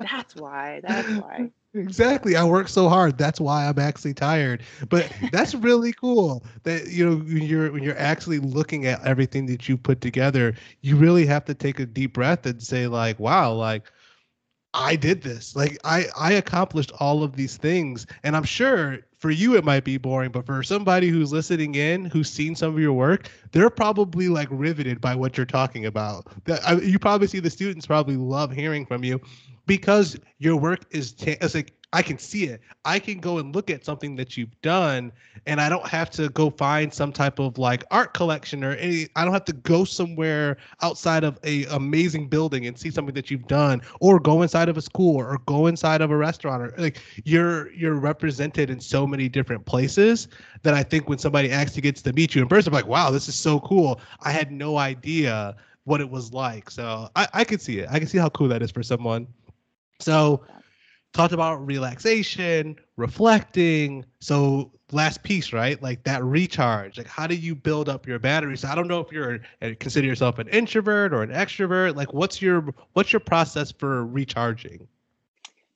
That's 0.00 0.34
why. 0.36 0.80
That's 0.82 1.14
why. 1.14 1.50
Exactly. 1.74 2.36
I 2.36 2.44
work 2.44 2.68
so 2.68 2.88
hard. 2.88 3.18
That's 3.18 3.40
why 3.40 3.66
I'm 3.66 3.78
actually 3.78 4.14
tired. 4.14 4.62
But 4.88 5.12
that's 5.32 5.54
really 5.54 5.92
cool 5.92 6.44
that 6.62 6.88
you 6.88 7.04
know 7.04 7.16
when 7.16 7.42
you're 7.42 7.72
when 7.72 7.82
you're 7.82 7.98
actually 7.98 8.38
looking 8.38 8.86
at 8.86 9.04
everything 9.04 9.46
that 9.46 9.68
you 9.68 9.76
put 9.76 10.00
together, 10.00 10.54
you 10.82 10.96
really 10.96 11.26
have 11.26 11.44
to 11.46 11.54
take 11.54 11.80
a 11.80 11.86
deep 11.86 12.14
breath 12.14 12.46
and 12.46 12.62
say 12.62 12.86
like, 12.86 13.18
wow, 13.18 13.52
like 13.52 13.90
I 14.74 14.96
did 14.96 15.22
this. 15.22 15.54
Like 15.54 15.78
I 15.84 16.06
I 16.18 16.32
accomplished 16.32 16.92
all 16.98 17.22
of 17.22 17.36
these 17.36 17.56
things. 17.56 18.06
And 18.24 18.36
I'm 18.36 18.44
sure 18.44 18.98
for 19.16 19.30
you 19.30 19.56
it 19.56 19.64
might 19.64 19.84
be 19.84 19.96
boring, 19.96 20.30
but 20.30 20.44
for 20.44 20.62
somebody 20.62 21.08
who's 21.08 21.32
listening 21.32 21.76
in, 21.76 22.04
who's 22.06 22.28
seen 22.28 22.54
some 22.54 22.74
of 22.74 22.80
your 22.80 22.92
work, 22.92 23.30
they're 23.52 23.70
probably 23.70 24.28
like 24.28 24.48
riveted 24.50 25.00
by 25.00 25.14
what 25.14 25.36
you're 25.36 25.46
talking 25.46 25.86
about. 25.86 26.26
That 26.44 26.84
you 26.84 26.98
probably 26.98 27.28
see 27.28 27.38
the 27.38 27.50
students 27.50 27.86
probably 27.86 28.16
love 28.16 28.52
hearing 28.52 28.84
from 28.84 29.04
you 29.04 29.20
because 29.66 30.18
your 30.38 30.56
work 30.56 30.84
is 30.90 31.12
ta- 31.12 31.36
it's 31.40 31.54
like 31.54 31.73
I 31.94 32.02
can 32.02 32.18
see 32.18 32.44
it. 32.46 32.60
I 32.84 32.98
can 32.98 33.20
go 33.20 33.38
and 33.38 33.54
look 33.54 33.70
at 33.70 33.84
something 33.84 34.16
that 34.16 34.36
you've 34.36 34.60
done, 34.62 35.12
and 35.46 35.60
I 35.60 35.68
don't 35.68 35.86
have 35.86 36.10
to 36.10 36.28
go 36.30 36.50
find 36.50 36.92
some 36.92 37.12
type 37.12 37.38
of 37.38 37.56
like 37.56 37.84
art 37.92 38.14
collection 38.14 38.64
or 38.64 38.72
any. 38.72 39.06
I 39.14 39.24
don't 39.24 39.32
have 39.32 39.44
to 39.44 39.52
go 39.52 39.84
somewhere 39.84 40.56
outside 40.82 41.22
of 41.22 41.38
a 41.44 41.66
amazing 41.66 42.28
building 42.28 42.66
and 42.66 42.76
see 42.76 42.90
something 42.90 43.14
that 43.14 43.30
you've 43.30 43.46
done, 43.46 43.80
or 44.00 44.18
go 44.18 44.42
inside 44.42 44.68
of 44.68 44.76
a 44.76 44.82
school, 44.82 45.16
or 45.16 45.38
go 45.46 45.68
inside 45.68 46.00
of 46.00 46.10
a 46.10 46.16
restaurant, 46.16 46.64
or 46.64 46.74
like 46.78 46.98
you're 47.24 47.72
you're 47.72 47.94
represented 47.94 48.70
in 48.70 48.80
so 48.80 49.06
many 49.06 49.28
different 49.28 49.64
places 49.64 50.26
that 50.64 50.74
I 50.74 50.82
think 50.82 51.08
when 51.08 51.18
somebody 51.18 51.52
actually 51.52 51.82
gets 51.82 52.02
to 52.02 52.12
meet 52.12 52.34
you 52.34 52.42
in 52.42 52.48
person, 52.48 52.72
I'm 52.72 52.74
like, 52.74 52.88
wow, 52.88 53.12
this 53.12 53.28
is 53.28 53.36
so 53.36 53.60
cool. 53.60 54.00
I 54.20 54.32
had 54.32 54.50
no 54.50 54.78
idea 54.78 55.54
what 55.84 56.00
it 56.00 56.10
was 56.10 56.32
like. 56.32 56.70
So 56.70 57.08
I 57.14 57.28
I 57.32 57.44
could 57.44 57.60
see 57.60 57.78
it. 57.78 57.88
I 57.88 58.00
can 58.00 58.08
see 58.08 58.18
how 58.18 58.30
cool 58.30 58.48
that 58.48 58.62
is 58.62 58.72
for 58.72 58.82
someone. 58.82 59.28
So 60.00 60.44
talked 61.14 61.32
about 61.32 61.64
relaxation, 61.64 62.76
reflecting. 62.96 64.04
So 64.20 64.70
last 64.92 65.22
piece, 65.22 65.52
right? 65.52 65.80
Like 65.80 66.02
that 66.04 66.22
recharge. 66.22 66.98
Like 66.98 67.06
how 67.06 67.26
do 67.26 67.36
you 67.36 67.54
build 67.54 67.88
up 67.88 68.06
your 68.06 68.18
battery? 68.18 68.56
So 68.58 68.68
I 68.68 68.74
don't 68.74 68.88
know 68.88 69.00
if 69.00 69.10
you're 69.10 69.38
consider 69.76 70.06
yourself 70.06 70.38
an 70.38 70.48
introvert 70.48 71.14
or 71.14 71.22
an 71.22 71.30
extrovert. 71.30 71.96
Like 71.96 72.12
what's 72.12 72.42
your 72.42 72.66
what's 72.92 73.12
your 73.12 73.20
process 73.20 73.72
for 73.72 74.04
recharging? 74.04 74.86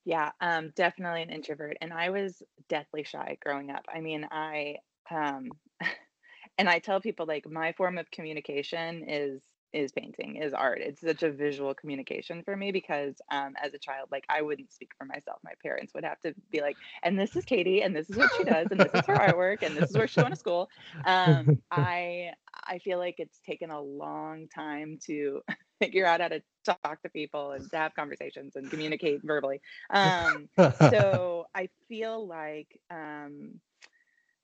Yeah, 0.04 0.32
um, 0.40 0.72
definitely 0.74 1.22
an 1.22 1.30
introvert. 1.30 1.76
And 1.80 1.92
I 1.92 2.10
was 2.10 2.42
deathly 2.68 3.04
shy 3.04 3.38
growing 3.42 3.70
up. 3.70 3.84
I 3.94 4.00
mean, 4.00 4.26
I 4.30 4.76
um 5.10 5.50
and 6.58 6.68
I 6.68 6.80
tell 6.80 7.00
people 7.00 7.26
like 7.26 7.48
my 7.48 7.72
form 7.72 7.96
of 7.96 8.10
communication 8.10 9.04
is 9.08 9.40
is 9.72 9.92
painting, 9.92 10.36
is 10.36 10.52
art. 10.52 10.80
It's 10.80 11.00
such 11.00 11.22
a 11.22 11.30
visual 11.30 11.74
communication 11.74 12.42
for 12.42 12.56
me 12.56 12.72
because 12.72 13.20
um 13.30 13.54
as 13.62 13.74
a 13.74 13.78
child, 13.78 14.08
like 14.10 14.24
I 14.28 14.42
wouldn't 14.42 14.72
speak 14.72 14.92
for 14.96 15.04
myself. 15.04 15.38
My 15.44 15.52
parents 15.62 15.94
would 15.94 16.04
have 16.04 16.20
to 16.20 16.34
be 16.50 16.60
like, 16.60 16.76
and 17.02 17.18
this 17.18 17.36
is 17.36 17.44
Katie, 17.44 17.82
and 17.82 17.94
this 17.94 18.08
is 18.10 18.16
what 18.16 18.30
she 18.36 18.44
does, 18.44 18.68
and 18.70 18.80
this 18.80 18.92
is 18.94 19.06
her 19.06 19.16
artwork, 19.18 19.62
and 19.62 19.76
this 19.76 19.90
is 19.90 19.96
where 19.96 20.06
she's 20.06 20.16
going 20.16 20.32
to 20.32 20.38
school. 20.38 20.68
Um, 21.04 21.58
I 21.70 22.32
I 22.66 22.78
feel 22.78 22.98
like 22.98 23.16
it's 23.18 23.40
taken 23.40 23.70
a 23.70 23.80
long 23.80 24.48
time 24.48 24.98
to 25.06 25.42
figure 25.80 26.06
out 26.06 26.20
how 26.20 26.28
to 26.28 26.42
talk 26.64 27.02
to 27.02 27.08
people 27.08 27.52
and 27.52 27.70
to 27.70 27.76
have 27.76 27.94
conversations 27.94 28.56
and 28.56 28.70
communicate 28.70 29.20
verbally. 29.24 29.60
Um, 29.90 30.48
so 30.90 31.46
I 31.54 31.68
feel 31.88 32.26
like 32.26 32.80
um, 32.90 33.60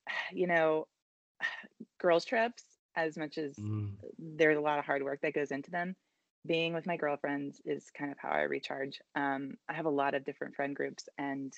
you 0.32 0.46
know, 0.46 0.86
girls 1.98 2.24
trips 2.24 2.64
as 2.96 3.16
much 3.16 3.38
as 3.38 3.60
Mm, 3.60 3.98
there's 4.18 4.58
a 4.58 4.62
lot 4.62 4.78
of 4.78 4.84
hard 4.84 5.02
work 5.02 5.20
that 5.22 5.34
goes 5.34 5.50
into 5.50 5.70
them. 5.70 5.96
Being 6.46 6.74
with 6.74 6.86
my 6.86 6.96
girlfriends 6.96 7.60
is 7.64 7.90
kind 7.90 8.12
of 8.12 8.18
how 8.20 8.28
I 8.30 8.42
recharge. 8.42 9.00
Um, 9.14 9.54
I 9.68 9.74
have 9.74 9.86
a 9.86 9.90
lot 9.90 10.14
of 10.14 10.24
different 10.24 10.54
friend 10.56 10.76
groups, 10.76 11.08
and 11.18 11.52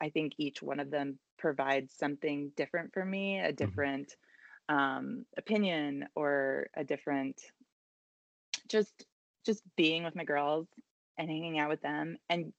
I 0.00 0.10
think 0.10 0.34
each 0.38 0.62
one 0.62 0.78
of 0.80 0.90
them 0.90 1.18
provides 1.38 1.94
something 1.94 2.52
different 2.56 2.92
for 2.92 3.04
me, 3.04 3.40
a 3.40 3.52
mhm, 3.60 3.82
different 3.82 4.14
um, 4.68 5.24
opinion 5.38 6.08
or 6.14 6.68
a 6.76 6.84
different 6.84 7.40
just 8.68 9.06
just 9.44 9.62
being 9.76 10.04
with 10.04 10.14
my 10.16 10.24
girls 10.24 10.68
and 11.18 11.28
hanging 11.28 11.58
out 11.58 11.68
with 11.68 11.80
them 11.82 12.16
and 12.28 12.52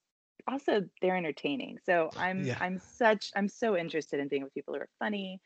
also 0.47 0.81
they're 1.01 1.17
entertaining 1.17 1.77
so 1.83 2.11
i'm 2.17 2.49
Yeah. 2.49 2.61
i'm 2.61 2.79
such 2.79 3.31
i'm 3.35 3.47
so 3.49 3.75
interested 3.77 4.19
in 4.19 4.27
being 4.27 4.43
with 4.43 4.53
people 4.53 4.73
who 4.73 4.79
are 4.79 4.89
funny 4.99 5.41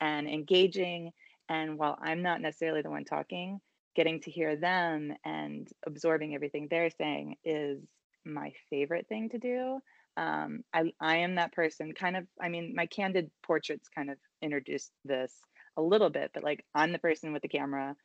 and 0.00 0.28
engaging 0.28 1.12
and 1.48 1.78
while 1.78 1.98
i'm 2.02 2.22
not 2.22 2.40
necessarily 2.40 2.82
the 2.82 2.90
one 2.90 3.04
talking 3.04 3.60
getting 3.96 4.20
to 4.20 4.30
hear 4.30 4.56
them 4.56 5.12
and 5.24 5.68
absorbing 5.86 6.34
everything 6.34 6.66
they're 6.68 6.90
saying 6.90 7.36
is 7.44 7.80
my 8.24 8.52
favorite 8.70 9.06
thing 9.08 9.28
to 9.28 9.38
do 9.38 9.78
um, 10.16 10.62
I, 10.72 10.92
I 11.00 11.16
am 11.16 11.36
that 11.36 11.52
person 11.52 11.92
kind 11.92 12.16
of 12.16 12.26
i 12.40 12.48
mean 12.48 12.74
my 12.74 12.86
candid 12.86 13.30
portraits 13.42 13.88
kind 13.88 14.10
of 14.10 14.18
introduced 14.42 14.92
this 15.04 15.32
a 15.76 15.82
little 15.82 16.10
bit 16.10 16.30
but 16.32 16.44
like 16.44 16.64
i'm 16.74 16.92
the 16.92 16.98
person 16.98 17.32
with 17.32 17.42
the 17.42 17.48
camera 17.48 17.96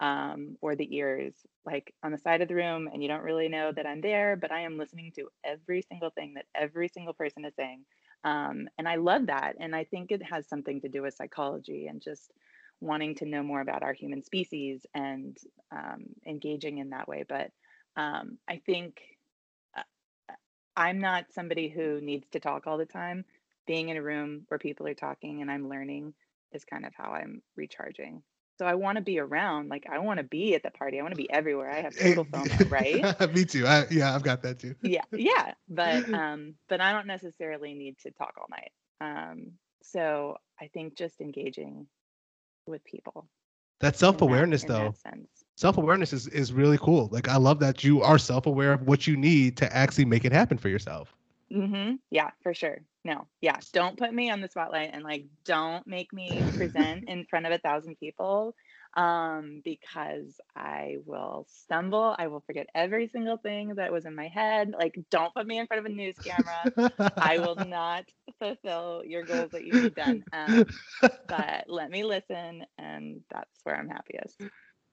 um, 0.00 0.56
or 0.60 0.76
the 0.76 0.94
ears, 0.94 1.34
like 1.64 1.94
on 2.02 2.12
the 2.12 2.18
side 2.18 2.42
of 2.42 2.48
the 2.48 2.54
room, 2.54 2.88
and 2.92 3.02
you 3.02 3.08
don't 3.08 3.22
really 3.22 3.48
know 3.48 3.72
that 3.72 3.86
I'm 3.86 4.00
there, 4.00 4.36
but 4.36 4.52
I 4.52 4.60
am 4.60 4.78
listening 4.78 5.12
to 5.16 5.28
every 5.44 5.82
single 5.82 6.10
thing 6.10 6.34
that 6.34 6.46
every 6.54 6.88
single 6.88 7.14
person 7.14 7.44
is 7.44 7.54
saying. 7.54 7.84
Um, 8.24 8.68
and 8.78 8.88
I 8.88 8.96
love 8.96 9.26
that. 9.26 9.54
And 9.58 9.74
I 9.74 9.84
think 9.84 10.10
it 10.10 10.22
has 10.22 10.48
something 10.48 10.80
to 10.82 10.88
do 10.88 11.02
with 11.02 11.14
psychology 11.14 11.86
and 11.86 12.02
just 12.02 12.32
wanting 12.80 13.14
to 13.16 13.26
know 13.26 13.42
more 13.42 13.60
about 13.60 13.82
our 13.82 13.92
human 13.92 14.22
species 14.22 14.86
and 14.94 15.36
um, 15.72 16.06
engaging 16.26 16.78
in 16.78 16.90
that 16.90 17.08
way. 17.08 17.24
But 17.28 17.50
um, 17.96 18.38
I 18.48 18.60
think 18.66 19.00
uh, 19.76 19.82
I'm 20.76 21.00
not 21.00 21.32
somebody 21.32 21.68
who 21.68 22.00
needs 22.00 22.28
to 22.30 22.40
talk 22.40 22.66
all 22.66 22.78
the 22.78 22.86
time. 22.86 23.24
Being 23.66 23.88
in 23.88 23.96
a 23.96 24.02
room 24.02 24.44
where 24.48 24.58
people 24.58 24.86
are 24.86 24.94
talking 24.94 25.42
and 25.42 25.50
I'm 25.50 25.68
learning 25.68 26.14
is 26.52 26.64
kind 26.64 26.84
of 26.86 26.92
how 26.96 27.12
I'm 27.12 27.42
recharging. 27.56 28.22
So 28.58 28.66
I 28.66 28.74
want 28.74 28.96
to 28.96 29.02
be 29.02 29.18
around, 29.18 29.68
like 29.68 29.86
I 29.90 29.98
want 29.98 30.18
to 30.18 30.24
be 30.24 30.54
at 30.54 30.62
the 30.62 30.70
party. 30.70 30.98
I 30.98 31.02
want 31.02 31.12
to 31.12 31.16
be 31.16 31.30
everywhere. 31.30 31.70
I 31.70 31.82
have 31.82 31.96
Eh, 31.98 32.14
total 32.14 32.24
FOMO, 32.32 32.70
right? 32.70 33.08
Me 33.34 33.44
too. 33.44 33.66
I, 33.66 33.86
yeah, 33.90 34.14
I've 34.14 34.22
got 34.22 34.42
that 34.42 34.58
too. 34.58 34.74
Yeah, 34.80 35.04
yeah. 35.16 35.54
But 35.68 36.04
um, 36.12 36.54
but 36.68 36.80
I 36.80 36.92
don't 36.92 37.06
necessarily 37.06 37.74
need 37.74 37.98
to 38.00 38.10
talk 38.10 38.34
all 38.38 38.48
night. 38.50 38.72
Um, 39.00 39.52
so 39.82 40.36
I 40.60 40.68
think 40.68 40.96
just 40.96 41.20
engaging 41.20 41.86
with 42.66 42.84
people 42.84 43.28
That 43.80 43.96
self-awareness 43.96 44.64
in 44.64 44.66
though. 44.66 44.96
Self-awareness 45.56 46.12
is 46.12 46.26
is 46.28 46.52
really 46.52 46.78
cool. 46.78 47.08
Like 47.12 47.28
I 47.28 47.36
love 47.36 47.60
that 47.60 47.84
you 47.84 48.02
are 48.02 48.18
self-aware 48.18 48.72
of 48.72 48.82
what 48.82 49.06
you 49.06 49.16
need 49.16 49.56
to 49.58 49.76
actually 49.76 50.04
make 50.06 50.24
it 50.24 50.32
happen 50.32 50.58
for 50.58 50.68
yourself. 50.68 51.14
hmm 51.50 51.92
Yeah, 52.10 52.30
for 52.42 52.54
sure. 52.54 52.78
No, 53.04 53.26
yeah. 53.40 53.58
Don't 53.72 53.98
put 53.98 54.12
me 54.12 54.30
on 54.30 54.40
the 54.40 54.48
spotlight 54.48 54.90
and 54.92 55.02
like 55.04 55.26
don't 55.44 55.86
make 55.86 56.12
me 56.12 56.48
present 56.54 57.04
in 57.06 57.24
front 57.26 57.46
of 57.46 57.52
a 57.52 57.58
thousand 57.58 57.96
people 57.98 58.54
um 58.96 59.62
because 59.64 60.40
I 60.56 60.96
will 61.06 61.46
stumble. 61.48 62.14
I 62.18 62.28
will 62.28 62.40
forget 62.40 62.68
every 62.74 63.08
single 63.08 63.36
thing 63.38 63.74
that 63.76 63.92
was 63.92 64.06
in 64.06 64.14
my 64.14 64.28
head. 64.28 64.72
Like 64.78 64.98
don't 65.10 65.34
put 65.34 65.46
me 65.46 65.58
in 65.58 65.66
front 65.66 65.80
of 65.80 65.86
a 65.86 65.94
news 65.94 66.16
camera. 66.24 66.70
I 67.20 67.38
will 67.38 67.56
not 67.60 68.04
fulfill 68.38 69.02
your 69.04 69.24
goals 69.24 69.52
that 69.52 69.64
you 69.64 69.74
need 69.74 69.94
done. 69.94 70.24
Um, 70.32 70.76
but 71.28 71.64
let 71.68 71.90
me 71.90 72.04
listen 72.04 72.64
and 72.78 73.20
that's 73.30 73.60
where 73.64 73.76
I'm 73.76 73.88
happiest. 73.88 74.38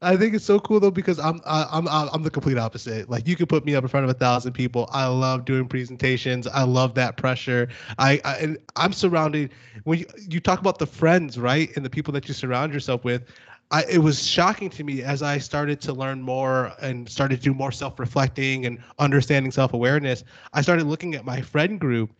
I 0.01 0.17
think 0.17 0.33
it's 0.35 0.45
so 0.45 0.59
cool 0.59 0.79
though 0.79 0.91
because 0.91 1.19
I'm 1.19 1.41
I- 1.45 1.67
I'm 1.71 1.87
I'm 1.87 2.23
the 2.23 2.29
complete 2.29 2.57
opposite. 2.57 3.09
Like 3.09 3.27
you 3.27 3.35
could 3.35 3.49
put 3.49 3.65
me 3.65 3.75
up 3.75 3.83
in 3.83 3.87
front 3.87 4.03
of 4.03 4.09
a 4.09 4.13
thousand 4.13 4.53
people. 4.53 4.87
I 4.91 5.07
love 5.07 5.45
doing 5.45 5.67
presentations. 5.67 6.47
I 6.47 6.63
love 6.63 6.95
that 6.95 7.17
pressure. 7.17 7.69
I, 7.97 8.19
I 8.23 8.35
and 8.37 8.57
I'm 8.75 8.93
surrounded 8.93 9.51
when 9.83 9.99
you, 9.99 10.05
you 10.29 10.39
talk 10.39 10.59
about 10.59 10.79
the 10.79 10.85
friends, 10.85 11.37
right, 11.39 11.69
and 11.75 11.85
the 11.85 11.89
people 11.89 12.13
that 12.13 12.27
you 12.27 12.33
surround 12.33 12.73
yourself 12.73 13.03
with. 13.03 13.23
I, 13.71 13.83
it 13.89 13.97
was 13.97 14.25
shocking 14.25 14.69
to 14.71 14.83
me 14.83 15.01
as 15.01 15.23
I 15.23 15.37
started 15.39 15.81
to 15.81 15.93
learn 15.93 16.21
more 16.21 16.73
and 16.81 17.09
started 17.09 17.37
to 17.37 17.41
do 17.43 17.53
more 17.53 17.71
self-reflecting 17.71 18.65
and 18.65 18.77
understanding 18.99 19.51
self-awareness. 19.51 20.23
I 20.53 20.61
started 20.61 20.85
looking 20.85 21.15
at 21.15 21.25
my 21.25 21.41
friend 21.41 21.79
group, 21.79 22.13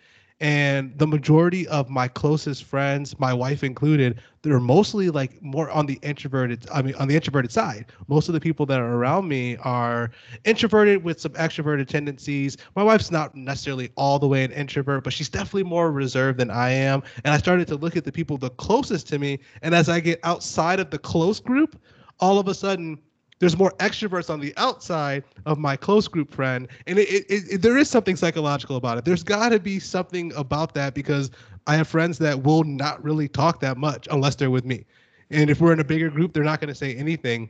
and 0.44 0.92
the 1.00 1.08
majority 1.08 1.66
of 1.70 1.90
my 1.90 2.10
closest 2.10 2.66
friends, 2.66 3.18
my 3.18 3.34
wife 3.34 3.64
included, 3.64 4.20
they're 4.42 4.60
mostly 4.60 5.10
like 5.10 5.42
more 5.42 5.70
on 5.70 5.86
the 5.86 5.98
introverted 6.02 6.68
i 6.70 6.82
mean 6.82 6.94
on 6.96 7.08
the 7.08 7.16
introverted 7.16 7.50
side. 7.50 7.86
Most 8.10 8.28
of 8.28 8.34
the 8.34 8.42
people 8.42 8.66
that 8.66 8.82
are 8.82 8.94
around 8.96 9.30
me 9.30 9.56
are 9.64 10.12
introverted 10.44 11.02
with 11.02 11.22
some 11.22 11.32
extroverted 11.32 11.88
tendencies. 11.88 12.58
My 12.76 12.84
wife's 12.84 13.10
not 13.10 13.34
necessarily 13.36 13.92
all 13.96 14.20
the 14.20 14.28
way 14.28 14.44
an 14.44 14.52
introvert 14.52 15.06
but 15.06 15.14
she's 15.14 15.30
definitely 15.30 15.64
more 15.64 15.94
reserved 15.94 16.38
than 16.40 16.52
i 16.52 16.72
am. 16.72 17.04
And 17.24 17.34
i 17.34 17.38
started 17.38 17.66
to 17.70 17.76
look 17.76 17.96
at 17.96 18.04
the 18.04 18.12
people 18.12 18.38
the 18.38 18.50
closest 18.50 19.08
to 19.08 19.20
me 19.20 19.40
and 19.62 19.74
as 19.74 19.88
i 19.88 20.02
get 20.02 20.20
outside 20.24 20.82
of 20.82 20.92
the 20.92 21.00
close 21.00 21.40
group 21.40 21.82
all 22.20 22.38
of 22.38 22.50
a 22.50 22.54
sudden 22.54 23.00
there's 23.40 23.58
more 23.58 23.72
extroverts 23.80 24.30
on 24.30 24.40
the 24.40 24.54
outside 24.58 25.24
of 25.46 25.58
my 25.58 25.76
close 25.76 26.08
group 26.08 26.34
friend 26.34 26.68
and 26.88 27.00
it, 27.00 27.10
it, 27.10 27.26
it 27.30 27.62
there 27.62 27.78
is 27.78 27.90
something 27.90 28.16
psychological 28.16 28.76
about 28.76 28.98
it. 28.98 29.06
There's 29.06 29.24
got 29.24 29.50
to 29.50 29.60
be 29.60 29.80
something 29.80 30.34
about 30.36 30.74
that 30.76 30.94
because 30.94 31.32
i 31.68 31.76
have 31.76 31.88
friends 31.88 32.18
that 32.18 32.44
will 32.44 32.64
not 32.64 33.02
really 33.04 33.28
talk 33.28 33.60
that 33.62 33.78
much 33.78 34.08
unless 34.12 34.36
they're 34.36 34.52
with 34.52 34.66
me. 34.66 34.86
And 35.30 35.50
if 35.50 35.62
we're 35.62 35.74
in 35.74 35.80
a 35.80 35.86
bigger 35.86 36.10
group 36.10 36.34
they're 36.34 36.44
not 36.44 36.60
going 36.60 36.70
to 36.70 36.76
say 36.76 36.96
anything 36.96 37.50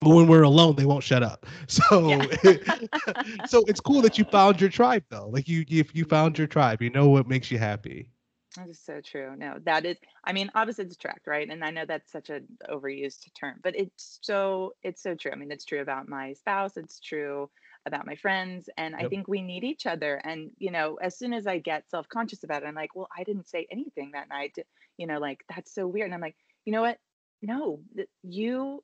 but 0.00 0.10
when 0.10 0.26
we're 0.26 0.42
alone 0.42 0.76
they 0.76 0.84
won't 0.84 1.04
shut 1.04 1.22
up. 1.22 1.46
So 1.68 2.10
yeah. 2.44 2.66
so 3.46 3.64
it's 3.66 3.80
cool 3.80 4.02
that 4.02 4.18
you 4.18 4.24
found 4.24 4.60
your 4.60 4.70
tribe 4.70 5.04
though. 5.08 5.28
Like 5.28 5.48
you 5.48 5.64
if 5.68 5.94
you 5.94 6.04
found 6.04 6.38
your 6.38 6.46
tribe 6.46 6.82
you 6.82 6.90
know 6.90 7.08
what 7.08 7.28
makes 7.28 7.50
you 7.50 7.58
happy 7.58 8.08
that 8.56 8.68
is 8.68 8.80
so 8.80 9.00
true. 9.00 9.34
No, 9.36 9.58
that 9.64 9.84
is, 9.84 9.96
I 10.24 10.32
mean, 10.32 10.50
opposites 10.54 10.94
attract, 10.94 11.26
right? 11.26 11.48
And 11.48 11.64
I 11.64 11.70
know 11.70 11.84
that's 11.86 12.10
such 12.10 12.30
an 12.30 12.46
overused 12.68 13.26
term, 13.38 13.60
but 13.62 13.76
it's 13.76 14.18
so, 14.22 14.74
it's 14.82 15.02
so 15.02 15.14
true. 15.14 15.32
I 15.32 15.36
mean, 15.36 15.52
it's 15.52 15.64
true 15.64 15.80
about 15.80 16.08
my 16.08 16.32
spouse, 16.32 16.76
it's 16.76 17.00
true 17.00 17.50
about 17.86 18.06
my 18.06 18.16
friends. 18.16 18.68
And 18.76 18.94
yep. 18.96 19.06
I 19.06 19.08
think 19.08 19.28
we 19.28 19.42
need 19.42 19.64
each 19.64 19.86
other. 19.86 20.16
And, 20.24 20.50
you 20.58 20.70
know, 20.70 20.96
as 21.00 21.16
soon 21.16 21.32
as 21.32 21.46
I 21.46 21.58
get 21.58 21.88
self 21.90 22.08
conscious 22.08 22.42
about 22.44 22.62
it, 22.62 22.66
I'm 22.66 22.74
like, 22.74 22.96
well, 22.96 23.08
I 23.16 23.24
didn't 23.24 23.48
say 23.48 23.66
anything 23.70 24.10
that 24.12 24.28
night. 24.28 24.56
You 24.96 25.06
know, 25.06 25.18
like, 25.18 25.44
that's 25.48 25.74
so 25.74 25.86
weird. 25.86 26.06
And 26.06 26.14
I'm 26.14 26.20
like, 26.20 26.36
you 26.64 26.72
know 26.72 26.82
what? 26.82 26.98
No, 27.42 27.80
you, 28.22 28.82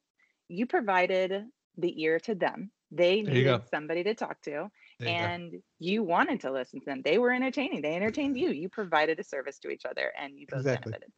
you 0.49 0.66
provided 0.66 1.47
the 1.79 2.03
ear 2.03 2.20
to 2.20 2.35
them. 2.35 2.70
They 2.91 3.23
needed 3.23 3.62
somebody 3.70 4.05
to 4.05 4.14
talk 4.14 4.41
to 4.43 4.70
and 5.09 5.53
you, 5.53 5.63
you 5.79 6.03
wanted 6.03 6.41
to 6.41 6.51
listen 6.51 6.81
to 6.81 6.87
them. 6.87 7.03
They 7.03 7.19
were 7.19 7.33
entertaining. 7.33 7.83
They 7.83 7.95
entertained 7.95 8.39
you. 8.39 8.51
You 8.51 8.69
provided 8.69 9.19
a 9.21 9.25
service 9.25 9.59
to 9.61 9.71
each 9.71 9.85
other, 9.85 10.13
and 10.19 10.39
you 10.39 10.47
both 10.47 10.61
exactly. 10.61 10.93
benefited. 10.93 11.13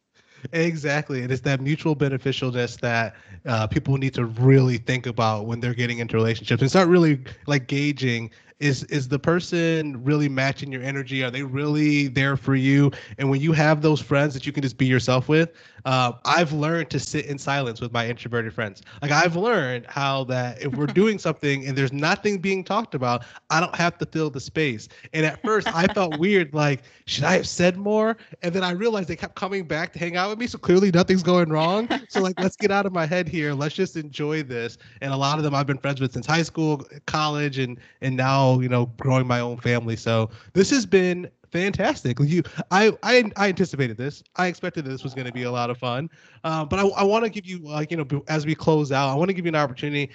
Exactly. 0.53 1.21
And 1.21 1.31
it's 1.31 1.41
that 1.41 1.61
mutual 1.61 1.95
beneficialness 1.95 2.79
that 2.81 3.15
uh, 3.45 3.67
people 3.67 3.97
need 3.97 4.13
to 4.15 4.25
really 4.25 4.77
think 4.77 5.05
about 5.07 5.45
when 5.45 5.59
they're 5.59 5.73
getting 5.73 5.99
into 5.99 6.15
relationships 6.15 6.61
and 6.61 6.69
start 6.69 6.87
really 6.87 7.19
like 7.47 7.67
gauging 7.67 8.31
is 8.59 8.83
is 8.85 9.09
the 9.09 9.19
person 9.19 10.01
really 10.03 10.29
matching 10.29 10.71
your 10.71 10.81
energy? 10.81 11.23
Are 11.23 11.31
they 11.31 11.43
really 11.43 12.07
there 12.07 12.37
for 12.37 12.55
you? 12.55 12.91
And 13.17 13.29
when 13.29 13.41
you 13.41 13.51
have 13.51 13.81
those 13.81 14.01
friends 14.01 14.33
that 14.33 14.45
you 14.45 14.53
can 14.53 14.61
just 14.63 14.77
be 14.77 14.85
yourself 14.85 15.27
with 15.27 15.51
uh, 15.85 16.13
i've 16.25 16.51
learned 16.51 16.89
to 16.89 16.99
sit 16.99 17.25
in 17.25 17.37
silence 17.37 17.79
with 17.79 17.91
my 17.93 18.07
introverted 18.07 18.53
friends. 18.53 18.81
Like 19.01 19.11
i've 19.11 19.35
learned 19.35 19.85
how 19.87 20.23
that 20.25 20.61
if 20.61 20.75
we're 20.75 20.85
doing 21.01 21.19
something 21.19 21.65
and 21.65 21.77
there's 21.77 21.93
nothing 21.93 22.39
being 22.39 22.63
talked 22.63 22.95
about 22.95 23.23
i 23.49 23.59
don't 23.59 23.75
have 23.75 23.97
to 23.99 24.05
fill 24.05 24.29
the 24.29 24.39
space. 24.39 24.89
And 25.13 25.25
at 25.25 25.41
first 25.43 25.67
i 25.73 25.87
felt 25.87 26.17
weird 26.19 26.53
like 26.53 26.81
should 27.05 27.23
i 27.23 27.33
have 27.33 27.47
said 27.47 27.77
more? 27.77 28.17
And 28.41 28.53
then 28.53 28.63
i 28.63 28.71
realized 28.71 29.07
they 29.07 29.15
kept 29.15 29.35
coming 29.35 29.65
back 29.65 29.93
to 29.93 29.99
hang 29.99 30.15
out 30.17 30.31
me 30.37 30.47
so 30.47 30.57
clearly 30.57 30.91
nothing's 30.91 31.23
going 31.23 31.49
wrong 31.49 31.87
so 32.09 32.21
like 32.21 32.39
let's 32.39 32.55
get 32.55 32.71
out 32.71 32.85
of 32.85 32.93
my 32.93 33.05
head 33.05 33.27
here 33.27 33.53
let's 33.53 33.75
just 33.75 33.95
enjoy 33.95 34.43
this 34.43 34.77
and 35.01 35.13
a 35.13 35.17
lot 35.17 35.37
of 35.37 35.43
them 35.43 35.55
i've 35.55 35.67
been 35.67 35.77
friends 35.77 36.01
with 36.01 36.13
since 36.13 36.25
high 36.25 36.43
school 36.43 36.85
college 37.05 37.57
and 37.57 37.79
and 38.01 38.15
now 38.15 38.59
you 38.65 38.69
know, 38.69 38.87
growing 38.97 39.27
my 39.27 39.39
own 39.39 39.57
family. 39.57 39.95
So 39.95 40.29
this 40.53 40.71
has 40.71 40.85
been 40.85 41.29
fantastic. 41.51 42.19
You, 42.19 42.43
I, 42.71 42.91
I, 43.03 43.31
I 43.35 43.49
anticipated 43.49 43.95
this. 43.95 44.23
I 44.37 44.47
expected 44.47 44.85
that 44.85 44.89
this 44.89 45.03
was 45.03 45.13
going 45.13 45.27
to 45.27 45.33
be 45.33 45.43
a 45.43 45.51
lot 45.51 45.69
of 45.69 45.77
fun. 45.77 46.09
Uh, 46.43 46.65
but 46.65 46.79
I, 46.79 46.87
I 46.87 47.03
want 47.03 47.25
to 47.25 47.29
give 47.29 47.45
you, 47.45 47.59
like, 47.59 47.91
you 47.91 47.97
know, 47.97 48.23
as 48.27 48.45
we 48.45 48.55
close 48.55 48.91
out, 48.91 49.09
I 49.09 49.15
want 49.15 49.29
to 49.29 49.33
give 49.33 49.45
you 49.45 49.49
an 49.49 49.55
opportunity. 49.55 50.11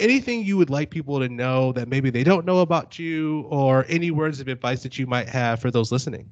Anything 0.00 0.44
you 0.44 0.56
would 0.56 0.70
like 0.70 0.90
people 0.90 1.20
to 1.20 1.28
know 1.28 1.72
that 1.72 1.88
maybe 1.88 2.10
they 2.10 2.24
don't 2.24 2.44
know 2.44 2.60
about 2.60 2.98
you, 2.98 3.42
or 3.42 3.86
any 3.88 4.10
words 4.10 4.40
of 4.40 4.48
advice 4.48 4.82
that 4.82 4.98
you 4.98 5.06
might 5.06 5.28
have 5.28 5.60
for 5.60 5.70
those 5.70 5.92
listening? 5.92 6.28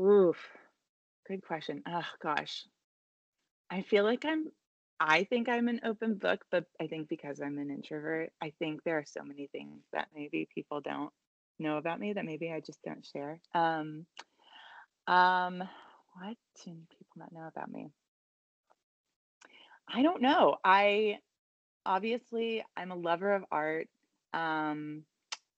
Oof, 0.00 0.38
good 1.32 1.46
question. 1.46 1.82
Oh 1.88 2.04
gosh, 2.22 2.66
I 3.70 3.80
feel 3.82 4.04
like 4.04 4.24
I'm 4.26 4.52
I 5.00 5.24
think 5.24 5.48
I'm 5.48 5.68
an 5.68 5.80
open 5.82 6.14
book, 6.14 6.44
but 6.50 6.66
I 6.78 6.86
think 6.88 7.08
because 7.08 7.40
I'm 7.40 7.56
an 7.58 7.70
introvert, 7.70 8.32
I 8.40 8.52
think 8.58 8.84
there 8.84 8.98
are 8.98 9.04
so 9.06 9.22
many 9.24 9.46
things 9.46 9.82
that 9.94 10.08
maybe 10.14 10.46
people 10.54 10.82
don't 10.82 11.10
know 11.58 11.78
about 11.78 11.98
me 11.98 12.12
that 12.12 12.26
maybe 12.26 12.52
I 12.52 12.60
just 12.60 12.82
don't 12.82 13.04
share. 13.04 13.40
Um, 13.54 14.04
um, 15.06 15.58
what 16.14 16.36
do 16.64 16.70
people 16.70 17.16
not 17.16 17.32
know 17.32 17.48
about 17.48 17.72
me? 17.72 17.90
I 19.88 20.02
don't 20.02 20.20
know. 20.20 20.56
I 20.62 21.18
obviously 21.86 22.62
I'm 22.76 22.92
a 22.92 22.96
lover 22.96 23.34
of 23.34 23.44
art. 23.50 23.88
Um, 24.34 25.04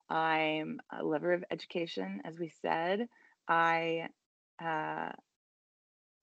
I'm 0.09 0.81
a 0.91 1.03
lover 1.05 1.33
of 1.33 1.45
education, 1.51 2.23
as 2.25 2.39
we 2.39 2.53
said. 2.63 3.09
I, 3.49 4.09
uh, 4.63 5.11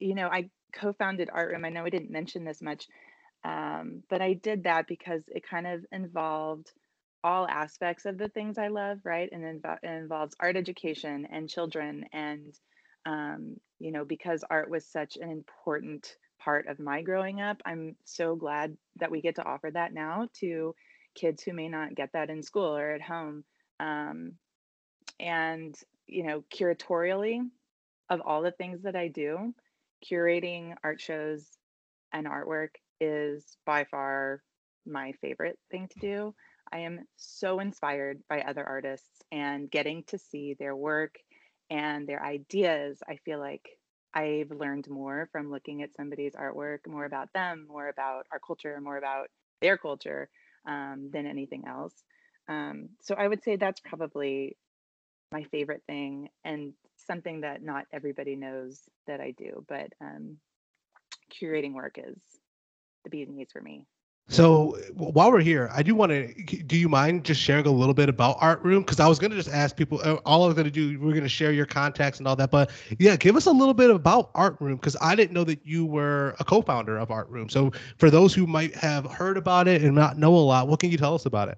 you 0.02 0.16
know, 0.16 0.28
I 0.28 0.50
co-founded 0.74 1.30
Art 1.32 1.52
Room. 1.52 1.66
I 1.66 1.70
know 1.70 1.86
I 1.86 1.90
didn't 1.90 2.12
mention 2.12 2.44
this 2.44 2.62
much, 2.62 2.88
um, 3.44 4.04
but 4.10 4.22
I 4.22 4.34
did 4.34 4.64
that 4.64 4.88
because 4.88 5.24
it 5.28 5.48
kind 5.48 5.68
of 5.68 5.86
involved 5.92 6.72
all 7.24 7.48
aspects 7.48 8.06
of 8.06 8.18
the 8.18 8.30
things 8.30 8.58
I 8.58 8.70
love, 8.70 9.00
right? 9.04 9.30
And 9.32 9.44
inv- 9.44 9.80
it 9.84 9.90
involves 9.90 10.36
art 10.40 10.58
education 10.58 11.28
and 11.32 11.50
children. 11.50 12.06
And, 12.14 12.54
um, 13.06 13.58
you 13.80 13.92
know, 13.92 14.06
because 14.06 14.44
art 14.50 14.70
was 14.70 14.86
such 14.88 15.18
an 15.18 15.30
important 15.30 16.16
part 16.40 16.68
of 16.68 16.80
my 16.80 17.04
growing 17.04 17.42
up, 17.42 17.62
I'm 17.66 17.96
so 18.06 18.36
glad 18.36 18.76
that 19.00 19.12
we 19.12 19.22
get 19.22 19.36
to 19.36 19.44
offer 19.46 19.70
that 19.72 19.94
now 19.94 20.30
to 20.40 20.74
kids 21.14 21.44
who 21.44 21.54
may 21.54 21.70
not 21.70 21.96
get 21.96 22.14
that 22.14 22.30
in 22.32 22.42
school 22.42 22.76
or 22.76 22.92
at 22.92 23.02
home. 23.02 23.44
Um, 23.80 24.34
and, 25.20 25.76
you 26.08 26.24
know, 26.24 26.44
curatorially, 26.54 27.40
of 28.10 28.22
all 28.26 28.42
the 28.42 28.52
things 28.52 28.82
that 28.84 28.96
I 28.96 29.08
do, 29.08 29.54
curating 30.10 30.76
art 30.84 31.02
shows 31.02 31.46
and 32.14 32.28
artwork 32.28 32.70
is 33.00 33.58
by 33.66 33.86
far 33.86 34.42
my 34.86 35.14
favorite 35.22 35.58
thing 35.70 35.88
to 35.92 36.00
do. 36.00 36.36
I 36.72 36.80
am 36.80 37.06
so 37.18 37.60
inspired 37.60 38.22
by 38.30 38.42
other 38.42 38.64
artists 38.64 39.22
and 39.32 39.70
getting 39.70 40.04
to 40.06 40.18
see 40.18 40.56
their 40.58 40.76
work 40.76 41.16
and 41.70 42.08
their 42.08 42.24
ideas. 42.24 43.00
I 43.08 43.18
feel 43.26 43.40
like 43.40 43.68
I've 44.14 44.52
learned 44.52 44.90
more 44.90 45.30
from 45.32 45.52
looking 45.52 45.82
at 45.84 45.96
somebody's 45.96 46.34
artwork, 46.34 46.80
more 46.88 47.06
about 47.06 47.32
them, 47.34 47.66
more 47.68 47.88
about 47.88 48.26
our 48.32 48.40
culture, 48.40 48.80
more 48.82 48.98
about 48.98 49.28
their 49.62 49.78
culture 49.78 50.30
um, 50.68 51.10
than 51.12 51.26
anything 51.26 51.64
else. 51.68 51.94
Um, 52.48 52.90
so 53.02 53.16
I 53.16 53.28
would 53.28 53.44
say 53.44 53.56
that's 53.56 53.80
probably 53.80 54.58
my 55.32 55.44
favorite 55.44 55.84
thing 55.88 56.30
and 56.44 56.74
something 56.98 57.42
that 57.42 57.64
not 57.64 57.86
everybody 57.92 58.36
knows 58.36 58.82
that 59.08 59.22
I 59.22 59.32
do, 59.32 59.66
but 59.68 59.94
um, 60.02 60.38
curating 61.32 61.74
work 61.74 61.98
is 61.98 62.18
the 63.04 63.10
bees 63.10 63.30
knees 63.30 63.50
for 63.52 63.62
me. 63.62 63.86
So 64.28 64.78
while 64.94 65.30
we're 65.30 65.42
here, 65.42 65.70
I 65.74 65.84
do 65.84 65.94
want 65.94 66.12
to. 66.12 66.34
Do 66.64 66.78
you 66.78 66.88
mind 66.88 67.26
just 67.26 67.42
sharing 67.42 67.66
a 67.66 67.72
little 67.72 67.94
bit 67.94 68.08
about 68.08 68.38
Art 68.40 68.62
Room? 68.64 68.82
Because 68.82 69.02
I 69.02 69.08
was 69.08 69.20
going 69.20 69.32
to 69.32 69.36
just 69.36 69.50
ask 69.50 69.76
people. 69.76 70.00
Uh, 70.02 70.16
all 70.26 70.44
I 70.44 70.46
was 70.46 70.54
going 70.54 70.66
to 70.66 70.72
do, 70.72 70.98
we're 71.02 71.12
going 71.12 71.24
to 71.24 71.30
share 71.30 71.52
your 71.52 71.66
contacts 71.66 72.20
and 72.20 72.28
all 72.28 72.38
that. 72.38 72.50
But 72.50 72.72
yeah, 72.98 73.18
give 73.18 73.36
us 73.36 73.46
a 73.46 73.52
little 73.52 73.74
bit 73.74 73.90
about 73.90 74.32
Art 74.34 74.56
Room 74.62 74.78
because 74.78 74.96
I 75.02 75.16
didn't 75.16 75.34
know 75.34 75.44
that 75.44 75.66
you 75.66 75.86
were 75.86 76.34
a 76.40 76.46
co-founder 76.46 76.98
of 76.98 77.12
Art 77.12 77.28
Room. 77.30 77.50
So 77.50 77.72
for 77.98 78.10
those 78.10 78.34
who 78.34 78.48
might 78.48 78.74
have 78.76 79.06
heard 79.06 79.36
about 79.36 79.68
it 79.68 79.82
and 79.82 79.94
not 79.94 80.18
know 80.18 80.34
a 80.34 80.38
lot, 80.38 80.70
what 80.70 80.80
can 80.80 80.92
you 80.92 80.98
tell 80.98 81.14
us 81.14 81.26
about 81.26 81.50
it? 81.50 81.58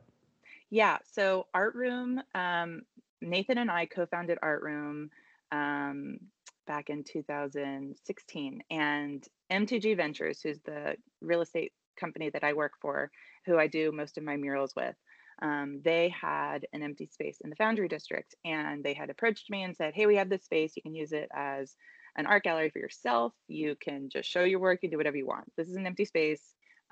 Yeah. 0.72 0.98
So 1.04 1.46
Art 1.54 1.76
Room, 1.76 2.24
um, 2.34 2.82
Nathan 3.24 3.58
and 3.58 3.72
I 3.72 3.86
co-founded 3.86 4.38
Art 4.42 4.62
Room. 4.62 5.10
Um, 5.52 6.18
back 6.66 6.90
in 6.90 7.04
2016. 7.04 8.64
And 8.70 9.28
M2G 9.52 9.98
Ventures, 9.98 10.42
who's 10.42 10.60
the 10.66 10.96
real 11.22 11.42
estate 11.42 11.74
company 12.00 12.30
that 12.32 12.44
I 12.44 12.54
work 12.54 12.74
for, 12.82 13.12
who 13.46 13.58
I 13.58 13.68
do 13.68 13.92
most 13.92 14.18
of 14.18 14.24
my 14.24 14.38
murals 14.38 14.74
with, 14.76 14.96
um, 15.42 15.82
they 15.84 16.10
had 16.10 16.66
an 16.74 16.84
empty 16.84 17.08
space 17.08 17.40
in 17.44 17.50
the 17.50 17.56
Foundry 17.56 17.88
District. 17.88 18.34
And 18.46 18.84
they 18.84 18.94
had 18.94 19.10
approached 19.10 19.50
me 19.50 19.64
and 19.64 19.76
said, 19.76 19.94
Hey, 19.94 20.06
we 20.06 20.16
have 20.16 20.30
this 20.30 20.44
space. 20.44 20.74
You 20.76 20.82
can 20.82 20.96
use 20.96 21.12
it 21.12 21.30
as 21.34 21.76
an 22.16 22.26
art 22.26 22.44
gallery 22.44 22.70
for 22.70 22.80
yourself. 22.80 23.34
You 23.48 23.76
can 23.80 24.10
just 24.10 24.30
show 24.30 24.44
your 24.44 24.60
work, 24.60 24.80
you 24.84 24.90
do 24.90 24.98
whatever 24.98 25.18
you 25.18 25.28
want. 25.28 25.52
This 25.58 25.68
is 25.68 25.76
an 25.76 25.88
empty 25.88 26.06
space. 26.06 26.42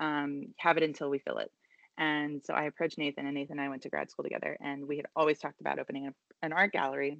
Um, 0.00 0.46
have 0.58 0.76
it 0.76 0.82
until 0.82 1.10
we 1.10 1.20
fill 1.20 1.38
it. 1.38 1.50
And 1.98 2.42
so 2.44 2.54
I 2.54 2.64
approached 2.64 2.98
Nathan, 2.98 3.26
and 3.26 3.34
Nathan 3.34 3.58
and 3.58 3.66
I 3.66 3.68
went 3.68 3.82
to 3.82 3.88
grad 3.88 4.10
school 4.10 4.24
together, 4.24 4.56
and 4.60 4.86
we 4.86 4.96
had 4.96 5.06
always 5.14 5.38
talked 5.38 5.60
about 5.60 5.78
opening 5.78 6.08
a, 6.08 6.14
an 6.42 6.52
art 6.52 6.72
gallery. 6.72 7.18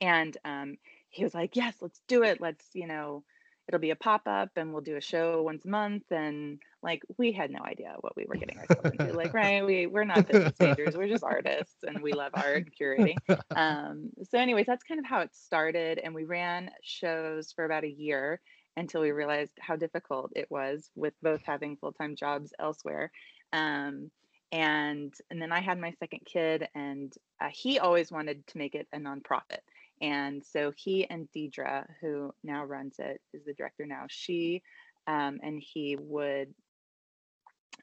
And 0.00 0.36
um, 0.44 0.76
he 1.10 1.24
was 1.24 1.34
like, 1.34 1.56
yes, 1.56 1.76
let's 1.80 2.00
do 2.08 2.22
it. 2.22 2.40
Let's, 2.40 2.66
you 2.74 2.86
know, 2.86 3.22
it'll 3.68 3.80
be 3.80 3.90
a 3.90 3.96
pop 3.96 4.22
up 4.26 4.50
and 4.56 4.72
we'll 4.72 4.82
do 4.82 4.96
a 4.96 5.00
show 5.00 5.42
once 5.42 5.64
a 5.64 5.68
month. 5.68 6.10
And 6.10 6.58
like, 6.82 7.02
we 7.18 7.32
had 7.32 7.50
no 7.50 7.60
idea 7.64 7.94
what 8.00 8.16
we 8.16 8.26
were 8.26 8.36
getting 8.36 8.58
ourselves 8.58 8.90
into. 8.90 9.12
Like, 9.12 9.32
right. 9.34 9.64
We, 9.64 9.86
we're 9.86 10.04
not 10.04 10.26
business 10.26 10.58
majors. 10.58 10.96
We're 10.96 11.08
just 11.08 11.22
artists 11.22 11.76
and 11.82 12.02
we 12.02 12.12
love 12.12 12.32
art 12.34 12.66
and 12.66 12.74
curating. 12.74 13.16
Um, 13.54 14.10
so 14.28 14.38
anyways, 14.38 14.66
that's 14.66 14.82
kind 14.82 14.98
of 14.98 15.06
how 15.06 15.20
it 15.20 15.34
started. 15.34 16.00
And 16.02 16.14
we 16.14 16.24
ran 16.24 16.70
shows 16.82 17.52
for 17.52 17.64
about 17.64 17.84
a 17.84 17.90
year 17.90 18.40
until 18.76 19.02
we 19.02 19.12
realized 19.12 19.52
how 19.60 19.76
difficult 19.76 20.32
it 20.34 20.50
was 20.50 20.90
with 20.94 21.14
both 21.22 21.42
having 21.44 21.76
full-time 21.76 22.16
jobs 22.16 22.52
elsewhere. 22.58 23.12
Um, 23.52 24.10
and 24.50 25.14
and 25.30 25.40
then 25.40 25.52
I 25.52 25.60
had 25.60 25.78
my 25.78 25.92
second 25.92 26.20
kid, 26.26 26.68
and 26.74 27.12
uh, 27.40 27.48
he 27.52 27.78
always 27.78 28.12
wanted 28.12 28.46
to 28.48 28.58
make 28.58 28.74
it 28.74 28.86
a 28.92 28.98
nonprofit. 28.98 29.60
And 30.00 30.44
so 30.44 30.72
he 30.76 31.08
and 31.08 31.28
Deidre, 31.34 31.86
who 32.00 32.34
now 32.42 32.64
runs 32.64 32.96
it, 32.98 33.20
is 33.32 33.44
the 33.44 33.54
director 33.54 33.86
now. 33.86 34.04
She 34.08 34.62
um, 35.06 35.40
and 35.42 35.60
he 35.60 35.96
would 35.98 36.54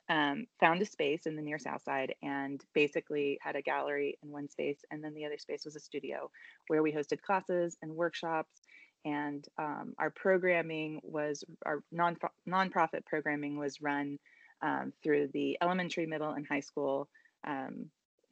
um, 0.09 0.47
found 0.59 0.82
a 0.82 0.86
space 0.86 1.26
in 1.26 1.36
the 1.36 1.41
near 1.41 1.59
south 1.59 1.84
side 1.84 2.15
and 2.24 2.63
basically 2.74 3.38
had 3.41 3.55
a 3.55 3.61
gallery 3.61 4.17
in 4.24 4.32
one 4.32 4.49
space 4.49 4.80
and 4.91 5.03
then 5.03 5.13
the 5.13 5.26
other 5.26 5.38
space 5.38 5.65
was 5.65 5.76
a 5.76 5.80
studio 5.80 6.32
where 6.67 6.82
we 6.82 6.91
hosted 6.91 7.22
classes 7.22 7.78
and 7.82 7.91
workshops 7.91 8.61
and 9.05 9.45
um, 9.57 9.93
our 9.97 10.09
programming 10.09 10.99
was 11.03 11.43
our 11.65 11.84
non 11.91 12.17
nonprofit 12.47 13.05
programming 13.05 13.57
was 13.57 13.82
run 13.82 14.17
um, 14.62 14.93
through 15.03 15.30
the 15.34 15.57
elementary, 15.62 16.05
middle, 16.05 16.32
and 16.32 16.45
high 16.47 16.60
school 16.60 17.10
um, 17.45 17.86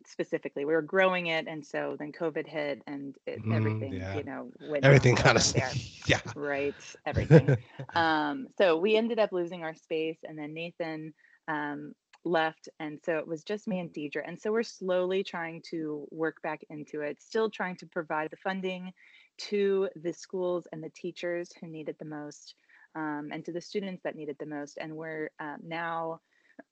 specifically. 0.05 0.65
We 0.65 0.73
were 0.73 0.81
growing 0.81 1.27
it, 1.27 1.47
and 1.47 1.65
so 1.65 1.95
then 1.99 2.11
COVID 2.11 2.47
hit, 2.47 2.81
and 2.87 3.15
it, 3.25 3.43
mm, 3.43 3.55
everything 3.55 3.93
yeah. 3.93 4.15
you 4.15 4.23
know 4.23 4.51
went 4.61 4.85
everything 4.85 5.15
kind 5.15 5.37
of 5.37 5.53
there. 5.53 5.71
yeah, 6.07 6.19
right, 6.35 6.75
everything. 7.05 7.57
um, 7.95 8.47
so 8.57 8.77
we 8.77 8.95
ended 8.95 9.19
up 9.19 9.31
losing 9.31 9.63
our 9.63 9.75
space, 9.75 10.19
and 10.23 10.37
then 10.37 10.53
Nathan 10.53 11.13
um, 11.47 11.93
left 12.27 12.67
and 12.79 12.99
so 13.03 13.17
it 13.17 13.27
was 13.27 13.43
just 13.43 13.67
me 13.67 13.79
and 13.79 13.93
Deidre 13.93 14.21
and 14.25 14.39
so 14.39 14.51
we're 14.51 14.63
slowly 14.63 15.23
trying 15.23 15.61
to 15.69 16.05
work 16.11 16.41
back 16.41 16.61
into 16.69 17.01
it 17.01 17.21
still 17.21 17.49
trying 17.49 17.75
to 17.77 17.85
provide 17.87 18.29
the 18.31 18.37
funding 18.37 18.91
to 19.37 19.87
the 19.95 20.13
schools 20.13 20.67
and 20.71 20.83
the 20.83 20.89
teachers 20.89 21.51
who 21.59 21.67
need 21.67 21.89
it 21.89 21.97
the 21.99 22.05
most 22.05 22.55
um, 22.97 23.29
and 23.31 23.45
to 23.45 23.51
the 23.51 23.61
students 23.61 24.01
that 24.03 24.15
need 24.15 24.27
it 24.27 24.39
the 24.39 24.45
most. 24.45 24.77
And 24.81 24.97
we're 24.97 25.29
uh, 25.39 25.57
now 25.63 26.19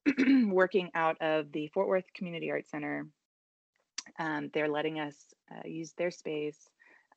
working 0.47 0.89
out 0.95 1.21
of 1.21 1.51
the 1.51 1.67
Fort 1.67 1.87
Worth 1.87 2.11
Community 2.15 2.49
Arts 2.49 2.71
Center. 2.71 3.07
Um, 4.17 4.49
they're 4.53 4.69
letting 4.69 4.99
us 4.99 5.15
uh, 5.51 5.67
use 5.67 5.93
their 5.93 6.09
space 6.09 6.57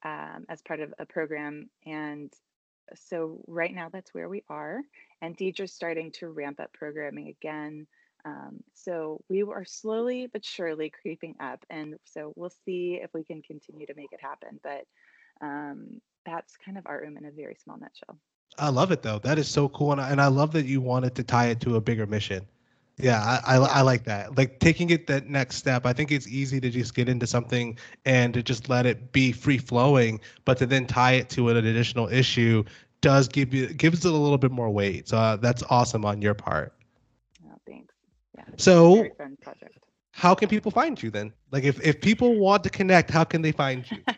um, 0.04 0.44
as 0.50 0.60
part 0.60 0.80
of 0.80 0.92
a 0.98 1.06
program. 1.06 1.70
And 1.86 2.30
so 2.94 3.42
right 3.46 3.74
now 3.74 3.88
that's 3.90 4.12
where 4.12 4.28
we 4.28 4.44
are. 4.50 4.82
And 5.22 5.34
Deidre's 5.36 5.72
starting 5.72 6.12
to 6.12 6.28
ramp 6.28 6.60
up 6.60 6.74
programming 6.74 7.28
again. 7.28 7.86
Um, 8.26 8.62
so 8.74 9.22
we 9.30 9.42
are 9.42 9.64
slowly 9.64 10.28
but 10.30 10.44
surely 10.44 10.90
creeping 10.90 11.34
up. 11.40 11.64
And 11.70 11.94
so 12.04 12.34
we'll 12.36 12.52
see 12.66 13.00
if 13.02 13.10
we 13.14 13.24
can 13.24 13.40
continue 13.40 13.86
to 13.86 13.94
make 13.94 14.12
it 14.12 14.20
happen. 14.20 14.60
But 14.62 14.84
um, 15.40 16.02
that's 16.26 16.58
kind 16.62 16.76
of 16.76 16.84
art 16.86 17.04
room 17.04 17.16
in 17.16 17.24
a 17.24 17.30
very 17.30 17.56
small 17.62 17.78
nutshell. 17.78 18.18
I 18.58 18.68
love 18.70 18.90
it 18.92 19.02
though. 19.02 19.18
That 19.18 19.38
is 19.38 19.48
so 19.48 19.68
cool, 19.68 19.92
and 19.92 20.00
I, 20.00 20.10
and 20.10 20.20
I 20.20 20.26
love 20.26 20.52
that 20.52 20.66
you 20.66 20.80
wanted 20.80 21.14
to 21.16 21.22
tie 21.22 21.46
it 21.46 21.60
to 21.60 21.76
a 21.76 21.80
bigger 21.80 22.06
mission. 22.06 22.46
Yeah, 23.00 23.40
I, 23.46 23.56
I, 23.56 23.58
I 23.58 23.80
like 23.82 24.04
that. 24.04 24.36
Like 24.36 24.58
taking 24.58 24.90
it 24.90 25.06
that 25.06 25.28
next 25.28 25.56
step. 25.56 25.86
I 25.86 25.92
think 25.92 26.10
it's 26.10 26.26
easy 26.26 26.60
to 26.60 26.68
just 26.68 26.94
get 26.94 27.08
into 27.08 27.26
something 27.26 27.78
and 28.04 28.34
to 28.34 28.42
just 28.42 28.68
let 28.68 28.86
it 28.86 29.12
be 29.12 29.30
free 29.30 29.58
flowing, 29.58 30.20
but 30.44 30.58
to 30.58 30.66
then 30.66 30.86
tie 30.86 31.12
it 31.12 31.28
to 31.30 31.48
an 31.48 31.56
additional 31.56 32.08
issue 32.08 32.64
does 33.00 33.28
give 33.28 33.54
you 33.54 33.68
gives 33.68 34.04
it 34.04 34.12
a 34.12 34.16
little 34.16 34.38
bit 34.38 34.50
more 34.50 34.70
weight. 34.70 35.08
So 35.08 35.16
uh, 35.16 35.36
that's 35.36 35.62
awesome 35.70 36.04
on 36.04 36.20
your 36.20 36.34
part. 36.34 36.74
Oh, 37.46 37.54
thanks. 37.66 37.94
Yeah. 38.36 38.44
So 38.56 39.06
how 40.10 40.34
can 40.34 40.48
people 40.48 40.72
find 40.72 41.00
you 41.00 41.10
then? 41.10 41.32
Like 41.52 41.62
if 41.62 41.80
if 41.86 42.00
people 42.00 42.36
want 42.38 42.64
to 42.64 42.70
connect, 42.70 43.10
how 43.10 43.22
can 43.24 43.42
they 43.42 43.52
find 43.52 43.88
you? 43.88 44.02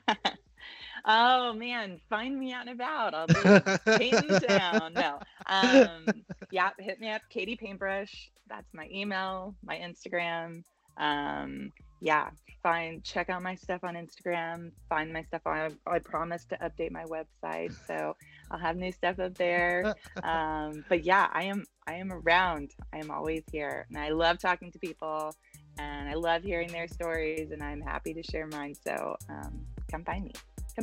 Oh 1.13 1.53
man, 1.55 2.01
find 2.09 2.39
me 2.39 2.53
out 2.53 2.69
and 2.69 2.81
about. 2.81 3.15
I'll 3.15 3.27
be 3.27 3.99
painting 3.99 4.39
down. 4.49 4.95
No. 5.01 5.19
Um, 5.47 6.07
yeah, 6.53 6.71
hit 6.79 7.01
me 7.01 7.11
up, 7.11 7.23
Katie 7.31 7.57
Paintbrush. 7.57 8.31
That's 8.49 8.73
my 8.75 8.89
email, 8.93 9.57
my 9.65 9.77
Instagram. 9.77 10.63
Um, 10.99 11.73
yeah, 12.01 12.31
find 12.63 13.03
check 13.03 13.29
out 13.29 13.43
my 13.43 13.57
stuff 13.57 13.83
on 13.83 13.95
Instagram. 13.95 14.71
Find 14.89 15.13
my 15.13 15.23
stuff 15.25 15.43
on. 15.47 15.77
I 15.87 15.99
promise 15.99 16.45
to 16.47 16.57
update 16.59 16.93
my 16.93 17.05
website, 17.05 17.75
so 17.89 18.15
I'll 18.51 18.59
have 18.61 18.77
new 18.77 18.93
stuff 18.93 19.19
up 19.19 19.35
there. 19.35 19.93
Um, 20.23 20.85
but 20.89 21.05
yeah, 21.05 21.29
I 21.33 21.45
am 21.45 21.65
I 21.89 21.95
am 21.95 22.13
around. 22.13 22.71
I 22.93 22.99
am 22.99 23.11
always 23.11 23.43
here, 23.51 23.87
and 23.89 23.99
I 23.99 24.11
love 24.11 24.39
talking 24.39 24.71
to 24.71 24.79
people, 24.79 25.35
and 25.79 26.09
I 26.09 26.15
love 26.15 26.45
hearing 26.45 26.69
their 26.69 26.87
stories, 26.87 27.51
and 27.51 27.63
I'm 27.63 27.81
happy 27.81 28.15
to 28.15 28.23
share 28.23 28.47
mine. 28.47 28.75
So 28.75 29.17
um, 29.29 29.67
come 29.91 30.05
find 30.05 30.27
me. 30.27 30.33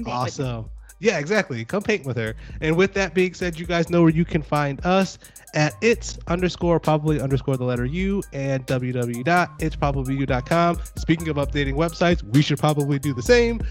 Awesome. 0.06 0.70
Yeah, 1.00 1.20
exactly. 1.20 1.64
Come 1.64 1.84
paint 1.84 2.06
with 2.06 2.18
her. 2.18 2.36
And 2.60 2.76
with 2.76 2.96
that 2.96 3.14
being 3.14 3.36
said, 3.36 3.58
you 3.60 3.68
guys 3.68 3.90
know 3.90 4.02
where 4.02 4.12
you 4.12 4.26
can 4.26 4.42
find 4.42 4.86
us 4.86 5.20
at 5.54 5.76
it's 5.82 6.20
underscore 6.28 6.78
probably 6.80 7.22
underscore 7.22 7.56
the 7.56 7.64
letter 7.64 7.86
U 7.86 8.22
and 8.34 8.66
www.itsprobablyu.com. 8.66 10.80
Speaking 10.96 11.30
of 11.30 11.36
updating 11.38 11.76
websites, 11.76 12.24
we 12.34 12.42
should 12.42 12.58
probably 12.58 12.98
do 13.00 13.14
the 13.14 13.22
same. 13.22 13.62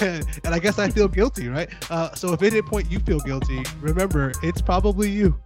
and 0.00 0.24
I 0.54 0.60
guess 0.60 0.78
I 0.78 0.88
feel 0.88 1.08
guilty, 1.08 1.48
right? 1.48 1.68
Uh, 1.90 2.14
so 2.14 2.32
if 2.32 2.40
at 2.42 2.52
any 2.52 2.62
point 2.62 2.90
you 2.90 3.00
feel 3.00 3.20
guilty, 3.20 3.62
remember 3.80 4.32
it's 4.42 4.62
probably 4.62 5.10
you. 5.10 5.38